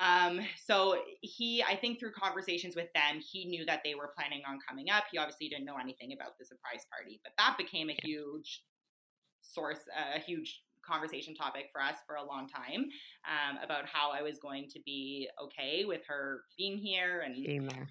Um, 0.00 0.40
so 0.64 0.96
he, 1.20 1.62
I 1.62 1.76
think 1.76 2.00
through 2.00 2.12
conversations 2.12 2.74
with 2.74 2.88
them, 2.94 3.20
he 3.20 3.44
knew 3.44 3.66
that 3.66 3.82
they 3.84 3.94
were 3.94 4.12
planning 4.16 4.42
on 4.48 4.58
coming 4.66 4.88
up. 4.90 5.04
He 5.12 5.18
obviously 5.18 5.48
didn't 5.48 5.66
know 5.66 5.76
anything 5.80 6.12
about 6.14 6.38
the 6.38 6.46
surprise 6.46 6.86
party, 6.90 7.20
but 7.22 7.32
that 7.36 7.58
became 7.58 7.90
a 7.90 7.96
huge 8.02 8.62
source, 9.42 9.80
a 10.16 10.18
huge 10.20 10.62
conversation 10.84 11.34
topic 11.34 11.66
for 11.72 11.80
us 11.80 11.96
for 12.06 12.16
a 12.16 12.24
long 12.24 12.48
time 12.48 12.86
um, 13.28 13.58
about 13.62 13.84
how 13.86 14.10
I 14.10 14.22
was 14.22 14.38
going 14.38 14.68
to 14.70 14.80
be 14.84 15.28
okay 15.44 15.84
with 15.84 16.00
her 16.08 16.40
being 16.58 16.78
here 16.78 17.20
and 17.20 17.34
Being 17.34 17.66
there. 17.66 17.88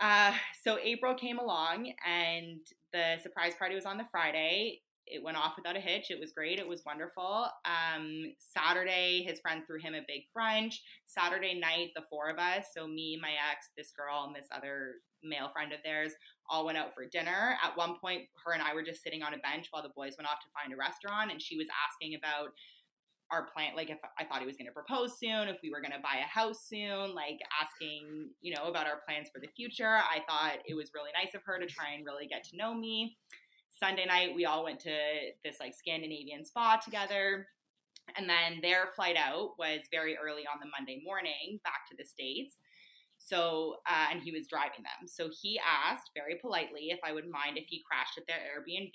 Uh, 0.00 0.32
so 0.62 0.78
April 0.82 1.14
came 1.14 1.38
along 1.38 1.92
and 2.06 2.60
the 2.92 3.16
surprise 3.22 3.52
party 3.58 3.74
was 3.74 3.86
on 3.86 3.98
the 3.98 4.06
Friday. 4.10 4.80
It 5.06 5.24
went 5.24 5.36
off 5.36 5.54
without 5.56 5.76
a 5.76 5.80
hitch. 5.80 6.10
It 6.10 6.20
was 6.20 6.32
great. 6.32 6.58
It 6.58 6.68
was 6.68 6.84
wonderful. 6.86 7.46
Um, 7.64 8.32
Saturday, 8.38 9.24
his 9.26 9.40
friends 9.40 9.64
threw 9.66 9.80
him 9.80 9.94
a 9.94 10.04
big 10.06 10.22
brunch. 10.36 10.76
Saturday 11.06 11.58
night, 11.58 11.90
the 11.96 12.04
four 12.08 12.28
of 12.28 12.38
us, 12.38 12.66
so 12.74 12.86
me, 12.86 13.18
my 13.20 13.30
ex, 13.50 13.70
this 13.76 13.90
girl, 13.90 14.24
and 14.26 14.36
this 14.36 14.48
other 14.52 14.94
male 15.24 15.48
friend 15.48 15.72
of 15.72 15.80
theirs, 15.84 16.12
all 16.48 16.64
went 16.64 16.78
out 16.78 16.94
for 16.94 17.06
dinner. 17.06 17.56
At 17.62 17.76
one 17.76 17.96
point, 18.00 18.22
her 18.44 18.52
and 18.52 18.62
I 18.62 18.72
were 18.72 18.84
just 18.84 19.02
sitting 19.02 19.22
on 19.22 19.34
a 19.34 19.38
bench 19.38 19.66
while 19.70 19.82
the 19.82 19.90
boys 19.96 20.14
went 20.16 20.30
off 20.30 20.40
to 20.40 20.50
find 20.54 20.72
a 20.72 20.76
restaurant, 20.76 21.32
and 21.32 21.42
she 21.42 21.56
was 21.56 21.66
asking 21.90 22.14
about 22.14 22.52
our 23.30 23.46
plan, 23.54 23.76
like 23.76 23.90
if 23.90 23.98
I 24.18 24.24
thought 24.24 24.40
he 24.40 24.46
was 24.46 24.56
going 24.56 24.66
to 24.66 24.72
propose 24.72 25.18
soon, 25.18 25.48
if 25.48 25.58
we 25.62 25.70
were 25.70 25.80
going 25.80 25.92
to 25.92 26.02
buy 26.02 26.18
a 26.18 26.28
house 26.28 26.66
soon, 26.66 27.14
like 27.14 27.38
asking, 27.62 28.30
you 28.40 28.54
know, 28.54 28.64
about 28.64 28.86
our 28.86 29.00
plans 29.06 29.28
for 29.32 29.40
the 29.40 29.48
future. 29.56 29.98
I 29.98 30.18
thought 30.28 30.58
it 30.66 30.74
was 30.74 30.90
really 30.94 31.10
nice 31.14 31.34
of 31.34 31.42
her 31.46 31.58
to 31.58 31.66
try 31.66 31.94
and 31.96 32.04
really 32.04 32.26
get 32.26 32.44
to 32.50 32.56
know 32.56 32.74
me. 32.74 33.16
Sunday 33.78 34.04
night, 34.04 34.34
we 34.34 34.44
all 34.44 34.64
went 34.64 34.80
to 34.80 34.94
this 35.44 35.56
like 35.60 35.74
Scandinavian 35.74 36.44
spa 36.44 36.80
together. 36.84 37.46
And 38.16 38.28
then 38.28 38.58
their 38.60 38.88
flight 38.96 39.16
out 39.16 39.54
was 39.58 39.80
very 39.92 40.16
early 40.16 40.42
on 40.42 40.58
the 40.60 40.70
Monday 40.76 41.00
morning 41.04 41.60
back 41.62 41.86
to 41.90 41.96
the 41.96 42.04
States. 42.04 42.56
So, 43.30 43.76
uh, 43.86 44.10
and 44.10 44.20
he 44.20 44.32
was 44.32 44.48
driving 44.48 44.82
them. 44.82 45.06
So 45.06 45.30
he 45.30 45.60
asked 45.62 46.10
very 46.16 46.34
politely 46.42 46.90
if 46.90 46.98
I 47.04 47.12
would 47.12 47.30
mind 47.30 47.56
if 47.56 47.66
he 47.68 47.84
crashed 47.86 48.18
at 48.18 48.26
their 48.26 48.42
Airbnb 48.42 48.90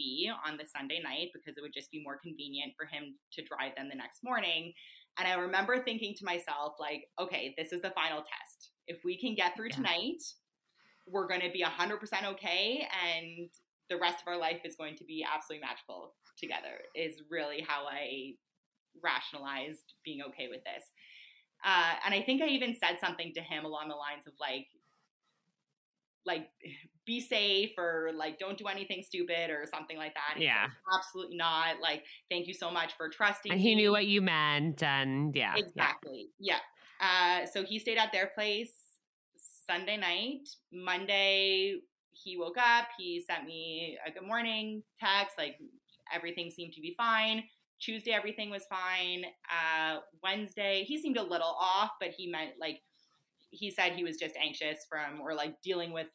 on 0.46 0.58
the 0.58 0.68
Sunday 0.68 1.00
night 1.02 1.30
because 1.34 1.56
it 1.58 1.62
would 1.62 1.74
just 1.74 1.92
be 1.92 2.04
more 2.04 2.20
convenient 2.22 2.74
for 2.78 2.86
him 2.86 3.16
to 3.32 3.44
drive 3.44 3.76
them 3.78 3.88
the 3.88 3.96
next 3.96 4.24
morning. 4.24 4.74
And 5.18 5.28
I 5.28 5.36
remember 5.36 5.82
thinking 5.82 6.14
to 6.18 6.26
myself, 6.26 6.74
like, 6.80 7.08
okay, 7.20 7.56
this 7.58 7.72
is 7.72 7.82
the 7.82 7.92
final 7.92 8.20
test. 8.20 8.72
If 8.88 9.00
we 9.06 9.18
can 9.18 9.36
get 9.36 9.56
through 9.56 9.70
yeah. 9.70 9.78
tonight, 9.78 10.22
we're 11.08 11.28
going 11.28 11.42
to 11.42 11.52
be 11.52 11.64
100% 11.64 12.00
okay. 12.34 12.88
And 13.08 13.50
the 13.90 13.98
rest 13.98 14.22
of 14.22 14.28
our 14.28 14.38
life 14.38 14.62
is 14.66 14.76
going 14.76 14.98
to 14.98 15.06
be 15.06 15.26
absolutely 15.26 15.66
magical 15.66 16.16
together, 16.38 16.84
is 16.94 17.22
really 17.32 17.64
how 17.66 17.86
I 17.86 18.34
rationalized 19.02 19.94
being 20.04 20.22
okay 20.28 20.48
with 20.50 20.64
this. 20.66 20.92
Uh, 21.64 21.94
and 22.06 22.14
I 22.14 22.22
think 22.22 22.42
I 22.42 22.48
even 22.48 22.76
said 22.76 22.98
something 23.00 23.34
to 23.36 23.42
him 23.42 23.66
along 23.66 23.90
the 23.90 23.96
lines 23.96 24.28
of 24.28 24.34
like, 24.40 24.68
like 26.26 26.48
be 27.06 27.22
safe 27.22 27.72
or 27.78 28.10
like 28.16 28.40
don't 28.40 28.58
do 28.58 28.66
anything 28.66 29.04
stupid 29.04 29.50
or 29.50 29.66
something 29.72 29.98
like 29.98 30.14
that. 30.16 30.42
yeah, 30.42 30.64
like, 30.64 31.00
absolutely 31.00 31.38
not. 31.38 31.80
Like, 31.82 32.04
thank 32.30 32.48
you 32.48 32.54
so 32.54 32.72
much 32.72 32.94
for 32.98 33.10
trusting. 33.10 33.52
And 33.52 33.62
he 33.62 33.76
me. 33.76 33.84
knew 33.84 33.92
what 33.92 34.06
you 34.06 34.22
meant, 34.22 34.82
and 34.84 35.36
yeah, 35.36 35.54
exactly. 35.56 36.30
Yeah. 36.40 36.56
yeah. 36.56 36.60
Uh, 37.02 37.46
so 37.46 37.64
he 37.64 37.80
stayed 37.80 37.98
at 37.98 38.12
their 38.12 38.32
place 38.34 38.74
Sunday 39.68 39.98
night. 39.98 40.48
Monday, 40.72 41.76
he 42.12 42.38
woke 42.38 42.58
up. 42.58 42.88
He 42.98 43.24
sent 43.30 43.46
me 43.46 43.98
a 44.06 44.12
good 44.12 44.26
morning 44.28 44.84
text. 45.00 45.38
Like 45.38 45.58
everything 46.14 46.50
seemed 46.50 46.74
to 46.74 46.82
be 46.82 46.94
fine. 46.98 47.44
Tuesday, 47.86 48.12
everything 48.12 48.50
was 48.50 48.64
fine. 48.70 49.26
Uh, 49.50 50.00
Wednesday, 50.24 50.84
he 50.88 50.98
seemed 50.98 51.18
a 51.18 51.24
little 51.24 51.56
off, 51.60 51.92
but 52.00 52.10
he 52.10 52.28
meant 52.28 52.52
like 52.60 52.82
he 53.52 53.70
said 53.70 53.94
he 53.94 54.04
was 54.04 54.18
just 54.18 54.36
anxious 54.36 54.86
from 54.90 55.22
or 55.22 55.36
like 55.36 55.62
dealing 55.62 55.94
with 55.94 56.08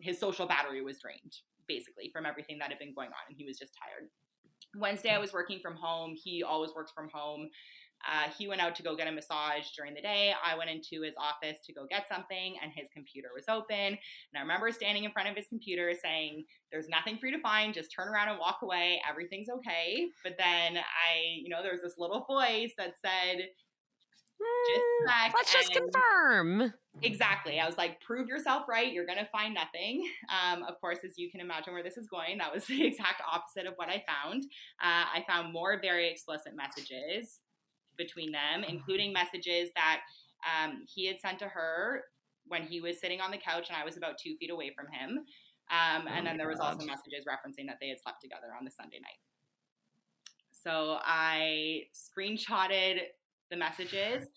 his 0.00 0.18
social 0.18 0.46
battery 0.46 0.82
was 0.82 0.98
drained 0.98 1.36
basically 1.68 2.10
from 2.12 2.26
everything 2.26 2.58
that 2.58 2.70
had 2.70 2.78
been 2.78 2.94
going 2.94 3.08
on, 3.08 3.24
and 3.28 3.36
he 3.36 3.44
was 3.44 3.58
just 3.58 3.72
tired. 3.80 4.10
Wednesday, 4.76 5.10
I 5.10 5.18
was 5.18 5.32
working 5.32 5.60
from 5.60 5.76
home. 5.76 6.14
He 6.16 6.42
always 6.42 6.72
works 6.74 6.92
from 6.94 7.08
home. 7.12 7.48
Uh, 8.06 8.30
he 8.38 8.46
went 8.46 8.60
out 8.60 8.74
to 8.76 8.82
go 8.82 8.96
get 8.96 9.08
a 9.08 9.12
massage 9.12 9.70
during 9.76 9.94
the 9.94 10.00
day. 10.00 10.32
I 10.44 10.56
went 10.56 10.70
into 10.70 11.02
his 11.02 11.14
office 11.18 11.58
to 11.66 11.72
go 11.72 11.86
get 11.88 12.08
something, 12.08 12.56
and 12.62 12.72
his 12.74 12.88
computer 12.94 13.28
was 13.34 13.44
open. 13.48 13.76
And 13.76 14.36
I 14.36 14.40
remember 14.40 14.70
standing 14.70 15.04
in 15.04 15.12
front 15.12 15.28
of 15.28 15.36
his 15.36 15.48
computer 15.48 15.92
saying, 16.00 16.44
There's 16.70 16.88
nothing 16.88 17.18
for 17.18 17.26
you 17.26 17.36
to 17.36 17.42
find. 17.42 17.74
Just 17.74 17.92
turn 17.92 18.08
around 18.08 18.28
and 18.28 18.38
walk 18.38 18.58
away. 18.62 19.00
Everything's 19.08 19.48
okay. 19.48 20.06
But 20.22 20.36
then 20.38 20.76
I, 20.76 21.40
you 21.42 21.48
know, 21.48 21.62
there 21.62 21.72
was 21.72 21.82
this 21.82 21.98
little 21.98 22.24
voice 22.24 22.72
that 22.78 22.94
said, 23.04 23.48
just 24.38 25.34
Let's 25.34 25.52
just 25.52 25.72
confirm. 25.72 26.72
Exactly. 27.02 27.60
I 27.60 27.66
was 27.66 27.76
like, 27.76 28.00
prove 28.00 28.28
yourself 28.28 28.64
right. 28.68 28.92
You're 28.92 29.06
going 29.06 29.18
to 29.18 29.28
find 29.30 29.54
nothing. 29.54 30.06
Um, 30.30 30.62
of 30.62 30.80
course, 30.80 30.98
as 31.04 31.12
you 31.16 31.30
can 31.30 31.40
imagine 31.40 31.72
where 31.72 31.82
this 31.82 31.96
is 31.96 32.06
going, 32.06 32.38
that 32.38 32.52
was 32.52 32.64
the 32.68 32.86
exact 32.86 33.22
opposite 33.30 33.66
of 33.66 33.74
what 33.76 33.88
I 33.88 34.04
found. 34.06 34.44
Uh, 34.82 35.04
I 35.14 35.24
found 35.26 35.52
more 35.52 35.78
very 35.80 36.10
explicit 36.10 36.52
messages 36.54 37.40
between 37.96 38.32
them, 38.32 38.62
mm-hmm. 38.62 38.70
including 38.70 39.12
messages 39.12 39.70
that 39.74 40.00
um, 40.44 40.84
he 40.86 41.06
had 41.06 41.20
sent 41.20 41.38
to 41.40 41.46
her 41.46 42.04
when 42.48 42.62
he 42.62 42.80
was 42.80 43.00
sitting 43.00 43.20
on 43.20 43.30
the 43.30 43.38
couch 43.38 43.68
and 43.68 43.76
I 43.76 43.84
was 43.84 43.96
about 43.96 44.18
two 44.18 44.36
feet 44.38 44.50
away 44.50 44.72
from 44.74 44.86
him. 44.86 45.24
Um, 45.68 46.06
and 46.06 46.26
oh 46.26 46.30
then 46.30 46.36
there 46.38 46.48
was 46.48 46.60
also 46.60 46.86
messages 46.86 47.26
referencing 47.26 47.66
that 47.66 47.78
they 47.80 47.88
had 47.88 48.00
slept 48.00 48.20
together 48.22 48.54
on 48.56 48.64
the 48.64 48.70
Sunday 48.70 49.00
night. 49.00 49.18
So 50.52 50.98
I 51.02 51.84
screenshotted 51.94 53.00
the 53.50 53.56
messages. 53.56 54.28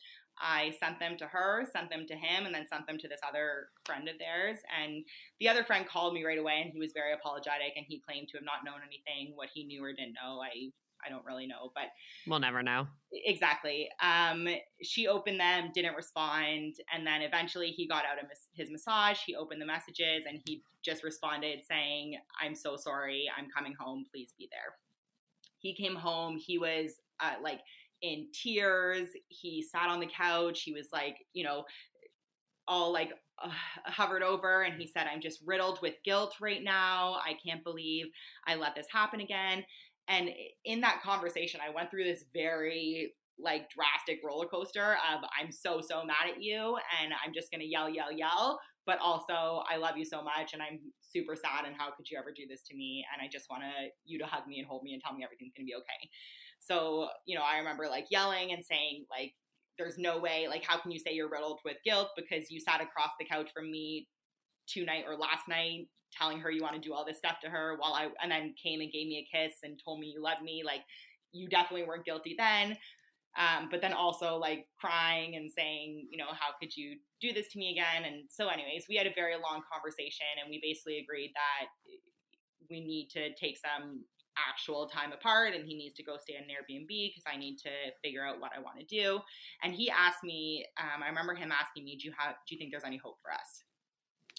I 0.41 0.73
sent 0.79 0.99
them 0.99 1.17
to 1.17 1.25
her, 1.25 1.67
sent 1.71 1.89
them 1.89 2.05
to 2.07 2.15
him, 2.15 2.45
and 2.45 2.55
then 2.55 2.65
sent 2.71 2.87
them 2.87 2.97
to 2.99 3.07
this 3.07 3.19
other 3.27 3.69
friend 3.85 4.07
of 4.07 4.17
theirs. 4.17 4.57
And 4.71 5.03
the 5.39 5.49
other 5.49 5.63
friend 5.63 5.85
called 5.85 6.13
me 6.13 6.23
right 6.23 6.39
away 6.39 6.61
and 6.63 6.71
he 6.71 6.79
was 6.79 6.93
very 6.93 7.13
apologetic 7.13 7.73
and 7.75 7.85
he 7.87 7.99
claimed 7.99 8.29
to 8.29 8.37
have 8.37 8.45
not 8.45 8.63
known 8.63 8.81
anything. 8.81 9.35
What 9.35 9.49
he 9.53 9.65
knew 9.65 9.83
or 9.83 9.91
didn't 9.91 10.15
know, 10.21 10.39
I 10.41 10.71
I 11.05 11.09
don't 11.09 11.25
really 11.25 11.47
know, 11.47 11.71
but 11.73 11.85
we'll 12.27 12.39
never 12.39 12.61
know. 12.63 12.87
Exactly. 13.11 13.89
Um, 14.01 14.47
she 14.81 15.07
opened 15.07 15.39
them, 15.39 15.71
didn't 15.73 15.95
respond, 15.95 16.75
and 16.93 17.05
then 17.05 17.21
eventually 17.21 17.69
he 17.69 17.87
got 17.87 18.05
out 18.05 18.21
of 18.21 18.29
his 18.53 18.69
massage. 18.69 19.19
He 19.25 19.35
opened 19.35 19.61
the 19.61 19.65
messages 19.65 20.25
and 20.27 20.39
he 20.45 20.61
just 20.83 21.03
responded 21.03 21.59
saying, 21.67 22.17
"I'm 22.41 22.55
so 22.55 22.75
sorry. 22.75 23.29
I'm 23.37 23.49
coming 23.49 23.73
home. 23.79 24.05
Please 24.11 24.33
be 24.37 24.49
there." 24.51 24.75
He 25.59 25.75
came 25.75 25.95
home. 25.95 26.37
He 26.37 26.57
was 26.57 26.93
uh, 27.19 27.35
like 27.41 27.59
in 28.01 28.27
tears. 28.33 29.09
He 29.27 29.61
sat 29.61 29.89
on 29.89 29.99
the 29.99 30.07
couch. 30.07 30.61
He 30.61 30.73
was 30.73 30.87
like, 30.91 31.17
you 31.33 31.43
know, 31.43 31.65
all 32.67 32.93
like 32.93 33.11
uh, 33.43 33.49
hovered 33.85 34.23
over 34.23 34.63
and 34.63 34.79
he 34.79 34.87
said, 34.87 35.07
I'm 35.11 35.21
just 35.21 35.39
riddled 35.45 35.81
with 35.81 35.95
guilt 36.05 36.35
right 36.39 36.63
now. 36.63 37.17
I 37.25 37.33
can't 37.45 37.63
believe 37.63 38.05
I 38.47 38.55
let 38.55 38.75
this 38.75 38.87
happen 38.91 39.19
again. 39.21 39.63
And 40.09 40.29
in 40.65 40.81
that 40.81 41.01
conversation, 41.03 41.61
I 41.65 41.73
went 41.73 41.91
through 41.91 42.03
this 42.03 42.25
very 42.33 43.13
like 43.41 43.69
drastic 43.69 44.19
roller 44.25 44.47
coaster 44.47 44.97
of 45.13 45.21
I'm 45.39 45.51
so, 45.51 45.79
so 45.79 46.03
mad 46.03 46.27
at 46.29 46.43
you 46.43 46.77
and 47.01 47.13
I'm 47.23 47.33
just 47.33 47.51
gonna 47.51 47.63
yell, 47.63 47.89
yell, 47.89 48.11
yell. 48.11 48.59
But 48.85 48.99
also, 48.99 49.61
I 49.69 49.77
love 49.77 49.97
you 49.97 50.05
so 50.05 50.23
much 50.23 50.53
and 50.53 50.61
I'm 50.61 50.79
super 50.99 51.35
sad. 51.35 51.65
And 51.65 51.75
how 51.77 51.91
could 51.95 52.09
you 52.09 52.17
ever 52.17 52.33
do 52.35 52.47
this 52.49 52.63
to 52.63 52.75
me? 52.75 53.05
And 53.13 53.25
I 53.25 53.29
just 53.31 53.49
want 53.49 53.63
you 54.03 54.17
to 54.19 54.25
hug 54.25 54.47
me 54.47 54.59
and 54.59 54.67
hold 54.67 54.83
me 54.83 54.93
and 54.93 55.01
tell 55.01 55.13
me 55.13 55.23
everything's 55.23 55.53
gonna 55.55 55.65
be 55.65 55.75
okay. 55.75 56.09
So, 56.59 57.07
you 57.25 57.37
know, 57.37 57.43
I 57.43 57.59
remember 57.59 57.87
like 57.87 58.07
yelling 58.09 58.51
and 58.51 58.65
saying, 58.65 59.05
like, 59.09 59.33
there's 59.77 59.97
no 59.97 60.19
way, 60.19 60.47
like, 60.49 60.63
how 60.65 60.77
can 60.77 60.91
you 60.91 60.99
say 60.99 61.13
you're 61.13 61.29
riddled 61.29 61.59
with 61.63 61.77
guilt 61.85 62.09
because 62.17 62.51
you 62.51 62.59
sat 62.59 62.81
across 62.81 63.11
the 63.17 63.25
couch 63.25 63.49
from 63.53 63.71
me 63.71 64.07
two 64.67 64.83
night 64.85 65.05
or 65.07 65.15
last 65.15 65.47
night 65.47 65.87
telling 66.17 66.39
her 66.39 66.51
you 66.51 66.61
want 66.61 66.75
to 66.75 66.81
do 66.81 66.93
all 66.93 67.05
this 67.05 67.17
stuff 67.17 67.37
to 67.43 67.49
her 67.49 67.75
while 67.77 67.93
I 67.93 68.09
and 68.21 68.31
then 68.31 68.53
came 68.61 68.81
and 68.81 68.91
gave 68.91 69.07
me 69.07 69.25
a 69.25 69.37
kiss 69.37 69.55
and 69.63 69.79
told 69.83 69.99
me 69.99 70.07
you 70.07 70.21
love 70.21 70.41
me 70.43 70.63
like 70.65 70.81
you 71.31 71.47
definitely 71.47 71.85
weren't 71.85 72.05
guilty 72.05 72.35
then 72.37 72.77
um, 73.37 73.69
but 73.69 73.81
then 73.81 73.93
also 73.93 74.37
like 74.37 74.67
crying 74.79 75.35
and 75.35 75.51
saying 75.51 76.07
you 76.11 76.17
know 76.17 76.29
how 76.31 76.49
could 76.59 76.75
you 76.75 76.97
do 77.21 77.33
this 77.33 77.47
to 77.49 77.59
me 77.59 77.71
again 77.71 78.11
and 78.11 78.23
so 78.29 78.47
anyways 78.47 78.85
we 78.89 78.95
had 78.95 79.07
a 79.07 79.13
very 79.13 79.35
long 79.35 79.61
conversation 79.71 80.39
and 80.41 80.49
we 80.49 80.59
basically 80.61 80.99
agreed 80.99 81.31
that 81.35 81.69
we 82.69 82.81
need 82.81 83.09
to 83.09 83.33
take 83.35 83.57
some 83.57 84.01
actual 84.47 84.87
time 84.87 85.11
apart 85.11 85.53
and 85.53 85.65
he 85.65 85.75
needs 85.75 85.95
to 85.95 86.03
go 86.03 86.15
stay 86.21 86.35
in 86.35 86.43
an 86.43 86.49
Airbnb 86.49 86.87
because 86.87 87.23
I 87.31 87.37
need 87.37 87.57
to 87.57 87.69
figure 88.03 88.25
out 88.25 88.39
what 88.39 88.51
I 88.55 88.59
want 88.59 88.79
to 88.79 88.85
do. 88.85 89.19
And 89.63 89.73
he 89.73 89.89
asked 89.89 90.23
me, 90.23 90.65
um, 90.79 91.03
I 91.03 91.07
remember 91.07 91.35
him 91.35 91.51
asking 91.51 91.85
me, 91.85 91.97
do 91.97 92.07
you 92.07 92.13
have, 92.17 92.35
do 92.47 92.55
you 92.55 92.59
think 92.59 92.71
there's 92.71 92.83
any 92.85 92.97
hope 92.97 93.17
for 93.21 93.31
us? 93.31 93.63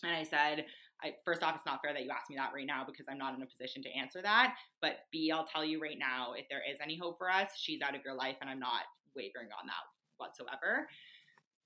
And 0.03 0.13
I 0.13 0.23
said, 0.23 0.65
I, 1.03 1.15
first 1.25 1.43
off, 1.43 1.57
it's 1.57 1.67
not 1.67 1.81
fair 1.83 1.93
that 1.93 2.05
you 2.05 2.11
ask 2.11 2.29
me 2.29 2.37
that 2.37 2.53
right 2.55 2.67
now 2.67 2.85
because 2.87 3.07
I'm 3.09 3.19
not 3.19 3.35
in 3.35 3.43
a 3.43 3.47
position 3.47 3.83
to 3.83 3.89
answer 3.91 4.23
that. 4.23 4.55
But 4.81 5.07
B, 5.11 5.31
I'll 5.31 5.47
tell 5.47 5.65
you 5.65 5.81
right 5.81 5.99
now, 5.99 6.35
if 6.37 6.47
there 6.49 6.63
is 6.69 6.79
any 6.83 6.97
hope 6.97 7.19
for 7.19 7.31
us, 7.31 7.51
she's 7.57 7.83
out 7.83 7.95
of 7.95 8.03
your 8.05 8.15
life, 8.15 8.37
and 8.41 8.51
I'm 8.51 8.61
not 8.61 8.83
wavering 9.15 9.49
on 9.59 9.67
that 9.67 9.85
whatsoever. 10.19 10.89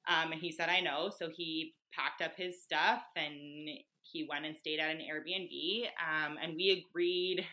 Um, 0.08 0.32
and 0.32 0.40
he 0.40 0.52
said, 0.52 0.68
I 0.68 0.80
know. 0.80 1.10
So 1.16 1.30
he 1.34 1.74
packed 1.92 2.22
up 2.22 2.32
his 2.36 2.62
stuff 2.62 3.02
and 3.16 3.68
he 4.02 4.26
went 4.28 4.44
and 4.44 4.56
stayed 4.56 4.80
at 4.80 4.90
an 4.90 4.98
Airbnb. 4.98 5.84
Um, 5.98 6.36
and 6.42 6.54
we 6.56 6.84
agreed, 6.86 7.44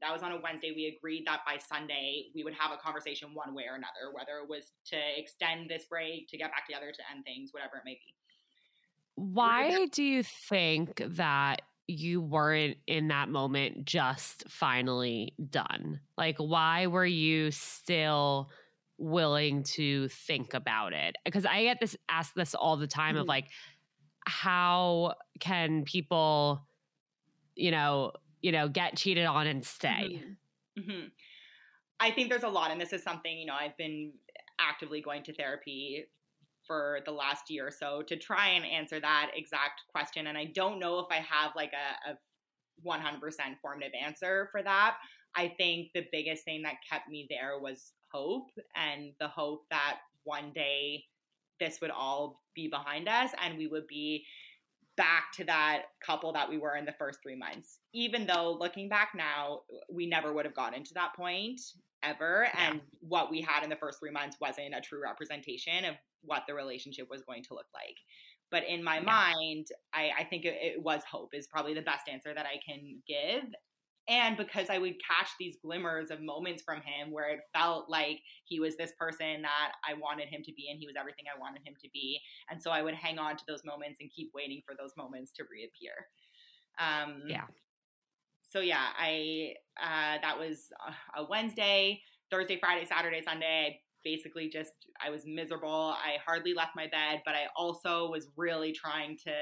that 0.00 0.12
was 0.12 0.22
on 0.22 0.32
a 0.32 0.40
Wednesday, 0.40 0.72
we 0.74 0.94
agreed 0.96 1.26
that 1.26 1.40
by 1.44 1.58
Sunday 1.58 2.26
we 2.34 2.44
would 2.44 2.54
have 2.54 2.70
a 2.72 2.76
conversation 2.76 3.30
one 3.34 3.54
way 3.54 3.64
or 3.68 3.74
another, 3.74 4.12
whether 4.12 4.38
it 4.42 4.48
was 4.48 4.70
to 4.86 4.96
extend 5.16 5.68
this 5.68 5.86
break, 5.86 6.28
to 6.28 6.38
get 6.38 6.50
back 6.52 6.66
together, 6.66 6.92
to 6.92 7.02
end 7.12 7.24
things, 7.24 7.50
whatever 7.52 7.76
it 7.76 7.82
may 7.84 7.94
be. 7.94 8.14
Why 9.32 9.86
do 9.92 10.02
you 10.02 10.22
think 10.22 11.02
that 11.16 11.62
you 11.86 12.20
weren't 12.20 12.76
in 12.86 13.08
that 13.08 13.28
moment 13.28 13.84
just 13.84 14.44
finally 14.48 15.34
done? 15.50 16.00
Like, 16.16 16.36
why 16.38 16.86
were 16.86 17.06
you 17.06 17.50
still 17.50 18.50
willing 18.98 19.62
to 19.62 20.08
think 20.08 20.54
about 20.54 20.92
it? 20.92 21.16
Because 21.24 21.46
I 21.46 21.62
get 21.62 21.80
this 21.80 21.96
asked 22.08 22.34
this 22.34 22.54
all 22.54 22.76
the 22.76 22.86
time 22.86 23.14
mm-hmm. 23.14 23.22
of 23.22 23.28
like, 23.28 23.48
how 24.26 25.14
can 25.40 25.84
people, 25.84 26.66
you 27.54 27.70
know, 27.70 28.12
you 28.42 28.52
know, 28.52 28.68
get 28.68 28.96
cheated 28.96 29.26
on 29.26 29.46
and 29.46 29.64
stay? 29.64 30.22
Mm-hmm. 30.78 30.90
Mm-hmm. 30.90 31.06
I 32.00 32.10
think 32.12 32.28
there's 32.28 32.44
a 32.44 32.48
lot, 32.48 32.70
and 32.70 32.80
this 32.80 32.92
is 32.92 33.02
something 33.02 33.36
you 33.36 33.46
know 33.46 33.56
I've 33.58 33.76
been 33.76 34.12
actively 34.60 35.00
going 35.00 35.22
to 35.24 35.32
therapy 35.32 36.04
for 36.68 37.00
the 37.04 37.10
last 37.10 37.50
year 37.50 37.66
or 37.66 37.70
so 37.72 38.02
to 38.02 38.16
try 38.16 38.50
and 38.50 38.64
answer 38.64 39.00
that 39.00 39.32
exact 39.34 39.82
question. 39.90 40.28
And 40.28 40.38
I 40.38 40.44
don't 40.54 40.78
know 40.78 41.00
if 41.00 41.06
I 41.10 41.16
have 41.16 41.52
like 41.56 41.72
a, 41.72 42.12
a 42.12 42.18
100% 42.86 43.20
formative 43.60 43.92
answer 44.00 44.48
for 44.52 44.62
that. 44.62 44.98
I 45.34 45.48
think 45.56 45.88
the 45.94 46.06
biggest 46.12 46.44
thing 46.44 46.62
that 46.62 46.76
kept 46.88 47.08
me 47.08 47.26
there 47.28 47.58
was 47.58 47.92
hope 48.12 48.50
and 48.76 49.12
the 49.18 49.28
hope 49.28 49.64
that 49.70 49.98
one 50.24 50.52
day 50.54 51.04
this 51.58 51.80
would 51.80 51.90
all 51.90 52.42
be 52.54 52.68
behind 52.68 53.08
us 53.08 53.30
and 53.42 53.58
we 53.58 53.66
would 53.66 53.86
be 53.86 54.24
back 54.96 55.32
to 55.32 55.44
that 55.44 55.82
couple 56.04 56.32
that 56.32 56.48
we 56.48 56.58
were 56.58 56.76
in 56.76 56.84
the 56.84 56.92
first 56.92 57.20
three 57.22 57.36
months. 57.36 57.78
Even 57.92 58.26
though 58.26 58.56
looking 58.58 58.88
back 58.88 59.12
now, 59.14 59.60
we 59.90 60.06
never 60.06 60.32
would 60.32 60.44
have 60.44 60.54
gotten 60.54 60.84
to 60.84 60.94
that 60.94 61.14
point 61.14 61.60
ever. 62.02 62.46
Yeah. 62.54 62.70
And 62.70 62.80
what 63.00 63.30
we 63.30 63.40
had 63.40 63.62
in 63.64 63.70
the 63.70 63.76
first 63.76 63.98
three 64.00 64.10
months 64.10 64.36
wasn't 64.40 64.74
a 64.74 64.80
true 64.80 65.02
representation 65.02 65.84
of 65.84 65.94
what 66.22 66.44
the 66.46 66.54
relationship 66.54 67.08
was 67.10 67.22
going 67.22 67.42
to 67.44 67.54
look 67.54 67.66
like. 67.74 67.96
But 68.50 68.64
in 68.66 68.82
my 68.82 68.96
yeah. 68.96 69.02
mind, 69.02 69.66
I, 69.92 70.10
I 70.20 70.24
think 70.24 70.44
it, 70.44 70.56
it 70.60 70.82
was 70.82 71.02
hope, 71.10 71.30
is 71.34 71.46
probably 71.46 71.74
the 71.74 71.82
best 71.82 72.08
answer 72.08 72.32
that 72.34 72.46
I 72.46 72.58
can 72.66 73.02
give 73.06 73.44
and 74.08 74.38
because 74.38 74.70
I 74.70 74.78
would 74.78 74.94
catch 75.04 75.28
these 75.38 75.58
glimmers 75.62 76.10
of 76.10 76.22
moments 76.22 76.62
from 76.62 76.78
him 76.78 77.12
where 77.12 77.28
it 77.28 77.40
felt 77.54 77.90
like 77.90 78.20
he 78.44 78.58
was 78.58 78.74
this 78.76 78.92
person 78.98 79.42
that 79.42 79.72
I 79.86 79.94
wanted 79.94 80.28
him 80.28 80.40
to 80.44 80.52
be 80.56 80.68
and 80.70 80.80
he 80.80 80.86
was 80.86 80.96
everything 80.98 81.26
I 81.28 81.38
wanted 81.38 81.60
him 81.64 81.74
to 81.82 81.88
be. 81.92 82.18
And 82.50 82.60
so 82.60 82.70
I 82.70 82.80
would 82.80 82.94
hang 82.94 83.18
on 83.18 83.36
to 83.36 83.44
those 83.46 83.64
moments 83.66 83.98
and 84.00 84.10
keep 84.10 84.30
waiting 84.34 84.62
for 84.66 84.74
those 84.78 84.92
moments 84.96 85.30
to 85.32 85.44
reappear. 85.50 86.08
Um, 86.80 87.24
yeah. 87.28 87.44
So 88.48 88.60
yeah, 88.60 88.86
I 88.98 89.52
uh, 89.80 90.18
that 90.22 90.38
was 90.38 90.68
a 91.16 91.24
Wednesday, 91.24 92.00
Thursday, 92.30 92.58
Friday, 92.58 92.86
Saturday, 92.86 93.22
Sunday. 93.22 93.66
I 93.68 93.80
basically 94.04 94.48
just 94.48 94.72
I 95.04 95.10
was 95.10 95.24
miserable. 95.26 95.94
I 95.96 96.16
hardly 96.24 96.54
left 96.54 96.72
my 96.74 96.86
bed, 96.86 97.22
but 97.24 97.34
I 97.34 97.46
also 97.56 98.10
was 98.10 98.28
really 98.36 98.72
trying 98.72 99.18
to, 99.24 99.32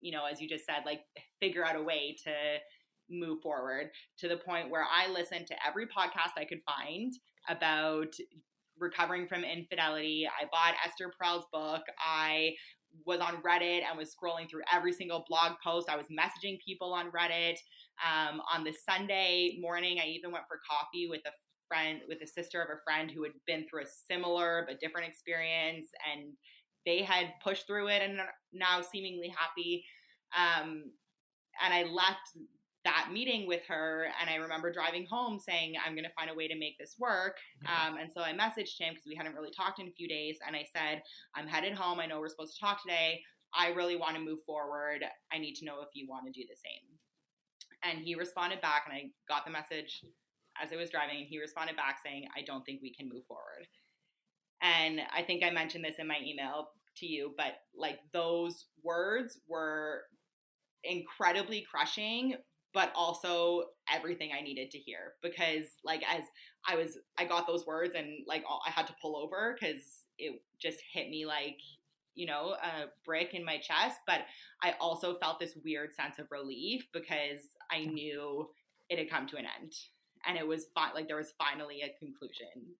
you 0.00 0.12
know, 0.12 0.24
as 0.30 0.40
you 0.40 0.48
just 0.48 0.66
said, 0.66 0.82
like 0.84 1.00
figure 1.40 1.64
out 1.64 1.76
a 1.76 1.82
way 1.82 2.16
to 2.24 2.32
move 3.08 3.40
forward 3.42 3.90
to 4.18 4.28
the 4.28 4.36
point 4.36 4.70
where 4.70 4.84
I 4.84 5.08
listened 5.10 5.46
to 5.46 5.54
every 5.66 5.86
podcast 5.86 6.32
I 6.36 6.44
could 6.44 6.60
find 6.66 7.12
about 7.48 8.12
recovering 8.78 9.28
from 9.28 9.44
infidelity. 9.44 10.26
I 10.28 10.46
bought 10.50 10.74
Esther 10.84 11.12
Perel's 11.20 11.46
book. 11.52 11.82
I 12.04 12.54
was 13.04 13.20
on 13.20 13.42
Reddit 13.42 13.82
and 13.88 13.96
was 13.96 14.14
scrolling 14.14 14.50
through 14.50 14.62
every 14.72 14.92
single 14.92 15.24
blog 15.28 15.52
post. 15.62 15.88
I 15.88 15.96
was 15.96 16.06
messaging 16.06 16.58
people 16.64 16.92
on 16.92 17.10
Reddit. 17.10 17.56
Um, 18.04 18.40
on 18.52 18.64
the 18.64 18.72
Sunday 18.72 19.58
morning, 19.60 19.98
I 20.02 20.06
even 20.08 20.32
went 20.32 20.44
for 20.48 20.60
coffee 20.68 21.08
with 21.08 21.22
a 21.26 21.30
friend, 21.68 22.00
with 22.08 22.18
a 22.22 22.26
sister 22.26 22.62
of 22.62 22.68
a 22.70 22.82
friend 22.84 23.10
who 23.10 23.22
had 23.22 23.32
been 23.46 23.66
through 23.68 23.82
a 23.82 23.86
similar 24.10 24.64
but 24.68 24.80
different 24.80 25.08
experience, 25.08 25.88
and 26.12 26.32
they 26.84 27.02
had 27.02 27.32
pushed 27.42 27.66
through 27.66 27.88
it 27.88 28.02
and 28.02 28.20
are 28.20 28.34
now 28.52 28.80
seemingly 28.80 29.32
happy. 29.36 29.84
Um, 30.36 30.84
and 31.62 31.74
I 31.74 31.84
left 31.84 32.20
that 32.84 33.08
meeting 33.12 33.48
with 33.48 33.62
her 33.66 34.06
and 34.20 34.30
i 34.30 34.36
remember 34.36 34.72
driving 34.72 35.04
home 35.10 35.40
saying 35.40 35.74
i'm 35.84 35.94
going 35.94 36.04
to 36.04 36.14
find 36.14 36.30
a 36.30 36.34
way 36.34 36.46
to 36.46 36.56
make 36.56 36.78
this 36.78 36.94
work. 37.00 37.36
Um, 37.66 37.96
and 37.96 38.08
so 38.14 38.20
i 38.20 38.32
messaged 38.32 38.78
him 38.78 38.94
because 38.94 39.06
we 39.08 39.16
hadn't 39.16 39.34
really 39.34 39.50
talked 39.50 39.80
in 39.80 39.88
a 39.88 39.90
few 39.90 40.06
days 40.06 40.38
and 40.46 40.54
i 40.54 40.64
said 40.72 41.02
i'm 41.34 41.48
headed 41.48 41.74
home. 41.74 41.98
I 41.98 42.06
know 42.06 42.20
we're 42.20 42.28
supposed 42.28 42.54
to 42.54 42.60
talk 42.60 42.80
today. 42.80 43.20
I 43.52 43.70
really 43.70 43.96
want 43.96 44.14
to 44.14 44.22
move 44.22 44.38
forward. 44.46 45.04
I 45.32 45.38
need 45.38 45.54
to 45.54 45.64
know 45.64 45.80
if 45.80 45.88
you 45.94 46.06
want 46.08 46.26
to 46.26 46.32
do 46.32 46.46
the 46.48 46.54
same 46.54 46.96
and 47.88 48.00
he 48.00 48.14
responded 48.14 48.60
back 48.60 48.84
and 48.86 48.96
i 48.96 49.02
got 49.28 49.44
the 49.44 49.50
message 49.50 50.04
as 50.62 50.72
i 50.72 50.76
was 50.76 50.90
driving 50.90 51.16
and 51.18 51.26
he 51.26 51.38
responded 51.38 51.76
back 51.76 51.98
saying 52.04 52.26
i 52.36 52.42
don't 52.42 52.64
think 52.64 52.80
we 52.82 52.94
can 52.94 53.08
move 53.08 53.24
forward. 53.26 53.66
And 54.62 55.00
i 55.14 55.22
think 55.22 55.44
i 55.44 55.50
mentioned 55.50 55.84
this 55.84 55.98
in 55.98 56.06
my 56.06 56.18
email 56.24 56.68
to 56.96 57.06
you 57.06 57.34
but 57.36 57.58
like 57.76 57.98
those 58.12 58.66
words 58.82 59.38
were 59.48 60.02
incredibly 60.84 61.66
crushing 61.70 62.36
but 62.76 62.92
also 62.94 63.62
everything 63.90 64.32
I 64.36 64.42
needed 64.42 64.70
to 64.72 64.78
hear 64.78 65.14
because 65.22 65.64
like 65.82 66.02
as 66.14 66.24
I 66.68 66.76
was 66.76 66.98
I 67.18 67.24
got 67.24 67.46
those 67.46 67.66
words 67.66 67.94
and 67.96 68.06
like 68.26 68.44
I 68.66 68.70
had 68.70 68.86
to 68.88 68.94
pull 69.00 69.16
over 69.16 69.56
cuz 69.58 70.04
it 70.18 70.42
just 70.60 70.78
hit 70.92 71.08
me 71.08 71.24
like 71.24 71.58
you 72.16 72.26
know 72.26 72.56
a 72.62 72.86
brick 73.04 73.34
in 73.34 73.44
my 73.44 73.58
chest 73.58 73.98
but 74.06 74.20
I 74.62 74.74
also 74.80 75.14
felt 75.14 75.38
this 75.38 75.56
weird 75.64 75.94
sense 75.94 76.18
of 76.18 76.26
relief 76.30 76.88
because 76.92 77.40
I 77.70 77.84
knew 77.84 78.48
it 78.88 78.98
had 78.98 79.10
come 79.10 79.26
to 79.28 79.36
an 79.36 79.44
end 79.60 79.72
and 80.26 80.36
it 80.36 80.46
was 80.46 80.66
fi- 80.74 80.92
like 80.92 81.06
there 81.06 81.16
was 81.16 81.34
finally 81.38 81.82
a 81.82 81.96
conclusion 81.98 82.74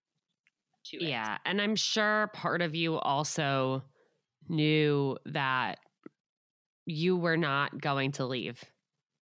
to 0.86 0.96
it. 0.96 1.02
Yeah, 1.02 1.38
and 1.44 1.60
I'm 1.60 1.76
sure 1.76 2.30
part 2.32 2.62
of 2.62 2.74
you 2.74 2.96
also 2.96 3.82
knew 4.48 5.16
that 5.26 5.78
you 6.86 7.16
were 7.16 7.36
not 7.36 7.80
going 7.80 8.12
to 8.12 8.26
leave 8.26 8.64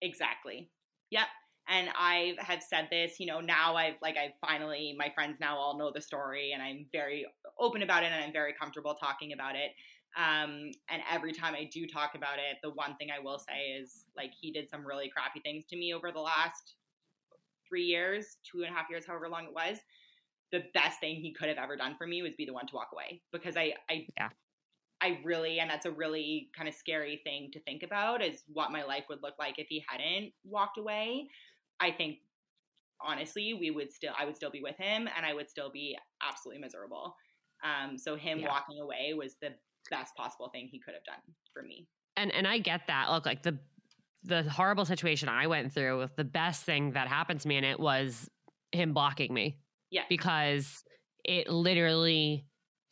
Exactly. 0.02 0.68
Yep. 1.10 1.26
And 1.68 1.88
I 1.96 2.34
have 2.38 2.60
said 2.60 2.88
this, 2.90 3.20
you 3.20 3.26
know, 3.26 3.40
now 3.40 3.76
I've 3.76 3.94
like, 4.02 4.16
I 4.16 4.34
finally, 4.44 4.94
my 4.98 5.10
friends 5.14 5.38
now 5.40 5.56
all 5.56 5.78
know 5.78 5.92
the 5.94 6.00
story 6.00 6.50
and 6.52 6.60
I'm 6.62 6.86
very 6.92 7.24
open 7.58 7.82
about 7.82 8.02
it 8.02 8.06
and 8.12 8.22
I'm 8.22 8.32
very 8.32 8.52
comfortable 8.52 8.94
talking 8.94 9.32
about 9.32 9.54
it. 9.54 9.70
Um, 10.16 10.70
and 10.90 11.02
every 11.10 11.32
time 11.32 11.54
I 11.54 11.68
do 11.72 11.86
talk 11.86 12.14
about 12.14 12.38
it, 12.38 12.58
the 12.62 12.70
one 12.70 12.96
thing 12.96 13.08
I 13.10 13.22
will 13.22 13.38
say 13.38 13.78
is 13.80 14.04
like, 14.16 14.32
he 14.38 14.52
did 14.52 14.68
some 14.68 14.86
really 14.86 15.08
crappy 15.08 15.40
things 15.40 15.64
to 15.70 15.76
me 15.76 15.94
over 15.94 16.12
the 16.12 16.20
last 16.20 16.74
three 17.66 17.84
years, 17.84 18.36
two 18.50 18.62
and 18.62 18.70
a 18.70 18.76
half 18.76 18.90
years, 18.90 19.06
however 19.06 19.28
long 19.28 19.44
it 19.44 19.54
was. 19.54 19.78
The 20.50 20.64
best 20.74 21.00
thing 21.00 21.16
he 21.16 21.32
could 21.32 21.48
have 21.48 21.56
ever 21.56 21.76
done 21.76 21.94
for 21.96 22.06
me 22.06 22.20
was 22.20 22.34
be 22.34 22.44
the 22.44 22.52
one 22.52 22.66
to 22.66 22.74
walk 22.74 22.90
away 22.92 23.22
because 23.32 23.56
I, 23.56 23.72
I, 23.88 24.06
yeah. 24.18 24.28
I 25.00 25.18
really, 25.24 25.60
and 25.60 25.70
that's 25.70 25.86
a 25.86 25.90
really 25.90 26.50
kind 26.54 26.68
of 26.68 26.74
scary 26.74 27.22
thing 27.24 27.50
to 27.52 27.60
think 27.60 27.82
about 27.82 28.22
is 28.22 28.44
what 28.52 28.70
my 28.70 28.84
life 28.84 29.04
would 29.08 29.22
look 29.22 29.34
like 29.38 29.58
if 29.58 29.68
he 29.68 29.82
hadn't 29.88 30.32
walked 30.44 30.76
away. 30.76 31.28
I 31.80 31.90
think 31.90 32.18
honestly, 33.00 33.54
we 33.54 33.70
would 33.70 33.90
still, 33.90 34.12
I 34.18 34.26
would 34.26 34.36
still 34.36 34.50
be 34.50 34.60
with 34.60 34.76
him 34.76 35.08
and 35.16 35.24
I 35.24 35.32
would 35.32 35.48
still 35.48 35.70
be 35.70 35.96
absolutely 36.22 36.60
miserable. 36.60 37.16
Um, 37.64 37.96
so 37.96 38.14
him 38.14 38.40
yeah. 38.40 38.48
walking 38.48 38.78
away 38.78 39.14
was 39.14 39.36
the 39.40 39.54
best 39.90 40.14
possible 40.16 40.48
thing 40.48 40.68
he 40.70 40.80
could 40.80 40.94
have 40.94 41.04
done 41.04 41.22
for 41.52 41.62
me. 41.62 41.86
And, 42.16 42.32
and 42.32 42.46
I 42.46 42.58
get 42.58 42.82
that. 42.88 43.10
Look, 43.10 43.26
like 43.26 43.42
the, 43.42 43.58
the 44.24 44.42
horrible 44.44 44.84
situation 44.84 45.28
I 45.28 45.46
went 45.46 45.72
through, 45.72 45.98
with 45.98 46.16
the 46.16 46.24
best 46.24 46.64
thing 46.64 46.92
that 46.92 47.08
happened 47.08 47.40
to 47.40 47.48
me 47.48 47.56
in 47.56 47.64
it 47.64 47.80
was 47.80 48.28
him 48.70 48.92
blocking 48.92 49.32
me. 49.32 49.58
Yeah. 49.90 50.02
Because 50.08 50.84
it 51.24 51.48
literally 51.48 52.46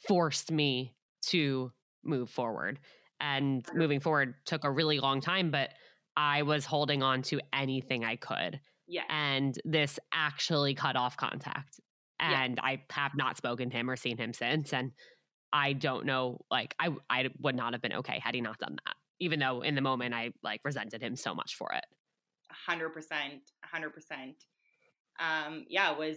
forced 0.07 0.51
me 0.51 0.95
to 1.29 1.73
move 2.05 2.31
forward. 2.31 2.81
And 3.21 3.65
moving 3.75 4.01
forward 4.01 4.35
took 4.47 4.65
a 4.65 4.71
really 4.71 4.99
long 4.99 5.21
time, 5.21 5.51
but 5.51 5.71
I 6.17 6.43
was 6.43 6.65
holding 6.65 7.03
on 7.03 7.23
to 7.23 7.41
anything 7.53 8.05
I 8.05 8.17
could. 8.17 8.61
Yeah. 8.89 9.03
And 9.11 9.57
this 9.65 9.99
actually 10.13 10.75
cut 10.75 10.97
off 10.97 11.17
contact. 11.17 11.81
And 12.19 12.57
yeah. 12.57 12.65
I 12.65 12.83
have 12.91 13.13
not 13.15 13.37
spoken 13.37 13.71
to 13.71 13.77
him 13.77 13.91
or 13.91 13.97
seen 13.97 14.17
him 14.17 14.33
since. 14.33 14.73
And 14.73 14.93
I 15.53 15.73
don't 15.73 16.07
know, 16.07 16.41
like, 16.51 16.75
I, 16.79 16.91
I 17.09 17.29
would 17.41 17.57
not 17.57 17.73
have 17.73 17.83
been 17.83 17.95
okay 17.95 18.21
had 18.23 18.35
he 18.35 18.41
not 18.41 18.59
done 18.59 18.77
that, 18.85 18.95
even 19.19 19.41
though 19.41 19.63
in 19.63 19.75
the 19.75 19.81
moment 19.81 20.15
I 20.15 20.33
like 20.43 20.61
resented 20.65 21.03
him 21.03 21.17
so 21.17 21.35
much 21.35 21.57
for 21.57 21.73
it. 21.73 21.85
100%. 22.69 22.91
100%. 22.93 24.35
Um, 25.21 25.67
yeah, 25.69 25.93
it 25.93 25.99
was 25.99 26.17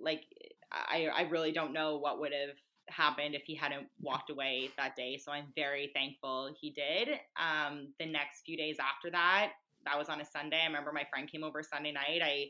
like, 0.00 0.24
I, 0.72 1.08
I 1.14 1.22
really 1.22 1.52
don't 1.52 1.72
know 1.72 1.98
what 1.98 2.20
would 2.20 2.32
have 2.32 2.56
happened 2.88 3.34
if 3.34 3.42
he 3.44 3.54
hadn't 3.54 3.86
walked 4.00 4.30
away 4.30 4.70
that 4.76 4.96
day. 4.96 5.18
So 5.18 5.32
I'm 5.32 5.46
very 5.54 5.90
thankful 5.94 6.54
he 6.58 6.70
did. 6.70 7.08
Um, 7.36 7.92
the 7.98 8.06
next 8.06 8.42
few 8.44 8.56
days 8.56 8.76
after 8.80 9.10
that, 9.10 9.52
that 9.84 9.98
was 9.98 10.08
on 10.08 10.20
a 10.20 10.24
Sunday. 10.24 10.60
I 10.62 10.66
remember 10.66 10.92
my 10.92 11.04
friend 11.10 11.30
came 11.30 11.44
over 11.44 11.62
Sunday 11.62 11.92
night. 11.92 12.20
I 12.22 12.46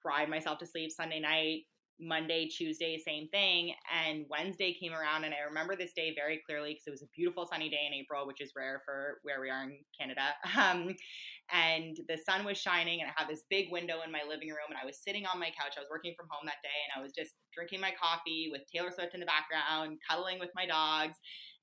cried 0.00 0.28
myself 0.28 0.58
to 0.58 0.66
sleep 0.66 0.90
Sunday 0.90 1.20
night. 1.20 1.62
Monday, 2.00 2.46
Tuesday, 2.46 2.98
same 2.98 3.28
thing. 3.28 3.72
And 4.04 4.26
Wednesday 4.28 4.76
came 4.78 4.92
around, 4.92 5.24
and 5.24 5.34
I 5.34 5.46
remember 5.48 5.76
this 5.76 5.92
day 5.94 6.12
very 6.14 6.42
clearly 6.46 6.72
because 6.72 6.86
it 6.86 6.90
was 6.90 7.02
a 7.02 7.08
beautiful 7.16 7.46
sunny 7.50 7.68
day 7.68 7.86
in 7.86 7.94
April, 7.94 8.26
which 8.26 8.40
is 8.40 8.52
rare 8.56 8.82
for 8.84 9.18
where 9.22 9.40
we 9.40 9.50
are 9.50 9.62
in 9.64 9.78
Canada. 9.98 10.34
Um, 10.56 10.96
and 11.52 11.96
the 12.08 12.18
sun 12.18 12.44
was 12.44 12.58
shining, 12.58 13.00
and 13.00 13.10
I 13.10 13.14
had 13.14 13.28
this 13.28 13.44
big 13.48 13.70
window 13.70 14.00
in 14.04 14.10
my 14.10 14.22
living 14.26 14.48
room, 14.48 14.70
and 14.70 14.78
I 14.82 14.86
was 14.86 14.98
sitting 14.98 15.26
on 15.26 15.38
my 15.38 15.46
couch. 15.46 15.76
I 15.76 15.80
was 15.80 15.90
working 15.90 16.14
from 16.16 16.26
home 16.30 16.46
that 16.46 16.64
day, 16.64 16.78
and 16.88 16.98
I 16.98 17.02
was 17.02 17.12
just 17.12 17.36
drinking 17.54 17.80
my 17.80 17.92
coffee 17.94 18.48
with 18.50 18.62
Taylor 18.66 18.90
Swift 18.90 19.14
in 19.14 19.20
the 19.20 19.30
background, 19.30 19.98
cuddling 20.08 20.40
with 20.40 20.50
my 20.56 20.66
dogs. 20.66 21.14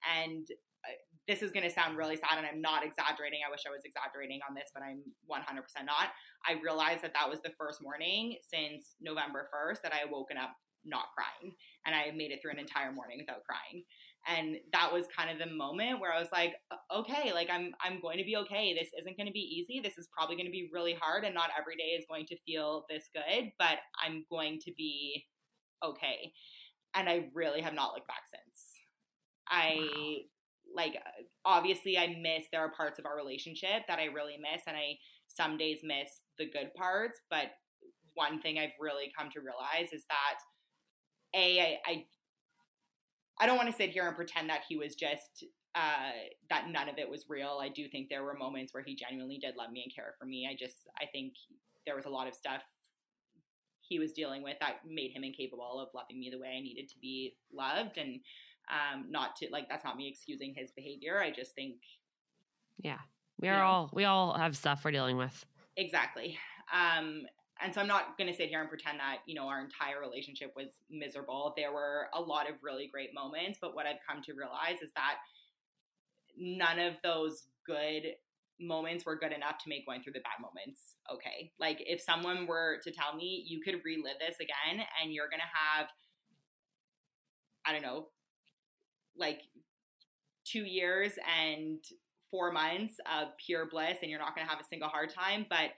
And 0.07 0.47
this 1.27 1.41
is 1.41 1.51
going 1.51 1.63
to 1.63 1.71
sound 1.71 1.97
really 1.97 2.17
sad, 2.17 2.37
and 2.37 2.45
I'm 2.45 2.61
not 2.61 2.83
exaggerating. 2.85 3.39
I 3.47 3.51
wish 3.51 3.63
I 3.67 3.71
was 3.71 3.85
exaggerating 3.85 4.39
on 4.47 4.55
this, 4.55 4.71
but 4.73 4.83
I'm 4.83 4.99
100% 5.29 5.85
not. 5.85 6.11
I 6.47 6.59
realized 6.61 7.03
that 7.03 7.13
that 7.13 7.29
was 7.29 7.39
the 7.43 7.55
first 7.57 7.81
morning 7.81 8.35
since 8.43 8.95
November 8.99 9.47
1st 9.47 9.81
that 9.83 9.93
I 9.93 10.03
had 10.03 10.11
woken 10.11 10.37
up 10.37 10.51
not 10.85 11.15
crying, 11.15 11.55
and 11.85 11.95
I 11.95 12.11
made 12.11 12.31
it 12.31 12.41
through 12.41 12.51
an 12.51 12.59
entire 12.59 12.91
morning 12.91 13.19
without 13.19 13.43
crying. 13.47 13.83
And 14.27 14.57
that 14.71 14.91
was 14.91 15.05
kind 15.15 15.29
of 15.29 15.39
the 15.39 15.53
moment 15.53 15.99
where 15.99 16.13
I 16.13 16.19
was 16.19 16.31
like, 16.31 16.55
okay, 16.93 17.33
like 17.33 17.49
I'm 17.49 17.73
I'm 17.83 17.99
going 18.01 18.17
to 18.17 18.23
be 18.23 18.37
okay. 18.37 18.73
This 18.73 18.89
isn't 18.99 19.17
going 19.17 19.27
to 19.27 19.33
be 19.33 19.39
easy. 19.39 19.81
This 19.81 19.97
is 19.97 20.07
probably 20.15 20.35
going 20.35 20.45
to 20.45 20.51
be 20.51 20.69
really 20.73 20.93
hard, 20.93 21.23
and 21.23 21.33
not 21.33 21.51
every 21.57 21.75
day 21.75 21.95
is 21.97 22.05
going 22.09 22.25
to 22.27 22.37
feel 22.45 22.85
this 22.89 23.09
good, 23.13 23.51
but 23.59 23.79
I'm 24.03 24.25
going 24.29 24.59
to 24.65 24.71
be 24.77 25.25
okay. 25.83 26.31
And 26.95 27.09
I 27.09 27.29
really 27.33 27.61
have 27.61 27.73
not 27.73 27.93
looked 27.93 28.07
back 28.07 28.23
since. 28.31 28.65
I 29.49 29.75
wow 29.79 30.32
like 30.75 30.95
obviously 31.45 31.97
I 31.97 32.07
miss 32.21 32.45
there 32.51 32.61
are 32.61 32.71
parts 32.71 32.99
of 32.99 33.05
our 33.05 33.15
relationship 33.15 33.83
that 33.87 33.99
I 33.99 34.05
really 34.05 34.37
miss 34.37 34.63
and 34.67 34.75
I 34.75 34.97
some 35.27 35.57
days 35.57 35.79
miss 35.83 36.09
the 36.37 36.49
good 36.49 36.73
parts, 36.75 37.19
but 37.29 37.47
one 38.13 38.39
thing 38.41 38.59
I've 38.59 38.77
really 38.79 39.11
come 39.17 39.29
to 39.31 39.39
realize 39.39 39.91
is 39.91 40.05
that 40.09 40.39
a 41.35 41.59
I 41.59 41.77
I, 41.85 42.05
I 43.39 43.45
don't 43.47 43.57
want 43.57 43.69
to 43.69 43.75
sit 43.75 43.89
here 43.89 44.07
and 44.07 44.15
pretend 44.15 44.49
that 44.49 44.61
he 44.67 44.77
was 44.77 44.95
just 44.95 45.45
uh, 45.75 46.11
that 46.51 46.69
none 46.69 46.87
of 46.87 46.99
it 46.99 47.09
was 47.09 47.25
real. 47.27 47.59
I 47.59 47.69
do 47.69 47.87
think 47.89 48.07
there 48.09 48.23
were 48.23 48.35
moments 48.35 48.73
where 48.73 48.83
he 48.83 48.95
genuinely 48.95 49.39
did 49.39 49.55
love 49.55 49.71
me 49.71 49.81
and 49.83 49.93
care 49.93 50.13
for 50.19 50.25
me. 50.25 50.47
I 50.49 50.55
just 50.57 50.77
I 51.01 51.05
think 51.11 51.33
there 51.85 51.95
was 51.95 52.05
a 52.05 52.09
lot 52.09 52.27
of 52.27 52.35
stuff 52.35 52.61
he 53.81 53.99
was 53.99 54.13
dealing 54.13 54.43
with 54.43 54.55
that 54.61 54.77
made 54.87 55.11
him 55.11 55.23
incapable 55.23 55.79
of 55.79 55.89
loving 55.93 56.19
me 56.19 56.29
the 56.31 56.39
way 56.39 56.55
I 56.57 56.61
needed 56.61 56.87
to 56.89 56.99
be 57.01 57.35
loved 57.51 57.97
and 57.97 58.19
um 58.71 59.05
not 59.09 59.35
to 59.37 59.47
like 59.51 59.67
that's 59.69 59.83
not 59.83 59.97
me 59.97 60.07
excusing 60.07 60.53
his 60.55 60.71
behavior. 60.71 61.19
I 61.19 61.31
just 61.31 61.53
think 61.53 61.75
Yeah. 62.81 62.99
We 63.39 63.49
are 63.49 63.61
all 63.61 63.89
we 63.93 64.05
all 64.05 64.33
have 64.37 64.55
stuff 64.55 64.83
we're 64.85 64.91
dealing 64.91 65.17
with. 65.17 65.45
Exactly. 65.77 66.37
Um 66.73 67.23
and 67.61 67.73
so 67.73 67.81
I'm 67.81 67.87
not 67.87 68.17
going 68.17 68.29
to 68.29 68.35
sit 68.35 68.49
here 68.49 68.59
and 68.59 68.67
pretend 68.67 68.99
that, 68.99 69.17
you 69.27 69.35
know, 69.35 69.47
our 69.47 69.61
entire 69.61 70.01
relationship 70.01 70.51
was 70.55 70.67
miserable. 70.89 71.53
There 71.55 71.71
were 71.71 72.07
a 72.13 72.19
lot 72.19 72.49
of 72.49 72.55
really 72.63 72.89
great 72.91 73.11
moments, 73.13 73.59
but 73.61 73.75
what 73.75 73.85
I've 73.85 74.01
come 74.09 74.23
to 74.23 74.33
realize 74.33 74.81
is 74.81 74.91
that 74.95 75.17
none 76.35 76.79
of 76.79 76.95
those 77.03 77.43
good 77.65 78.03
moments 78.59 79.05
were 79.05 79.17
good 79.17 79.31
enough 79.31 79.59
to 79.59 79.69
make 79.69 79.85
going 79.85 80.01
through 80.01 80.13
the 80.13 80.19
bad 80.19 80.41
moments 80.41 80.95
okay. 81.11 81.51
Like 81.59 81.77
if 81.85 82.01
someone 82.01 82.47
were 82.47 82.79
to 82.83 82.91
tell 82.91 83.15
me 83.15 83.43
you 83.47 83.61
could 83.61 83.81
relive 83.83 84.19
this 84.19 84.37
again 84.39 84.85
and 85.01 85.13
you're 85.13 85.29
going 85.29 85.41
to 85.41 85.53
have 85.53 85.89
I 87.65 87.71
don't 87.71 87.81
know, 87.81 88.07
like 89.17 89.41
2 90.45 90.59
years 90.59 91.13
and 91.39 91.79
4 92.31 92.51
months 92.51 92.95
of 93.11 93.29
pure 93.45 93.67
bliss 93.69 93.97
and 94.01 94.09
you're 94.09 94.19
not 94.19 94.35
going 94.35 94.45
to 94.45 94.51
have 94.51 94.61
a 94.61 94.67
single 94.67 94.89
hard 94.89 95.13
time, 95.13 95.45
but 95.49 95.71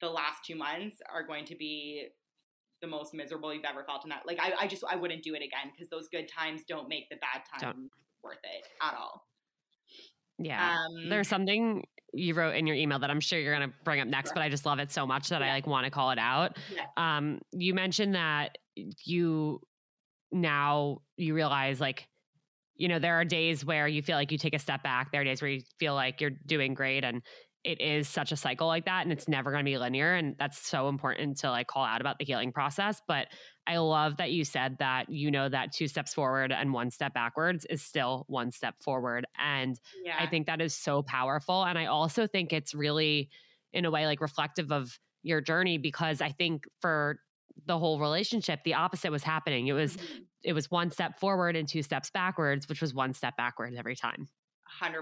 the 0.00 0.08
last 0.08 0.44
2 0.46 0.56
months 0.56 0.96
are 1.12 1.26
going 1.26 1.44
to 1.46 1.56
be 1.56 2.08
the 2.80 2.86
most 2.86 3.12
miserable 3.14 3.54
you've 3.54 3.64
ever 3.64 3.84
felt 3.84 4.04
in 4.04 4.10
that. 4.10 4.22
Like 4.26 4.38
I, 4.40 4.64
I 4.64 4.66
just 4.66 4.84
I 4.88 4.96
wouldn't 4.96 5.22
do 5.22 5.34
it 5.34 5.42
again 5.42 5.72
because 5.72 5.90
those 5.90 6.08
good 6.08 6.28
times 6.28 6.62
don't 6.66 6.88
make 6.88 7.08
the 7.10 7.16
bad 7.16 7.42
times 7.50 7.76
don't. 7.76 7.90
worth 8.22 8.38
it 8.42 8.66
at 8.82 8.94
all. 8.98 9.26
Yeah. 10.38 10.74
Um, 10.74 11.10
There's 11.10 11.28
something 11.28 11.84
you 12.12 12.34
wrote 12.34 12.56
in 12.56 12.66
your 12.66 12.76
email 12.76 12.98
that 12.98 13.10
I'm 13.10 13.20
sure 13.20 13.38
you're 13.38 13.54
going 13.54 13.68
to 13.68 13.74
bring 13.84 14.00
up 14.00 14.08
next, 14.08 14.32
but 14.32 14.42
I 14.42 14.48
just 14.48 14.66
love 14.66 14.78
it 14.78 14.90
so 14.90 15.06
much 15.06 15.28
that 15.28 15.42
yeah. 15.42 15.48
I 15.48 15.52
like 15.52 15.66
want 15.66 15.84
to 15.84 15.90
call 15.90 16.10
it 16.10 16.18
out. 16.18 16.56
Yeah. 16.74 16.86
Um, 16.96 17.40
you 17.52 17.74
mentioned 17.74 18.14
that 18.14 18.56
you 19.04 19.60
now 20.32 20.98
you 21.16 21.34
realize 21.34 21.80
like, 21.80 22.08
you 22.80 22.88
know, 22.88 22.98
there 22.98 23.20
are 23.20 23.26
days 23.26 23.62
where 23.62 23.86
you 23.86 24.00
feel 24.00 24.16
like 24.16 24.32
you 24.32 24.38
take 24.38 24.54
a 24.54 24.58
step 24.58 24.82
back. 24.82 25.12
There 25.12 25.20
are 25.20 25.24
days 25.24 25.42
where 25.42 25.50
you 25.50 25.60
feel 25.78 25.94
like 25.94 26.18
you're 26.18 26.30
doing 26.46 26.72
great 26.72 27.04
and 27.04 27.22
it 27.62 27.78
is 27.78 28.08
such 28.08 28.32
a 28.32 28.36
cycle 28.36 28.66
like 28.66 28.86
that 28.86 29.02
and 29.02 29.12
it's 29.12 29.28
never 29.28 29.50
going 29.50 29.62
to 29.62 29.70
be 29.70 29.76
linear 29.76 30.14
and 30.14 30.34
that's 30.38 30.58
so 30.58 30.88
important 30.88 31.36
to 31.36 31.50
like 31.50 31.66
call 31.66 31.84
out 31.84 32.00
about 32.00 32.18
the 32.18 32.24
healing 32.24 32.52
process 32.52 33.02
but 33.06 33.26
i 33.66 33.76
love 33.76 34.16
that 34.16 34.32
you 34.32 34.46
said 34.46 34.76
that 34.78 35.10
you 35.10 35.30
know 35.30 35.46
that 35.46 35.70
two 35.70 35.86
steps 35.86 36.14
forward 36.14 36.52
and 36.52 36.72
one 36.72 36.90
step 36.90 37.12
backwards 37.12 37.66
is 37.66 37.82
still 37.82 38.24
one 38.28 38.50
step 38.50 38.74
forward 38.82 39.26
and 39.38 39.78
yeah. 40.06 40.16
i 40.18 40.26
think 40.26 40.46
that 40.46 40.62
is 40.62 40.74
so 40.74 41.02
powerful 41.02 41.62
and 41.64 41.78
i 41.78 41.84
also 41.84 42.26
think 42.26 42.50
it's 42.50 42.74
really 42.74 43.28
in 43.74 43.84
a 43.84 43.90
way 43.90 44.06
like 44.06 44.22
reflective 44.22 44.72
of 44.72 44.98
your 45.22 45.42
journey 45.42 45.76
because 45.76 46.22
i 46.22 46.30
think 46.30 46.64
for 46.80 47.18
the 47.66 47.78
whole 47.78 48.00
relationship 48.00 48.60
the 48.64 48.72
opposite 48.72 49.12
was 49.12 49.22
happening 49.22 49.66
it 49.66 49.74
was 49.74 49.98
mm-hmm. 49.98 50.22
It 50.42 50.52
was 50.52 50.70
one 50.70 50.90
step 50.90 51.18
forward 51.18 51.56
and 51.56 51.68
two 51.68 51.82
steps 51.82 52.10
backwards 52.10 52.68
which 52.68 52.80
was 52.80 52.94
one 52.94 53.12
step 53.12 53.36
backwards 53.36 53.76
every 53.76 53.96
time. 53.96 54.28
100% 54.82 54.96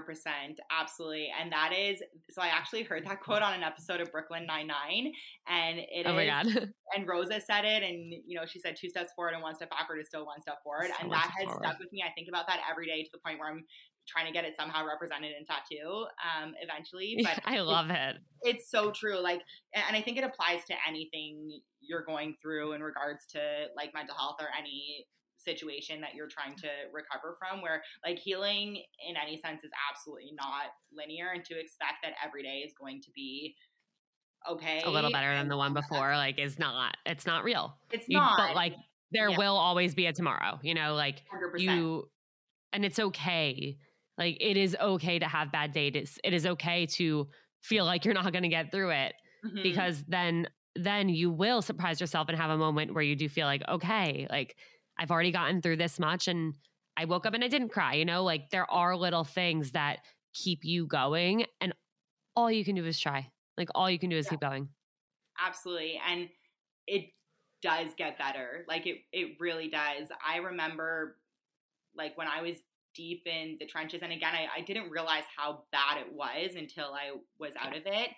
absolutely. 0.71 1.29
And 1.39 1.51
that 1.51 1.71
is 1.77 2.01
so 2.31 2.41
i 2.41 2.47
actually 2.47 2.83
heard 2.83 3.05
that 3.05 3.21
quote 3.21 3.41
on 3.41 3.53
an 3.53 3.63
episode 3.63 4.01
of 4.01 4.11
brooklyn 4.11 4.45
99 4.45 5.11
and 5.47 5.79
it 5.79 6.05
oh 6.05 6.13
my 6.13 6.25
God. 6.25 6.47
and 6.95 7.07
rosa 7.07 7.39
said 7.39 7.65
it 7.65 7.83
and 7.83 8.13
you 8.25 8.39
know 8.39 8.45
she 8.45 8.59
said 8.59 8.75
two 8.79 8.89
steps 8.89 9.11
forward 9.15 9.33
and 9.33 9.43
one 9.43 9.55
step 9.55 9.69
backward 9.69 9.99
is 9.99 10.07
still 10.07 10.25
one 10.25 10.41
step 10.41 10.57
forward 10.63 10.89
and 11.01 11.11
that 11.11 11.31
has 11.37 11.45
forward. 11.45 11.63
stuck 11.63 11.79
with 11.79 11.91
me. 11.91 12.03
I 12.05 12.11
think 12.13 12.27
about 12.27 12.47
that 12.47 12.61
every 12.69 12.87
day 12.87 13.03
to 13.03 13.09
the 13.13 13.19
point 13.19 13.39
where 13.39 13.49
i'm 13.49 13.63
trying 14.07 14.25
to 14.25 14.33
get 14.33 14.43
it 14.43 14.55
somehow 14.57 14.83
represented 14.85 15.31
in 15.37 15.45
tattoo 15.45 16.07
um 16.25 16.53
eventually 16.61 17.17
but 17.23 17.39
i 17.45 17.59
love 17.59 17.91
it. 17.91 18.15
it's 18.41 18.69
so 18.71 18.89
true 18.91 19.19
like 19.19 19.41
and 19.75 19.95
i 19.95 20.01
think 20.01 20.17
it 20.17 20.23
applies 20.23 20.65
to 20.65 20.73
anything 20.87 21.59
you're 21.79 22.03
going 22.05 22.35
through 22.41 22.73
in 22.73 22.81
regards 22.81 23.27
to 23.27 23.39
like 23.77 23.93
mental 23.93 24.15
health 24.15 24.37
or 24.39 24.47
any 24.57 25.05
situation 25.49 26.01
that 26.01 26.13
you're 26.15 26.27
trying 26.27 26.55
to 26.55 26.67
recover 26.93 27.35
from 27.39 27.61
where 27.61 27.81
like 28.05 28.19
healing 28.19 28.83
in 29.07 29.15
any 29.21 29.39
sense 29.39 29.63
is 29.63 29.71
absolutely 29.89 30.31
not 30.37 30.73
linear 30.93 31.31
and 31.33 31.43
to 31.45 31.59
expect 31.59 31.97
that 32.03 32.13
every 32.23 32.43
day 32.43 32.63
is 32.65 32.73
going 32.79 33.01
to 33.01 33.09
be 33.15 33.55
okay 34.49 34.81
a 34.85 34.89
little 34.89 35.11
better 35.11 35.33
than 35.33 35.47
the 35.47 35.57
one 35.57 35.73
before 35.81 36.15
like 36.15 36.39
is 36.39 36.59
not 36.59 36.95
it's 37.05 37.25
not 37.25 37.43
real 37.43 37.75
it's 37.91 38.05
you, 38.07 38.17
not 38.17 38.37
but 38.37 38.55
like 38.55 38.73
there 39.11 39.29
yeah. 39.29 39.37
will 39.37 39.57
always 39.57 39.95
be 39.95 40.05
a 40.05 40.13
tomorrow 40.13 40.59
you 40.61 40.73
know 40.73 40.93
like 40.93 41.23
100%. 41.33 41.59
you 41.59 42.09
and 42.73 42.85
it's 42.85 42.99
okay 42.99 43.77
like 44.17 44.37
it 44.39 44.57
is 44.57 44.77
okay 44.79 45.19
to 45.19 45.25
have 45.25 45.51
bad 45.51 45.71
days 45.71 46.19
it 46.23 46.33
is 46.33 46.45
okay 46.45 46.85
to 46.85 47.27
feel 47.61 47.85
like 47.85 48.05
you're 48.05 48.13
not 48.13 48.31
going 48.31 48.43
to 48.43 48.49
get 48.49 48.71
through 48.71 48.91
it 48.91 49.13
mm-hmm. 49.45 49.63
because 49.63 50.03
then 50.07 50.47
then 50.75 51.09
you 51.09 51.31
will 51.31 51.61
surprise 51.61 51.99
yourself 51.99 52.29
and 52.29 52.37
have 52.37 52.51
a 52.51 52.57
moment 52.57 52.93
where 52.93 53.03
you 53.03 53.15
do 53.15 53.27
feel 53.27 53.47
like 53.47 53.63
okay 53.67 54.27
like 54.29 54.55
I've 54.99 55.11
already 55.11 55.31
gotten 55.31 55.61
through 55.61 55.77
this 55.77 55.97
much 55.97 56.27
and 56.27 56.53
I 56.97 57.05
woke 57.05 57.25
up 57.25 57.33
and 57.33 57.43
I 57.43 57.47
didn't 57.47 57.69
cry. 57.69 57.93
You 57.93 58.05
know, 58.05 58.23
like 58.23 58.49
there 58.49 58.69
are 58.69 58.95
little 58.95 59.23
things 59.23 59.71
that 59.71 59.99
keep 60.33 60.65
you 60.65 60.85
going 60.85 61.45
and 61.61 61.73
all 62.35 62.51
you 62.51 62.65
can 62.65 62.75
do 62.75 62.85
is 62.85 62.99
try. 62.99 63.29
Like 63.57 63.69
all 63.73 63.89
you 63.89 63.97
can 63.97 64.09
do 64.09 64.17
is 64.17 64.25
yeah. 64.25 64.31
keep 64.31 64.41
going. 64.41 64.69
Absolutely. 65.41 65.99
And 66.07 66.29
it 66.85 67.05
does 67.61 67.91
get 67.97 68.17
better. 68.17 68.65
Like 68.67 68.85
it 68.85 68.97
it 69.13 69.37
really 69.39 69.69
does. 69.69 70.09
I 70.25 70.37
remember 70.37 71.15
like 71.95 72.17
when 72.17 72.27
I 72.27 72.41
was 72.41 72.55
deep 72.95 73.23
in 73.25 73.55
the 73.59 73.65
trenches 73.65 74.01
and 74.01 74.11
again 74.11 74.33
I, 74.33 74.59
I 74.59 74.61
didn't 74.61 74.89
realize 74.89 75.23
how 75.37 75.63
bad 75.71 75.97
it 75.99 76.11
was 76.11 76.55
until 76.55 76.93
I 76.93 77.17
was 77.39 77.53
out 77.59 77.75
of 77.75 77.83
it. 77.85 78.09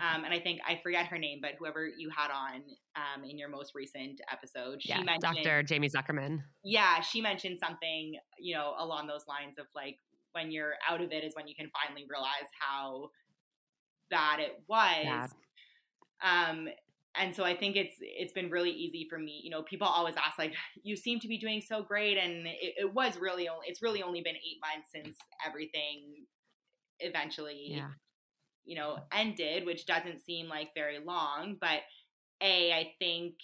Um, 0.00 0.24
and 0.24 0.34
I 0.34 0.40
think 0.40 0.60
I 0.66 0.80
forget 0.82 1.06
her 1.06 1.18
name, 1.18 1.38
but 1.40 1.52
whoever 1.58 1.86
you 1.86 2.10
had 2.10 2.30
on 2.30 2.62
um, 2.96 3.24
in 3.24 3.38
your 3.38 3.48
most 3.48 3.72
recent 3.74 4.20
episode, 4.30 4.82
she 4.82 4.88
yeah, 4.88 5.02
mentioned 5.02 5.44
Dr. 5.44 5.64
Jaime 5.68 5.88
Zuckerman. 5.88 6.40
Yeah, 6.64 7.00
she 7.00 7.20
mentioned 7.20 7.58
something, 7.62 8.16
you 8.38 8.54
know, 8.54 8.74
along 8.78 9.06
those 9.06 9.24
lines 9.28 9.56
of 9.58 9.66
like 9.74 9.98
when 10.32 10.50
you're 10.50 10.74
out 10.88 11.00
of 11.00 11.12
it 11.12 11.22
is 11.22 11.34
when 11.34 11.46
you 11.46 11.54
can 11.54 11.70
finally 11.82 12.04
realize 12.10 12.50
how 12.58 13.10
bad 14.10 14.40
it 14.40 14.62
was. 14.68 15.04
Yeah. 15.04 15.26
Um, 16.22 16.68
and 17.16 17.34
so 17.36 17.44
I 17.44 17.56
think 17.56 17.76
it's 17.76 17.94
it's 18.00 18.32
been 18.32 18.50
really 18.50 18.70
easy 18.70 19.06
for 19.08 19.18
me. 19.18 19.40
You 19.44 19.50
know, 19.50 19.62
people 19.62 19.86
always 19.86 20.16
ask 20.16 20.36
like, 20.36 20.54
"You 20.82 20.96
seem 20.96 21.20
to 21.20 21.28
be 21.28 21.38
doing 21.38 21.60
so 21.60 21.82
great," 21.82 22.18
and 22.18 22.48
it, 22.48 22.74
it 22.78 22.92
was 22.92 23.16
really 23.16 23.48
only 23.48 23.66
it's 23.68 23.80
really 23.80 24.02
only 24.02 24.20
been 24.22 24.34
eight 24.34 24.58
months 24.60 24.90
since 24.92 25.16
everything 25.46 26.26
eventually 27.00 27.66
yeah 27.70 27.88
you 28.64 28.76
know, 28.76 28.98
ended, 29.12 29.66
which 29.66 29.86
doesn't 29.86 30.24
seem 30.24 30.48
like 30.48 30.70
very 30.74 30.98
long. 31.04 31.56
But 31.60 31.80
A, 32.40 32.72
I 32.72 32.92
think 32.98 33.34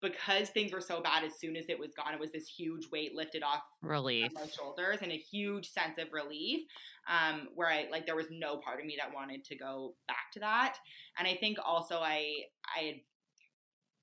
because 0.00 0.50
things 0.50 0.72
were 0.72 0.80
so 0.80 1.00
bad 1.00 1.24
as 1.24 1.38
soon 1.38 1.56
as 1.56 1.64
it 1.68 1.78
was 1.78 1.92
gone, 1.94 2.14
it 2.14 2.20
was 2.20 2.32
this 2.32 2.46
huge 2.46 2.88
weight 2.92 3.14
lifted 3.14 3.42
off 3.42 3.62
relief 3.82 4.30
my 4.34 4.46
shoulders 4.46 4.98
and 5.02 5.10
a 5.10 5.16
huge 5.16 5.70
sense 5.70 5.98
of 5.98 6.12
relief. 6.12 6.60
Um, 7.08 7.48
where 7.54 7.68
I 7.68 7.88
like 7.90 8.04
there 8.04 8.16
was 8.16 8.26
no 8.30 8.58
part 8.58 8.80
of 8.80 8.86
me 8.86 8.96
that 8.98 9.14
wanted 9.14 9.44
to 9.46 9.56
go 9.56 9.94
back 10.06 10.30
to 10.34 10.40
that. 10.40 10.76
And 11.18 11.26
I 11.26 11.34
think 11.34 11.58
also 11.64 11.96
I 11.96 12.42
I 12.76 13.00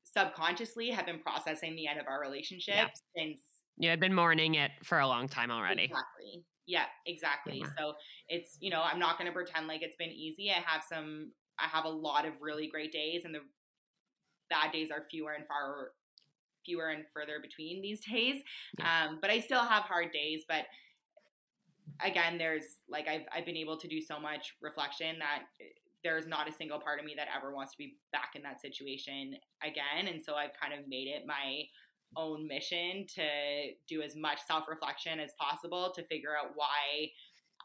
subconsciously 0.03 0.89
have 0.89 1.05
been 1.05 1.19
processing 1.19 1.76
the 1.76 1.88
end 1.88 1.99
of 1.99 2.07
our 2.07 2.19
relationship 2.19 2.76
yeah. 2.76 2.88
since 3.15 3.41
you 3.78 3.89
had 3.89 3.99
been 3.99 4.13
mourning 4.13 4.55
it 4.55 4.71
for 4.84 4.99
a 4.99 5.07
long 5.07 5.28
time 5.28 5.51
already. 5.51 5.84
Exactly. 5.84 6.43
Yeah, 6.68 6.86
exactly. 7.05 7.59
Yeah. 7.59 7.68
So 7.78 7.93
it's, 8.28 8.57
you 8.59 8.70
know, 8.70 8.82
I'm 8.82 8.99
not 8.99 9.18
going 9.18 9.28
to 9.28 9.34
pretend 9.34 9.68
like 9.68 9.82
it's 9.82 9.97
been 9.97 10.11
easy. 10.11 10.51
I 10.51 10.61
have 10.66 10.84
some, 10.84 11.32
I 11.59 11.68
have 11.68 11.86
a 11.86 11.89
lot 11.89 12.26
of 12.26 12.34
really 12.41 12.68
great 12.68 12.91
days, 12.91 13.24
and 13.24 13.34
the 13.34 13.41
bad 14.49 14.72
days 14.72 14.89
are 14.91 15.03
fewer 15.09 15.34
and 15.34 15.47
far 15.47 15.91
fewer 16.66 16.89
and 16.89 17.05
further 17.13 17.39
between 17.41 17.82
these 17.82 18.01
days. 18.05 18.41
Yeah. 18.80 19.07
Um, 19.09 19.20
but 19.22 19.30
I 19.30 19.39
still 19.39 19.63
have 19.63 19.84
hard 19.84 20.11
days. 20.11 20.43
But 20.47 20.66
again, 22.03 22.38
there's 22.38 22.78
like 22.89 23.07
I've 23.07 23.26
I've 23.34 23.45
been 23.45 23.57
able 23.57 23.78
to 23.78 23.88
do 23.88 24.01
so 24.01 24.20
much 24.20 24.55
reflection 24.61 25.20
that 25.20 25.43
eh, 25.61 25.66
there's 26.03 26.28
not 26.28 26.49
a 26.49 26.53
single 26.53 26.80
part 26.80 26.99
of 26.99 27.05
me 27.05 27.16
that 27.18 27.28
ever 27.36 27.53
wants 27.53 27.72
to 27.72 27.78
be 27.78 27.97
back 28.11 28.32
in 28.36 28.43
that 28.43 28.61
situation 28.61 29.36
again. 29.63 30.07
And 30.07 30.22
so 30.24 30.36
I've 30.36 30.51
kind 30.59 30.74
of 30.74 30.88
made 30.88 31.07
it 31.07 31.24
my 31.26 31.63
own 32.16 32.47
mission 32.47 33.05
to 33.16 33.28
do 33.88 34.01
as 34.01 34.16
much 34.16 34.39
self 34.47 34.68
reflection 34.68 35.20
as 35.20 35.32
possible 35.39 35.91
to 35.95 36.03
figure 36.03 36.36
out 36.36 36.51
why 36.55 37.11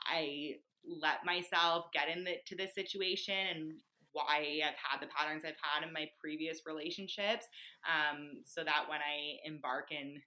I 0.07 0.57
let 0.87 1.25
myself 1.25 1.87
get 1.93 2.09
into 2.09 2.57
this 2.57 2.75
situation 2.75 3.35
and 3.35 3.73
why 4.13 4.61
I've 4.67 4.75
had 4.75 5.01
the 5.01 5.07
patterns 5.07 5.45
I've 5.45 5.55
had 5.63 5.87
in 5.87 5.93
my 5.93 6.09
previous 6.21 6.63
relationships. 6.67 7.47
Um, 7.87 8.43
so 8.45 8.65
that 8.65 8.87
when 8.89 9.01
I 9.01 9.39
embark 9.45 9.93
in 9.93 10.21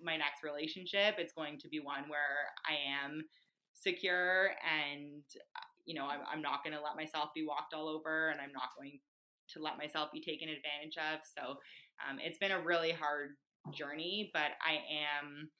my 0.00 0.16
next 0.16 0.42
relationship, 0.42 1.16
it's 1.18 1.32
going 1.32 1.58
to 1.58 1.68
be 1.68 1.80
one 1.80 2.08
where 2.08 2.52
I 2.66 3.04
am 3.04 3.24
secure 3.76 4.50
and 4.64 5.22
you 5.84 5.94
know 5.94 6.06
I'm, 6.06 6.20
I'm 6.30 6.42
not 6.42 6.64
going 6.64 6.74
to 6.74 6.82
let 6.82 6.96
myself 6.96 7.30
be 7.34 7.46
walked 7.46 7.74
all 7.74 7.88
over 7.88 8.30
and 8.30 8.40
i'm 8.40 8.52
not 8.52 8.74
going 8.76 8.98
to 9.54 9.62
let 9.62 9.78
myself 9.78 10.10
be 10.12 10.20
taken 10.20 10.48
advantage 10.48 10.96
of. 10.96 11.20
So 11.36 11.56
um, 12.02 12.18
it's 12.22 12.38
been 12.38 12.52
a 12.52 12.60
really 12.60 12.92
hard 12.92 13.30
journey, 13.76 14.30
but 14.32 14.52
I 14.64 14.74
am. 14.74 15.50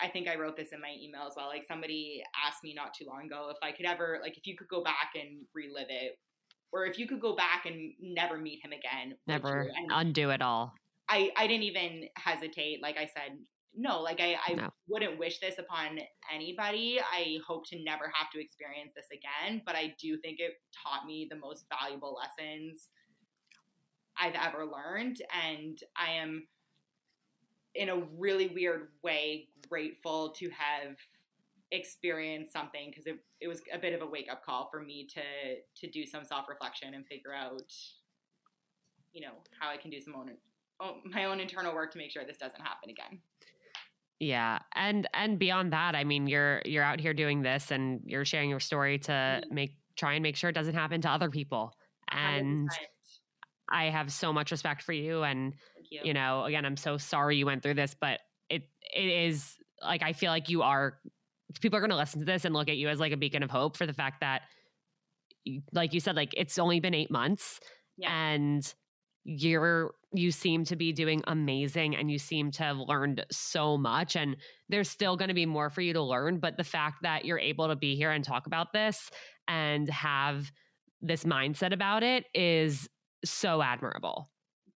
I 0.00 0.08
think 0.08 0.28
I 0.28 0.36
wrote 0.36 0.56
this 0.56 0.68
in 0.72 0.80
my 0.80 0.94
email 1.02 1.26
as 1.26 1.34
well. 1.36 1.48
Like 1.48 1.64
somebody 1.66 2.22
asked 2.46 2.62
me 2.62 2.72
not 2.72 2.94
too 2.94 3.04
long 3.06 3.26
ago 3.26 3.50
if 3.50 3.56
I 3.62 3.72
could 3.72 3.84
ever, 3.84 4.20
like, 4.22 4.38
if 4.38 4.46
you 4.46 4.56
could 4.56 4.68
go 4.68 4.84
back 4.84 5.10
and 5.16 5.44
relive 5.54 5.88
it, 5.88 6.16
or 6.72 6.84
if 6.86 6.98
you 6.98 7.08
could 7.08 7.20
go 7.20 7.34
back 7.34 7.66
and 7.66 7.92
never 8.00 8.38
meet 8.38 8.60
him 8.64 8.72
again, 8.72 9.16
never 9.26 9.68
undo 9.90 10.30
it 10.30 10.42
all. 10.42 10.74
I 11.08 11.30
I 11.36 11.46
didn't 11.46 11.64
even 11.64 12.04
hesitate. 12.16 12.80
Like 12.82 12.96
I 12.96 13.06
said, 13.06 13.38
no, 13.74 14.00
like 14.00 14.20
I, 14.20 14.36
I 14.46 14.54
no. 14.54 14.68
wouldn't 14.88 15.18
wish 15.18 15.40
this 15.40 15.58
upon 15.58 15.98
anybody. 16.32 17.00
I 17.00 17.38
hope 17.46 17.66
to 17.68 17.82
never 17.82 18.12
have 18.14 18.30
to 18.34 18.40
experience 18.40 18.92
this 18.94 19.06
again, 19.12 19.62
but 19.64 19.74
I 19.74 19.94
do 20.00 20.18
think 20.22 20.38
it 20.38 20.52
taught 20.82 21.06
me 21.06 21.26
the 21.30 21.36
most 21.36 21.66
valuable 21.70 22.16
lessons 22.16 22.88
I've 24.20 24.34
ever 24.34 24.66
learned. 24.66 25.22
And 25.46 25.78
I 25.96 26.12
am, 26.12 26.46
in 27.74 27.88
a 27.88 28.02
really 28.16 28.48
weird 28.48 28.88
way, 29.02 29.48
grateful 29.68 30.30
to 30.38 30.48
have 30.50 30.96
experienced 31.70 32.52
something 32.52 32.90
because 32.90 33.06
it, 33.06 33.18
it 33.40 33.48
was 33.48 33.60
a 33.72 33.78
bit 33.78 33.92
of 33.92 34.02
a 34.02 34.06
wake 34.06 34.30
up 34.30 34.44
call 34.44 34.68
for 34.70 34.80
me 34.80 35.06
to 35.14 35.20
to 35.76 35.90
do 35.90 36.06
some 36.06 36.24
self 36.24 36.48
reflection 36.48 36.94
and 36.94 37.06
figure 37.06 37.34
out, 37.34 37.72
you 39.12 39.20
know, 39.20 39.32
how 39.60 39.70
I 39.70 39.76
can 39.76 39.90
do 39.90 40.00
some 40.00 40.14
own 40.14 40.30
my 41.04 41.24
own 41.24 41.40
internal 41.40 41.74
work 41.74 41.92
to 41.92 41.98
make 41.98 42.10
sure 42.10 42.24
this 42.24 42.38
doesn't 42.38 42.60
happen 42.60 42.90
again. 42.90 43.20
Yeah. 44.20 44.58
And 44.74 45.06
and 45.14 45.38
beyond 45.38 45.72
that, 45.72 45.94
I 45.94 46.04
mean, 46.04 46.26
you're 46.26 46.62
you're 46.64 46.82
out 46.82 47.00
here 47.00 47.14
doing 47.14 47.42
this 47.42 47.70
and 47.70 48.00
you're 48.04 48.24
sharing 48.24 48.50
your 48.50 48.60
story 48.60 48.98
to 49.00 49.12
mm-hmm. 49.12 49.54
make 49.54 49.74
try 49.96 50.14
and 50.14 50.22
make 50.22 50.36
sure 50.36 50.50
it 50.50 50.54
doesn't 50.54 50.74
happen 50.74 51.00
to 51.02 51.10
other 51.10 51.30
people. 51.30 51.72
And 52.10 52.68
100%. 52.68 52.74
I 53.70 53.86
have 53.86 54.12
so 54.12 54.32
much 54.32 54.50
respect 54.50 54.82
for 54.82 54.92
you 54.92 55.22
and 55.22 55.54
you. 55.90 56.00
you 56.04 56.14
know, 56.14 56.44
again, 56.44 56.64
I'm 56.64 56.76
so 56.76 56.98
sorry 56.98 57.36
you 57.36 57.46
went 57.46 57.62
through 57.62 57.74
this, 57.74 57.94
but 57.98 58.20
it 58.48 58.62
it 58.94 59.06
is 59.06 59.56
like 59.82 60.02
I 60.02 60.12
feel 60.12 60.30
like 60.30 60.48
you 60.48 60.62
are 60.62 60.98
people 61.60 61.76
are 61.76 61.80
going 61.80 61.90
to 61.90 61.96
listen 61.96 62.20
to 62.20 62.26
this 62.26 62.44
and 62.44 62.54
look 62.54 62.68
at 62.68 62.76
you 62.76 62.88
as 62.88 63.00
like 63.00 63.12
a 63.12 63.16
beacon 63.16 63.42
of 63.42 63.50
hope 63.50 63.76
for 63.76 63.86
the 63.86 63.92
fact 63.92 64.20
that 64.20 64.42
like 65.72 65.94
you 65.94 66.00
said 66.00 66.14
like 66.14 66.34
it's 66.36 66.58
only 66.58 66.78
been 66.78 66.94
8 66.94 67.10
months 67.10 67.58
yeah. 67.96 68.12
and 68.12 68.74
you're 69.24 69.92
you 70.12 70.30
seem 70.30 70.64
to 70.64 70.76
be 70.76 70.92
doing 70.92 71.22
amazing 71.26 71.96
and 71.96 72.10
you 72.10 72.18
seem 72.18 72.50
to 72.50 72.62
have 72.62 72.78
learned 72.78 73.24
so 73.30 73.76
much 73.76 74.16
and 74.16 74.36
there's 74.68 74.88
still 74.88 75.16
going 75.16 75.28
to 75.28 75.34
be 75.34 75.46
more 75.46 75.70
for 75.70 75.80
you 75.80 75.92
to 75.92 76.02
learn 76.02 76.38
but 76.38 76.56
the 76.56 76.64
fact 76.64 77.02
that 77.02 77.24
you're 77.24 77.38
able 77.38 77.68
to 77.68 77.76
be 77.76 77.94
here 77.94 78.10
and 78.10 78.24
talk 78.24 78.46
about 78.46 78.72
this 78.72 79.10
and 79.46 79.88
have 79.88 80.50
this 81.00 81.24
mindset 81.24 81.72
about 81.72 82.02
it 82.02 82.24
is 82.34 82.88
so 83.28 83.62
admirable 83.62 84.30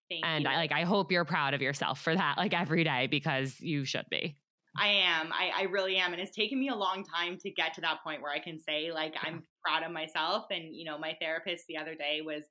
Thank 0.08 0.26
and 0.26 0.44
you. 0.44 0.50
I 0.50 0.56
like 0.56 0.72
I 0.72 0.82
hope 0.82 1.12
you're 1.12 1.24
proud 1.24 1.54
of 1.54 1.62
yourself 1.62 2.00
for 2.00 2.14
that 2.14 2.36
like 2.36 2.52
every 2.52 2.84
day 2.84 3.06
because 3.06 3.60
you 3.60 3.84
should 3.84 4.06
be. 4.10 4.36
I 4.76 4.86
am. 4.86 5.32
I, 5.32 5.50
I 5.56 5.62
really 5.64 5.96
am. 5.96 6.12
And 6.12 6.22
it's 6.22 6.34
taken 6.34 6.60
me 6.60 6.68
a 6.68 6.76
long 6.76 7.04
time 7.04 7.36
to 7.38 7.50
get 7.50 7.74
to 7.74 7.80
that 7.80 8.04
point 8.04 8.22
where 8.22 8.30
I 8.30 8.38
can 8.38 8.56
say, 8.56 8.92
like, 8.92 9.14
I'm 9.20 9.42
proud 9.64 9.82
of 9.82 9.90
myself. 9.90 10.46
And, 10.52 10.76
you 10.76 10.84
know, 10.84 10.96
my 10.96 11.16
therapist 11.20 11.66
the 11.66 11.76
other 11.76 11.96
day 11.96 12.20
was 12.24 12.44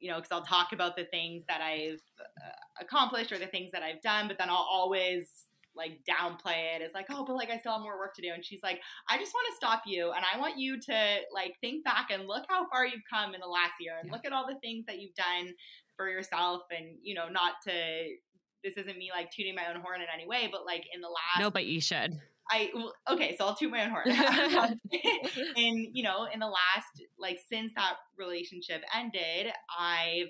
you 0.00 0.10
know, 0.10 0.16
because 0.16 0.30
I'll 0.30 0.44
talk 0.44 0.72
about 0.72 0.96
the 0.96 1.04
things 1.04 1.44
that 1.48 1.60
I've 1.60 2.00
uh, 2.20 2.50
accomplished 2.80 3.32
or 3.32 3.38
the 3.38 3.46
things 3.46 3.72
that 3.72 3.82
I've 3.82 4.00
done, 4.00 4.28
but 4.28 4.38
then 4.38 4.48
I'll 4.48 4.66
always 4.70 5.47
like 5.78 6.00
downplay 6.08 6.76
it 6.76 6.82
as 6.82 6.92
like, 6.92 7.06
oh, 7.10 7.24
but 7.24 7.36
like 7.36 7.50
I 7.50 7.58
still 7.58 7.72
have 7.72 7.80
more 7.80 7.98
work 7.98 8.14
to 8.16 8.22
do. 8.22 8.28
And 8.34 8.44
she's 8.44 8.62
like, 8.62 8.80
I 9.08 9.16
just 9.18 9.32
want 9.32 9.46
to 9.50 9.56
stop 9.56 9.82
you 9.86 10.12
and 10.12 10.24
I 10.24 10.38
want 10.38 10.58
you 10.58 10.80
to 10.80 11.16
like 11.32 11.54
think 11.60 11.84
back 11.84 12.08
and 12.10 12.26
look 12.26 12.44
how 12.48 12.68
far 12.68 12.84
you've 12.84 13.06
come 13.10 13.34
in 13.34 13.40
the 13.40 13.46
last 13.46 13.74
year 13.80 13.94
and 13.98 14.08
yeah. 14.08 14.12
look 14.12 14.26
at 14.26 14.32
all 14.32 14.46
the 14.46 14.58
things 14.60 14.84
that 14.86 14.98
you've 14.98 15.14
done 15.14 15.54
for 15.96 16.08
yourself 16.08 16.62
and, 16.76 16.96
you 17.02 17.14
know, 17.14 17.28
not 17.28 17.54
to, 17.66 17.72
this 18.64 18.76
isn't 18.76 18.98
me 18.98 19.10
like 19.14 19.30
tooting 19.30 19.54
my 19.54 19.68
own 19.72 19.80
horn 19.80 20.00
in 20.00 20.08
any 20.12 20.26
way, 20.26 20.48
but 20.50 20.66
like 20.66 20.84
in 20.92 21.00
the 21.00 21.08
last. 21.08 21.40
No, 21.40 21.50
but 21.50 21.64
you 21.64 21.80
should. 21.80 22.18
I 22.50 22.70
okay, 23.10 23.36
so 23.36 23.46
I'll 23.46 23.54
toot 23.54 23.70
my 23.70 23.84
own 23.84 23.90
horn. 23.90 24.08
and 25.56 25.86
you 25.92 26.02
know, 26.02 26.26
in 26.32 26.40
the 26.40 26.46
last 26.46 27.02
like 27.18 27.38
since 27.46 27.72
that 27.76 27.96
relationship 28.16 28.82
ended, 28.96 29.52
I've 29.78 30.28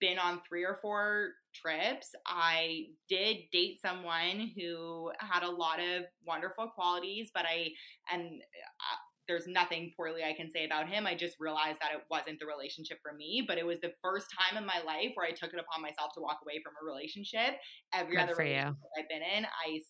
been 0.00 0.18
on 0.18 0.40
three 0.48 0.64
or 0.64 0.78
four 0.80 1.30
trips. 1.54 2.08
I 2.26 2.86
did 3.08 3.36
date 3.52 3.80
someone 3.80 4.50
who 4.56 5.10
had 5.18 5.42
a 5.42 5.50
lot 5.50 5.80
of 5.80 6.04
wonderful 6.26 6.70
qualities, 6.74 7.30
but 7.34 7.44
I 7.44 7.70
and 8.12 8.22
uh, 8.22 8.96
there's 9.28 9.46
nothing 9.46 9.92
poorly 9.96 10.22
I 10.24 10.32
can 10.32 10.50
say 10.50 10.64
about 10.64 10.88
him. 10.88 11.06
I 11.06 11.14
just 11.14 11.36
realized 11.38 11.78
that 11.80 11.92
it 11.92 12.02
wasn't 12.10 12.40
the 12.40 12.46
relationship 12.46 12.98
for 13.02 13.12
me, 13.12 13.44
but 13.46 13.58
it 13.58 13.66
was 13.66 13.78
the 13.80 13.92
first 14.02 14.26
time 14.32 14.56
in 14.56 14.66
my 14.66 14.80
life 14.84 15.12
where 15.14 15.26
I 15.26 15.32
took 15.32 15.52
it 15.52 15.60
upon 15.60 15.82
myself 15.82 16.12
to 16.14 16.20
walk 16.20 16.38
away 16.42 16.62
from 16.64 16.72
a 16.80 16.84
relationship. 16.84 17.60
Every 17.92 18.16
Good 18.16 18.22
other 18.22 18.34
relationship 18.38 18.76
you. 18.80 19.02
I've 19.02 19.08
been 19.08 19.22
in, 19.22 19.44
I 19.44 19.80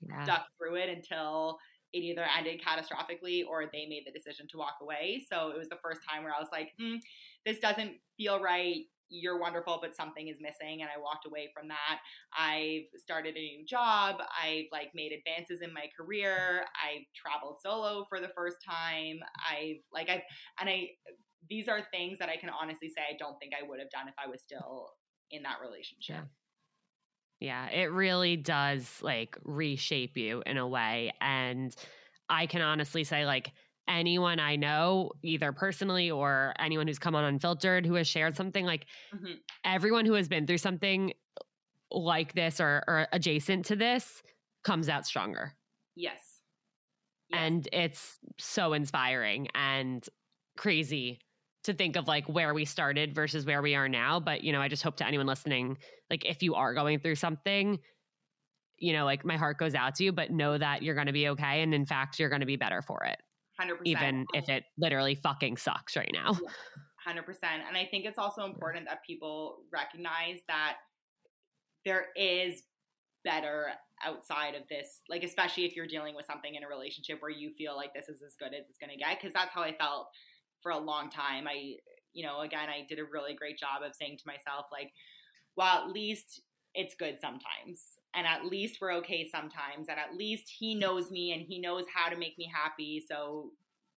yeah. 0.00 0.24
stuck 0.24 0.46
through 0.58 0.76
it 0.76 0.88
until 0.88 1.58
it 1.92 1.98
either 1.98 2.24
ended 2.36 2.60
catastrophically 2.60 3.42
or 3.48 3.64
they 3.72 3.86
made 3.86 4.04
the 4.06 4.12
decision 4.12 4.46
to 4.50 4.58
walk 4.58 4.76
away. 4.82 5.24
So 5.30 5.50
it 5.50 5.58
was 5.58 5.68
the 5.68 5.78
first 5.82 6.00
time 6.08 6.24
where 6.24 6.34
I 6.34 6.40
was 6.40 6.48
like, 6.50 6.70
mm, 6.80 6.98
this 7.44 7.58
doesn't 7.58 7.92
feel 8.16 8.40
right. 8.40 8.84
You're 9.08 9.38
wonderful, 9.38 9.78
but 9.80 9.94
something 9.94 10.28
is 10.28 10.38
missing. 10.40 10.82
And 10.82 10.90
I 10.90 11.00
walked 11.00 11.26
away 11.26 11.50
from 11.54 11.68
that. 11.68 12.00
I've 12.36 12.88
started 13.00 13.36
a 13.36 13.40
new 13.40 13.64
job. 13.64 14.16
I've 14.42 14.66
like 14.72 14.90
made 14.94 15.12
advances 15.12 15.60
in 15.62 15.72
my 15.72 15.86
career. 15.96 16.64
I've 16.82 17.04
traveled 17.14 17.58
solo 17.62 18.04
for 18.08 18.20
the 18.20 18.30
first 18.34 18.56
time. 18.68 19.18
I've 19.48 19.82
like, 19.92 20.10
I've, 20.10 20.22
and 20.60 20.68
I, 20.68 20.88
these 21.48 21.68
are 21.68 21.80
things 21.92 22.18
that 22.18 22.28
I 22.28 22.36
can 22.36 22.50
honestly 22.50 22.88
say 22.88 23.02
I 23.08 23.16
don't 23.18 23.38
think 23.38 23.52
I 23.54 23.66
would 23.68 23.78
have 23.78 23.90
done 23.90 24.08
if 24.08 24.14
I 24.22 24.28
was 24.28 24.42
still 24.42 24.88
in 25.30 25.42
that 25.42 25.58
relationship. 25.62 26.16
Yeah. 26.16 26.24
Yeah, 27.38 27.68
it 27.68 27.92
really 27.92 28.36
does 28.36 28.98
like 29.02 29.36
reshape 29.44 30.16
you 30.16 30.42
in 30.46 30.56
a 30.56 30.66
way. 30.66 31.12
And 31.20 31.74
I 32.30 32.46
can 32.46 32.62
honestly 32.62 33.04
say, 33.04 33.26
like, 33.26 33.52
anyone 33.88 34.40
I 34.40 34.56
know, 34.56 35.12
either 35.22 35.52
personally 35.52 36.10
or 36.10 36.54
anyone 36.58 36.86
who's 36.86 36.98
come 36.98 37.14
on 37.14 37.24
unfiltered 37.24 37.86
who 37.86 37.94
has 37.94 38.08
shared 38.08 38.36
something, 38.36 38.64
like 38.64 38.86
mm-hmm. 39.14 39.34
everyone 39.64 40.06
who 40.06 40.14
has 40.14 40.28
been 40.28 40.46
through 40.46 40.58
something 40.58 41.12
like 41.90 42.34
this 42.34 42.60
or, 42.60 42.82
or 42.86 43.06
adjacent 43.12 43.66
to 43.66 43.76
this 43.76 44.22
comes 44.64 44.88
out 44.88 45.06
stronger. 45.06 45.54
Yes. 45.94 46.18
yes. 47.30 47.40
And 47.40 47.68
it's 47.72 48.18
so 48.38 48.72
inspiring 48.72 49.48
and 49.54 50.06
crazy 50.56 51.20
to 51.64 51.74
think 51.74 51.96
of 51.96 52.08
like 52.08 52.26
where 52.28 52.54
we 52.54 52.64
started 52.64 53.14
versus 53.14 53.44
where 53.44 53.62
we 53.62 53.74
are 53.74 53.88
now. 53.88 54.20
But, 54.20 54.42
you 54.42 54.52
know, 54.52 54.60
I 54.60 54.68
just 54.68 54.82
hope 54.82 54.96
to 54.96 55.06
anyone 55.06 55.26
listening, 55.26 55.78
like 56.10 56.24
if 56.24 56.42
you 56.42 56.54
are 56.54 56.74
going 56.74 57.00
through 57.00 57.16
something, 57.16 57.78
you 58.78 58.92
know, 58.92 59.04
like 59.04 59.24
my 59.24 59.36
heart 59.36 59.58
goes 59.58 59.74
out 59.74 59.94
to 59.96 60.04
you, 60.04 60.12
but 60.12 60.30
know 60.30 60.56
that 60.56 60.82
you're 60.82 60.94
going 60.94 61.06
to 61.06 61.12
be 61.12 61.28
okay. 61.28 61.62
And 61.62 61.74
in 61.74 61.86
fact, 61.86 62.18
you're 62.18 62.28
going 62.28 62.40
to 62.40 62.46
be 62.46 62.56
better 62.56 62.82
for 62.82 63.04
it. 63.04 63.16
100%. 63.60 63.78
Even 63.84 64.26
if 64.34 64.48
it 64.48 64.64
literally 64.78 65.14
fucking 65.14 65.56
sucks 65.56 65.96
right 65.96 66.10
now. 66.12 66.32
100%. 67.08 67.18
And 67.42 67.76
I 67.76 67.86
think 67.90 68.04
it's 68.04 68.18
also 68.18 68.44
important 68.44 68.86
that 68.86 69.04
people 69.06 69.58
recognize 69.72 70.40
that 70.48 70.76
there 71.84 72.06
is 72.16 72.62
better 73.24 73.68
outside 74.04 74.54
of 74.54 74.62
this 74.68 75.00
like 75.08 75.24
especially 75.24 75.64
if 75.64 75.74
you're 75.74 75.86
dealing 75.86 76.14
with 76.14 76.26
something 76.26 76.54
in 76.54 76.62
a 76.62 76.68
relationship 76.68 77.16
where 77.20 77.30
you 77.30 77.50
feel 77.56 77.74
like 77.74 77.92
this 77.94 78.08
is 78.08 78.22
as 78.22 78.36
good 78.38 78.54
as 78.54 78.66
it's 78.68 78.78
going 78.78 78.90
to 78.90 78.96
get 78.96 79.18
because 79.18 79.32
that's 79.32 79.50
how 79.52 79.62
i 79.62 79.74
felt 79.80 80.08
for 80.66 80.72
a 80.72 80.78
long 80.78 81.10
time. 81.10 81.46
I, 81.46 81.76
you 82.12 82.26
know, 82.26 82.40
again, 82.40 82.68
I 82.68 82.84
did 82.88 82.98
a 82.98 83.04
really 83.04 83.34
great 83.34 83.58
job 83.58 83.82
of 83.86 83.94
saying 83.94 84.18
to 84.18 84.24
myself, 84.26 84.66
like, 84.72 84.90
well, 85.56 85.84
at 85.84 85.92
least 85.92 86.42
it's 86.76 86.94
good 86.94 87.18
sometimes. 87.20 87.82
And 88.14 88.26
at 88.26 88.46
least 88.46 88.78
we're 88.80 88.92
okay 88.94 89.28
sometimes. 89.28 89.88
And 89.88 89.98
at 89.98 90.16
least 90.16 90.44
he 90.48 90.74
knows 90.74 91.10
me 91.10 91.32
and 91.32 91.42
he 91.42 91.58
knows 91.58 91.84
how 91.92 92.08
to 92.08 92.16
make 92.16 92.38
me 92.38 92.50
happy. 92.54 93.04
So, 93.06 93.50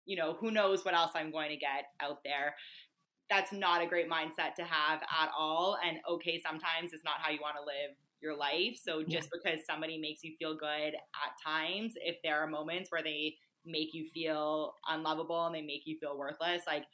you 0.05 0.15
know, 0.15 0.37
who 0.39 0.51
knows 0.51 0.85
what 0.85 0.93
else 0.93 1.11
I'm 1.15 1.31
going 1.31 1.49
to 1.49 1.57
get 1.57 1.85
out 1.99 2.19
there. 2.23 2.55
That's 3.29 3.51
not 3.51 3.81
a 3.81 3.87
great 3.87 4.09
mindset 4.09 4.55
to 4.55 4.63
have 4.63 5.01
at 5.01 5.29
all. 5.37 5.77
And 5.85 5.97
okay, 6.09 6.41
sometimes 6.41 6.93
is 6.93 7.01
not 7.03 7.15
how 7.19 7.31
you 7.31 7.39
want 7.41 7.57
to 7.57 7.61
live 7.61 7.95
your 8.21 8.37
life. 8.37 8.79
So 8.81 9.03
just 9.03 9.29
yeah. 9.33 9.39
because 9.43 9.65
somebody 9.65 9.97
makes 9.97 10.23
you 10.23 10.33
feel 10.39 10.55
good 10.55 10.93
at 10.95 11.43
times, 11.45 11.93
if 11.97 12.15
there 12.23 12.41
are 12.41 12.47
moments 12.47 12.91
where 12.91 13.03
they 13.03 13.35
make 13.65 13.93
you 13.93 14.05
feel 14.13 14.73
unlovable 14.87 15.45
and 15.45 15.53
they 15.53 15.61
make 15.61 15.81
you 15.85 15.97
feel 15.99 16.17
worthless. 16.17 16.63
Like 16.65 16.85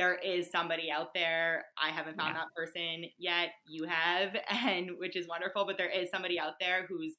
there 0.00 0.14
is 0.14 0.50
somebody 0.50 0.90
out 0.90 1.12
there. 1.12 1.66
I 1.76 1.90
haven't 1.90 2.16
found 2.16 2.34
yeah. 2.34 2.44
that 2.44 2.54
person 2.56 3.04
yet. 3.18 3.50
You 3.68 3.84
have, 3.84 4.34
and 4.48 4.92
which 4.98 5.14
is 5.14 5.28
wonderful, 5.28 5.66
but 5.66 5.76
there 5.76 5.90
is 5.90 6.10
somebody 6.10 6.40
out 6.40 6.54
there 6.58 6.86
who's 6.88 7.16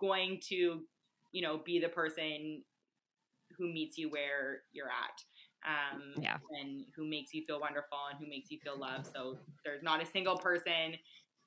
going 0.00 0.40
to, 0.48 0.80
you 1.30 1.42
know, 1.42 1.60
be 1.64 1.78
the 1.78 1.88
person 1.88 2.64
who 3.56 3.72
meets 3.72 3.96
you 3.96 4.10
where 4.10 4.62
you're 4.72 4.88
at. 4.88 5.22
Um, 5.66 6.22
yeah. 6.22 6.36
and 6.60 6.84
who 6.94 7.08
makes 7.08 7.32
you 7.32 7.42
feel 7.46 7.58
wonderful 7.58 7.96
and 8.10 8.18
who 8.18 8.28
makes 8.28 8.50
you 8.50 8.58
feel 8.62 8.78
loved. 8.78 9.06
So 9.06 9.38
there's 9.64 9.82
not 9.82 10.02
a 10.02 10.06
single 10.06 10.36
person 10.36 10.96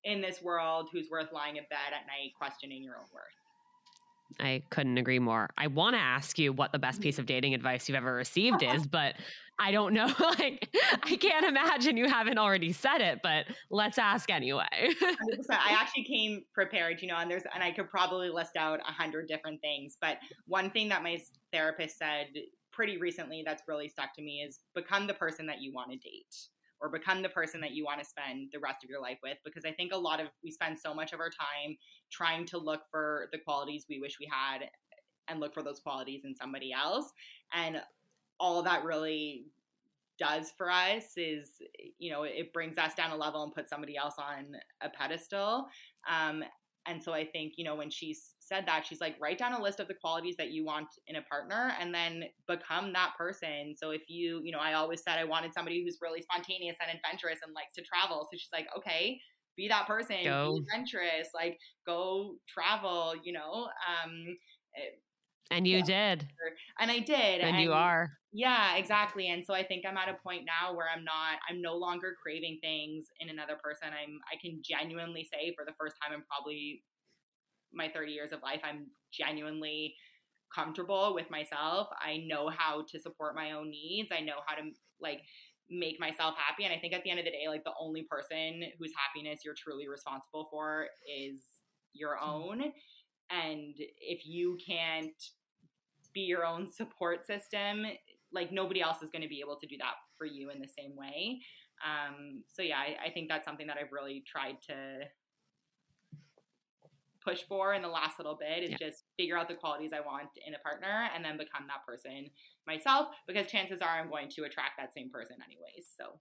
in 0.05 0.21
this 0.21 0.41
world 0.41 0.89
who's 0.91 1.09
worth 1.11 1.31
lying 1.31 1.57
in 1.57 1.65
bed 1.69 1.93
at 1.93 2.07
night 2.07 2.31
questioning 2.35 2.81
your 2.81 2.95
own 2.95 3.05
worth. 3.13 3.46
I 4.39 4.63
couldn't 4.69 4.97
agree 4.97 5.19
more. 5.19 5.49
I 5.57 5.67
want 5.67 5.95
to 5.95 5.99
ask 5.99 6.37
you 6.37 6.53
what 6.53 6.71
the 6.71 6.79
best 6.79 7.01
piece 7.01 7.19
of 7.19 7.25
dating 7.25 7.53
advice 7.53 7.87
you've 7.87 7.95
ever 7.95 8.13
received 8.13 8.63
is, 8.63 8.85
but 8.87 9.15
I 9.59 9.71
don't 9.71 9.93
know. 9.93 10.05
like, 10.19 10.69
I 11.03 11.15
can't 11.15 11.45
imagine 11.45 11.97
you 11.97 12.07
haven't 12.07 12.37
already 12.37 12.71
said 12.71 13.01
it, 13.01 13.19
but 13.23 13.45
let's 13.69 13.97
ask 13.97 14.29
anyway. 14.29 14.65
I 14.71 15.75
actually 15.79 16.03
came 16.03 16.43
prepared, 16.53 17.01
you 17.01 17.07
know, 17.07 17.17
and 17.17 17.29
there's, 17.29 17.43
and 17.53 17.63
I 17.63 17.71
could 17.71 17.89
probably 17.89 18.29
list 18.29 18.55
out 18.57 18.79
a 18.87 18.91
hundred 18.91 19.27
different 19.27 19.61
things, 19.61 19.97
but 19.99 20.17
one 20.45 20.69
thing 20.69 20.89
that 20.89 21.03
my 21.03 21.19
therapist 21.51 21.97
said 21.97 22.27
pretty 22.71 22.97
recently 22.97 23.41
that's 23.43 23.63
really 23.67 23.89
stuck 23.89 24.13
to 24.15 24.21
me 24.21 24.43
is 24.47 24.59
become 24.75 25.07
the 25.07 25.13
person 25.13 25.47
that 25.47 25.61
you 25.61 25.73
want 25.73 25.89
to 25.91 25.97
date 25.97 26.35
or 26.81 26.89
become 26.89 27.21
the 27.21 27.29
person 27.29 27.59
that 27.61 27.71
you 27.71 27.83
want 27.83 27.99
to 27.99 28.05
spend 28.05 28.49
the 28.53 28.59
rest 28.59 28.83
of 28.83 28.89
your 28.89 29.01
life 29.01 29.17
with 29.23 29.37
because 29.43 29.65
i 29.65 29.71
think 29.71 29.91
a 29.93 29.97
lot 29.97 30.19
of 30.19 30.27
we 30.43 30.51
spend 30.51 30.77
so 30.77 30.93
much 30.93 31.13
of 31.13 31.19
our 31.19 31.29
time 31.29 31.75
trying 32.11 32.45
to 32.45 32.57
look 32.57 32.81
for 32.91 33.29
the 33.31 33.37
qualities 33.39 33.85
we 33.89 33.99
wish 33.99 34.17
we 34.19 34.29
had 34.31 34.69
and 35.27 35.39
look 35.39 35.53
for 35.53 35.63
those 35.63 35.79
qualities 35.79 36.23
in 36.25 36.35
somebody 36.35 36.71
else. 36.73 37.11
And 37.53 37.81
all 38.39 38.61
that 38.63 38.83
really 38.83 39.45
does 40.19 40.51
for 40.57 40.71
us 40.71 41.11
is 41.15 41.61
you 41.99 42.11
know 42.11 42.23
it 42.23 42.51
brings 42.51 42.79
us 42.79 42.95
down 42.95 43.11
a 43.11 43.15
level 43.15 43.43
and 43.43 43.53
puts 43.53 43.69
somebody 43.69 43.95
else 43.95 44.15
on 44.17 44.55
a 44.81 44.89
pedestal. 44.89 45.67
Um, 46.09 46.43
and 46.87 47.03
so 47.03 47.13
I 47.13 47.25
think, 47.25 47.53
you 47.57 47.65
know, 47.65 47.75
when 47.75 47.89
she 47.89 48.15
said 48.39 48.65
that, 48.65 48.85
she's 48.85 49.01
like, 49.01 49.15
write 49.19 49.37
down 49.37 49.53
a 49.53 49.61
list 49.61 49.79
of 49.79 49.87
the 49.87 49.93
qualities 49.93 50.35
that 50.37 50.51
you 50.51 50.65
want 50.65 50.87
in 51.07 51.17
a 51.17 51.21
partner 51.23 51.73
and 51.79 51.93
then 51.93 52.23
become 52.47 52.93
that 52.93 53.11
person. 53.17 53.75
So 53.77 53.91
if 53.91 54.03
you, 54.07 54.41
you 54.43 54.51
know, 54.51 54.59
I 54.59 54.73
always 54.73 55.03
said 55.03 55.19
I 55.19 55.25
wanted 55.25 55.53
somebody 55.53 55.83
who's 55.83 55.97
really 56.01 56.21
spontaneous 56.21 56.77
and 56.81 56.95
adventurous 56.95 57.39
and 57.45 57.53
likes 57.53 57.73
to 57.75 57.81
travel. 57.81 58.27
So 58.31 58.37
she's 58.37 58.49
like, 58.53 58.67
okay, 58.77 59.19
be 59.57 59.67
that 59.67 59.87
person, 59.87 60.23
go. 60.23 60.53
be 60.53 60.59
adventurous, 60.61 61.29
like 61.33 61.57
go 61.85 62.35
travel, 62.47 63.15
you 63.23 63.33
know. 63.33 63.67
Um, 63.87 64.37
it, 64.73 65.01
and 65.51 65.67
you 65.67 65.77
yeah. 65.77 66.15
did. 66.15 66.27
And 66.79 66.91
I 66.91 66.99
did. 66.99 67.41
And, 67.41 67.55
and, 67.55 67.61
you 67.61 67.73
are. 67.73 68.11
Yeah, 68.33 68.75
exactly. 68.75 69.29
And 69.29 69.43
so 69.45 69.53
I 69.53 69.63
think 69.63 69.85
I'm 69.87 69.97
at 69.97 70.09
a 70.09 70.21
point 70.21 70.43
now 70.45 70.75
where 70.75 70.87
I'm 70.93 71.03
not 71.03 71.39
I'm 71.49 71.61
no 71.61 71.75
longer 71.75 72.15
craving 72.21 72.59
things 72.61 73.07
in 73.19 73.29
another 73.29 73.57
person. 73.61 73.87
I'm 73.89 74.19
I 74.31 74.37
can 74.41 74.61
genuinely 74.63 75.27
say 75.31 75.53
for 75.55 75.65
the 75.65 75.73
first 75.79 75.95
time 76.01 76.13
in 76.13 76.23
probably 76.29 76.83
my 77.73 77.89
30 77.89 78.11
years 78.11 78.31
of 78.31 78.41
life, 78.43 78.61
I'm 78.63 78.87
genuinely 79.11 79.95
comfortable 80.53 81.13
with 81.13 81.29
myself. 81.29 81.87
I 81.99 82.23
know 82.27 82.49
how 82.55 82.83
to 82.91 82.99
support 82.99 83.35
my 83.35 83.51
own 83.51 83.69
needs. 83.69 84.09
I 84.11 84.21
know 84.21 84.39
how 84.45 84.55
to 84.55 84.69
like 85.01 85.21
make 85.69 85.99
myself 85.99 86.35
happy. 86.37 86.63
And 86.63 86.73
I 86.73 86.79
think 86.79 86.93
at 86.93 87.03
the 87.03 87.09
end 87.09 87.19
of 87.19 87.25
the 87.25 87.31
day, 87.31 87.47
like 87.47 87.63
the 87.63 87.75
only 87.79 88.05
person 88.09 88.63
whose 88.79 88.91
happiness 88.95 89.41
you're 89.43 89.55
truly 89.57 89.87
responsible 89.87 90.47
for 90.49 90.87
is 91.07 91.41
your 91.93 92.17
mm. 92.17 92.27
own. 92.27 92.61
And 93.29 93.75
if 93.77 94.25
you 94.25 94.57
can't 94.65 95.11
be 96.13 96.21
your 96.21 96.45
own 96.45 96.71
support 96.71 97.25
system, 97.25 97.85
like 98.31 98.51
nobody 98.51 98.81
else 98.81 99.01
is 99.01 99.09
going 99.09 99.21
to 99.21 99.27
be 99.27 99.39
able 99.39 99.57
to 99.57 99.67
do 99.67 99.77
that 99.77 99.93
for 100.17 100.25
you 100.25 100.49
in 100.49 100.59
the 100.59 100.67
same 100.67 100.95
way. 100.95 101.39
Um, 101.85 102.43
so 102.51 102.61
yeah, 102.61 102.77
I, 102.77 103.07
I 103.07 103.11
think 103.11 103.29
that's 103.29 103.45
something 103.45 103.67
that 103.67 103.77
I've 103.79 103.91
really 103.91 104.23
tried 104.25 104.57
to 104.67 105.07
push 107.27 107.43
for 107.43 107.73
in 107.73 107.81
the 107.81 107.87
last 107.87 108.19
little 108.19 108.37
bit 108.39 108.63
is 108.63 108.71
yeah. 108.71 108.87
just 108.87 109.03
figure 109.17 109.37
out 109.37 109.49
the 109.49 109.55
qualities 109.55 109.91
I 109.93 109.99
want 109.99 110.29
in 110.45 110.55
a 110.55 110.59
partner 110.59 111.09
and 111.13 111.23
then 111.23 111.37
become 111.37 111.67
that 111.67 111.85
person 111.85 112.29
myself 112.65 113.07
because 113.27 113.47
chances 113.47 113.81
are 113.81 113.99
I'm 113.99 114.09
going 114.09 114.29
to 114.29 114.43
attract 114.43 114.77
that 114.79 114.93
same 114.93 115.09
person 115.09 115.35
anyways. 115.45 115.87
So 115.97 116.19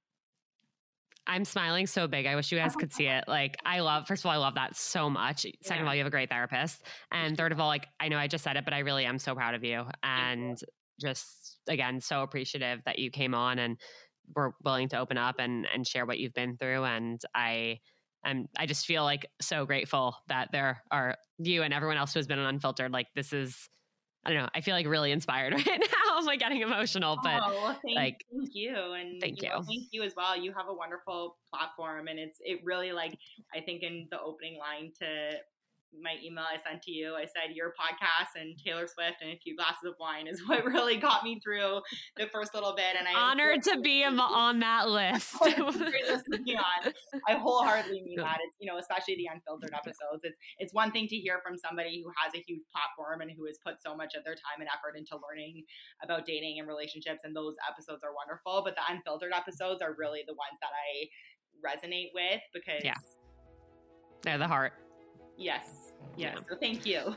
I'm 1.27 1.45
smiling 1.45 1.87
so 1.87 2.07
big. 2.07 2.27
I 2.27 2.37
wish 2.37 2.53
you 2.53 2.59
guys 2.59 2.73
oh, 2.75 2.79
could 2.79 2.93
see 2.93 3.07
it. 3.07 3.25
Like, 3.27 3.57
I 3.65 3.81
love, 3.81 4.07
first 4.07 4.23
of 4.23 4.27
all, 4.27 4.33
I 4.33 4.37
love 4.37 4.55
that 4.55 4.77
so 4.77 5.11
much. 5.11 5.43
Second 5.43 5.57
yeah. 5.65 5.83
of 5.83 5.89
all, 5.89 5.95
you 5.95 6.01
have 6.01 6.07
a 6.07 6.11
great 6.11 6.31
therapist. 6.31 6.83
And 7.11 7.37
third 7.37 7.53
of 7.53 7.61
all, 7.61 7.69
like, 7.69 7.89
I 7.99 8.09
know 8.09 8.19
I 8.19 8.29
just 8.29 8.45
said 8.45 8.57
it, 8.57 8.65
but 8.65 8.73
I 8.73 8.81
really 8.81 9.05
am 9.05 9.19
so 9.19 9.35
proud 9.35 9.55
of 9.55 9.65
you. 9.65 9.85
And 10.03 10.57
just, 11.01 11.59
again, 11.69 12.01
so 12.01 12.23
appreciative 12.23 12.81
that 12.87 12.99
you 12.99 13.11
came 13.11 13.35
on 13.35 13.59
and 13.59 13.77
were 14.35 14.55
willing 14.65 14.89
to 14.91 14.99
open 14.99 15.19
up 15.19 15.37
and, 15.39 15.67
and 15.73 15.87
share 15.87 16.07
what 16.07 16.19
you've 16.19 16.35
been 16.35 16.57
through. 16.57 16.85
And 16.85 17.21
I, 17.35 17.81
am 18.25 18.47
I 18.57 18.67
just 18.67 18.87
feel 18.87 19.03
like 19.03 19.27
so 19.41 19.67
grateful 19.67 20.17
that 20.29 20.51
there 20.53 20.83
are 20.91 21.17
you 21.39 21.63
and 21.63 21.75
everyone 21.75 21.97
else 21.97 22.13
who 22.13 22.19
has 22.19 22.27
been 22.27 22.39
on 22.39 22.55
Unfiltered. 22.55 22.93
Like, 22.93 23.09
this 23.15 23.33
is, 23.33 23.69
I 24.27 24.31
don't 24.31 24.43
know. 24.43 24.49
I 24.55 24.61
feel 24.61 24.75
like 24.75 24.87
really 24.89 25.13
inspired 25.13 25.53
right 25.55 25.65
now. 25.67 26.17
I'm 26.17 26.25
like 26.25 26.41
getting 26.41 26.61
emotional, 26.61 27.17
oh, 27.19 27.23
but 27.23 27.41
oh, 27.45 27.77
thank, 27.85 27.97
like, 27.97 28.25
thank 28.33 28.51
you. 28.55 28.75
And 28.75 29.21
thank 29.21 29.41
you, 29.41 29.49
you. 29.49 29.55
Know, 29.55 29.63
thank 29.63 29.89
you 29.93 30.03
as 30.03 30.15
well. 30.17 30.37
You 30.37 30.53
have 30.53 30.69
a 30.69 30.75
wonderful 30.75 31.37
platform 31.55 32.09
and 32.09 32.19
it's, 32.19 32.39
it 32.41 32.61
really 32.65 32.91
like, 32.93 33.17
I 33.55 33.61
think 33.61 33.83
in 33.85 34.09
the 34.11 34.21
opening 34.21 34.59
line 34.59 34.91
to 35.01 35.37
my 36.03 36.15
email 36.25 36.45
I 36.45 36.59
sent 36.59 36.83
to 36.83 36.93
you. 36.93 37.15
I 37.15 37.25
said 37.25 37.55
your 37.55 37.73
podcast 37.73 38.41
and 38.41 38.57
Taylor 38.59 38.87
Swift 38.87 39.23
and 39.23 39.31
a 39.31 39.39
few 39.39 39.57
glasses 39.57 39.85
of 39.87 39.95
wine 39.99 40.27
is 40.27 40.43
what 40.47 40.65
really 40.65 40.97
got 40.97 41.25
me 41.25 41.41
through 41.43 41.81
the 42.17 42.27
first 42.33 42.55
little 42.55 42.75
bit. 42.75 42.97
And 42.99 43.09
I 43.09 43.15
honored 43.31 43.63
to 43.65 43.81
be 43.81 44.05
on 44.05 44.61
that 44.61 44.89
list. 44.89 45.37
I 47.29 47.35
wholeheartedly 47.35 48.03
mean 48.03 48.19
that. 48.19 48.39
It's 48.45 48.57
you 48.61 48.71
know, 48.71 48.79
especially 48.79 49.17
the 49.17 49.29
unfiltered 49.33 49.75
episodes. 49.75 50.23
It's 50.25 50.39
it's 50.59 50.75
one 50.75 50.93
thing 50.93 51.07
to 51.09 51.17
hear 51.17 51.41
from 51.45 51.57
somebody 51.57 52.03
who 52.03 52.11
has 52.23 52.35
a 52.35 52.43
huge 52.47 52.63
platform 52.73 53.21
and 53.21 53.31
who 53.37 53.47
has 53.47 53.59
put 53.65 53.77
so 53.85 53.97
much 53.97 54.15
of 54.15 54.25
their 54.25 54.35
time 54.35 54.61
and 54.61 54.69
effort 54.69 54.97
into 54.97 55.17
learning 55.17 55.65
about 56.03 56.27
dating 56.27 56.59
and 56.59 56.69
relationships, 56.69 57.21
and 57.25 57.35
those 57.35 57.55
episodes 57.69 58.03
are 58.05 58.15
wonderful. 58.15 58.63
But 58.65 58.77
the 58.77 58.85
unfiltered 58.89 59.33
episodes 59.33 59.83
are 59.83 59.95
really 59.97 60.23
the 60.27 60.35
ones 60.35 60.59
that 60.61 60.73
I 60.75 61.09
resonate 61.65 62.13
with 62.15 62.41
because 62.53 62.85
yeah, 62.85 62.99
they're 64.23 64.39
the 64.39 64.49
heart. 64.49 64.86
Yes. 65.37 65.93
Yes. 66.17 66.35
Yeah. 66.37 66.41
So 66.49 66.57
thank 66.57 66.87
you. 66.87 67.15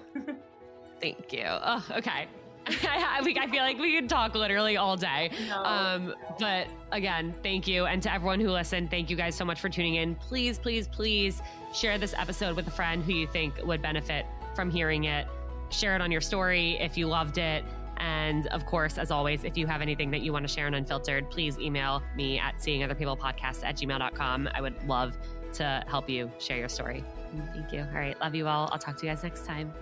thank 1.02 1.32
you. 1.32 1.46
Oh, 1.46 1.86
okay. 1.98 2.28
I, 2.68 3.20
I 3.20 3.48
feel 3.48 3.64
like 3.64 3.80
we 3.80 3.96
could 3.96 4.10
talk 4.10 4.36
literally 4.36 4.78
all 4.78 4.96
day. 4.96 5.32
No, 5.48 5.64
um. 5.64 6.14
But 6.40 6.68
again, 6.92 7.34
thank 7.42 7.68
you. 7.68 7.86
And 7.86 8.02
to 8.04 8.14
everyone 8.14 8.40
who 8.40 8.50
listened, 8.50 8.92
thank 8.92 9.10
you 9.10 9.16
guys 9.16 9.36
so 9.36 9.46
much 9.46 9.60
for 9.60 9.70
tuning 9.70 9.96
in. 9.96 10.16
Please, 10.16 10.60
please, 10.60 10.88
please 10.88 11.42
share 11.74 11.98
this 11.98 12.14
episode 12.18 12.56
with 12.56 12.68
a 12.68 12.72
friend 12.72 13.04
who 13.04 13.14
you 13.14 13.28
think 13.28 13.56
would 13.64 13.82
benefit 13.82 14.26
from 14.56 14.70
hearing 14.70 15.06
it. 15.06 15.28
Share 15.70 15.96
it 15.96 16.02
on 16.02 16.12
your 16.12 16.22
story 16.22 16.78
if 16.80 16.98
you 16.98 17.08
loved 17.08 17.38
it. 17.38 17.64
And 17.98 18.48
of 18.48 18.66
course, 18.66 18.98
as 18.98 19.12
always, 19.12 19.44
if 19.44 19.58
you 19.58 19.68
have 19.68 19.82
anything 19.82 20.10
that 20.12 20.22
you 20.22 20.32
want 20.32 20.48
to 20.48 20.54
share 20.54 20.68
on 20.68 20.74
Unfiltered, 20.74 21.30
please 21.30 21.58
email 21.60 22.02
me 22.16 22.40
at 22.40 22.58
seeingotherpeoplepodcast 22.58 23.64
at 23.64 23.76
gmail.com. 23.78 24.50
I 24.54 24.62
would 24.62 24.82
love 24.88 25.18
to 25.54 25.84
help 25.88 26.10
you 26.10 26.32
share 26.40 26.58
your 26.58 26.70
story. 26.70 27.04
Thank 27.54 27.72
you. 27.72 27.82
All 27.82 28.00
right. 28.00 28.20
Love 28.20 28.36
you 28.36 28.48
all. 28.48 28.70
I'll 28.72 28.80
talk 28.80 28.98
to 28.98 29.06
you 29.06 29.12
guys 29.12 29.24
next 29.24 29.46
time. 29.46 29.74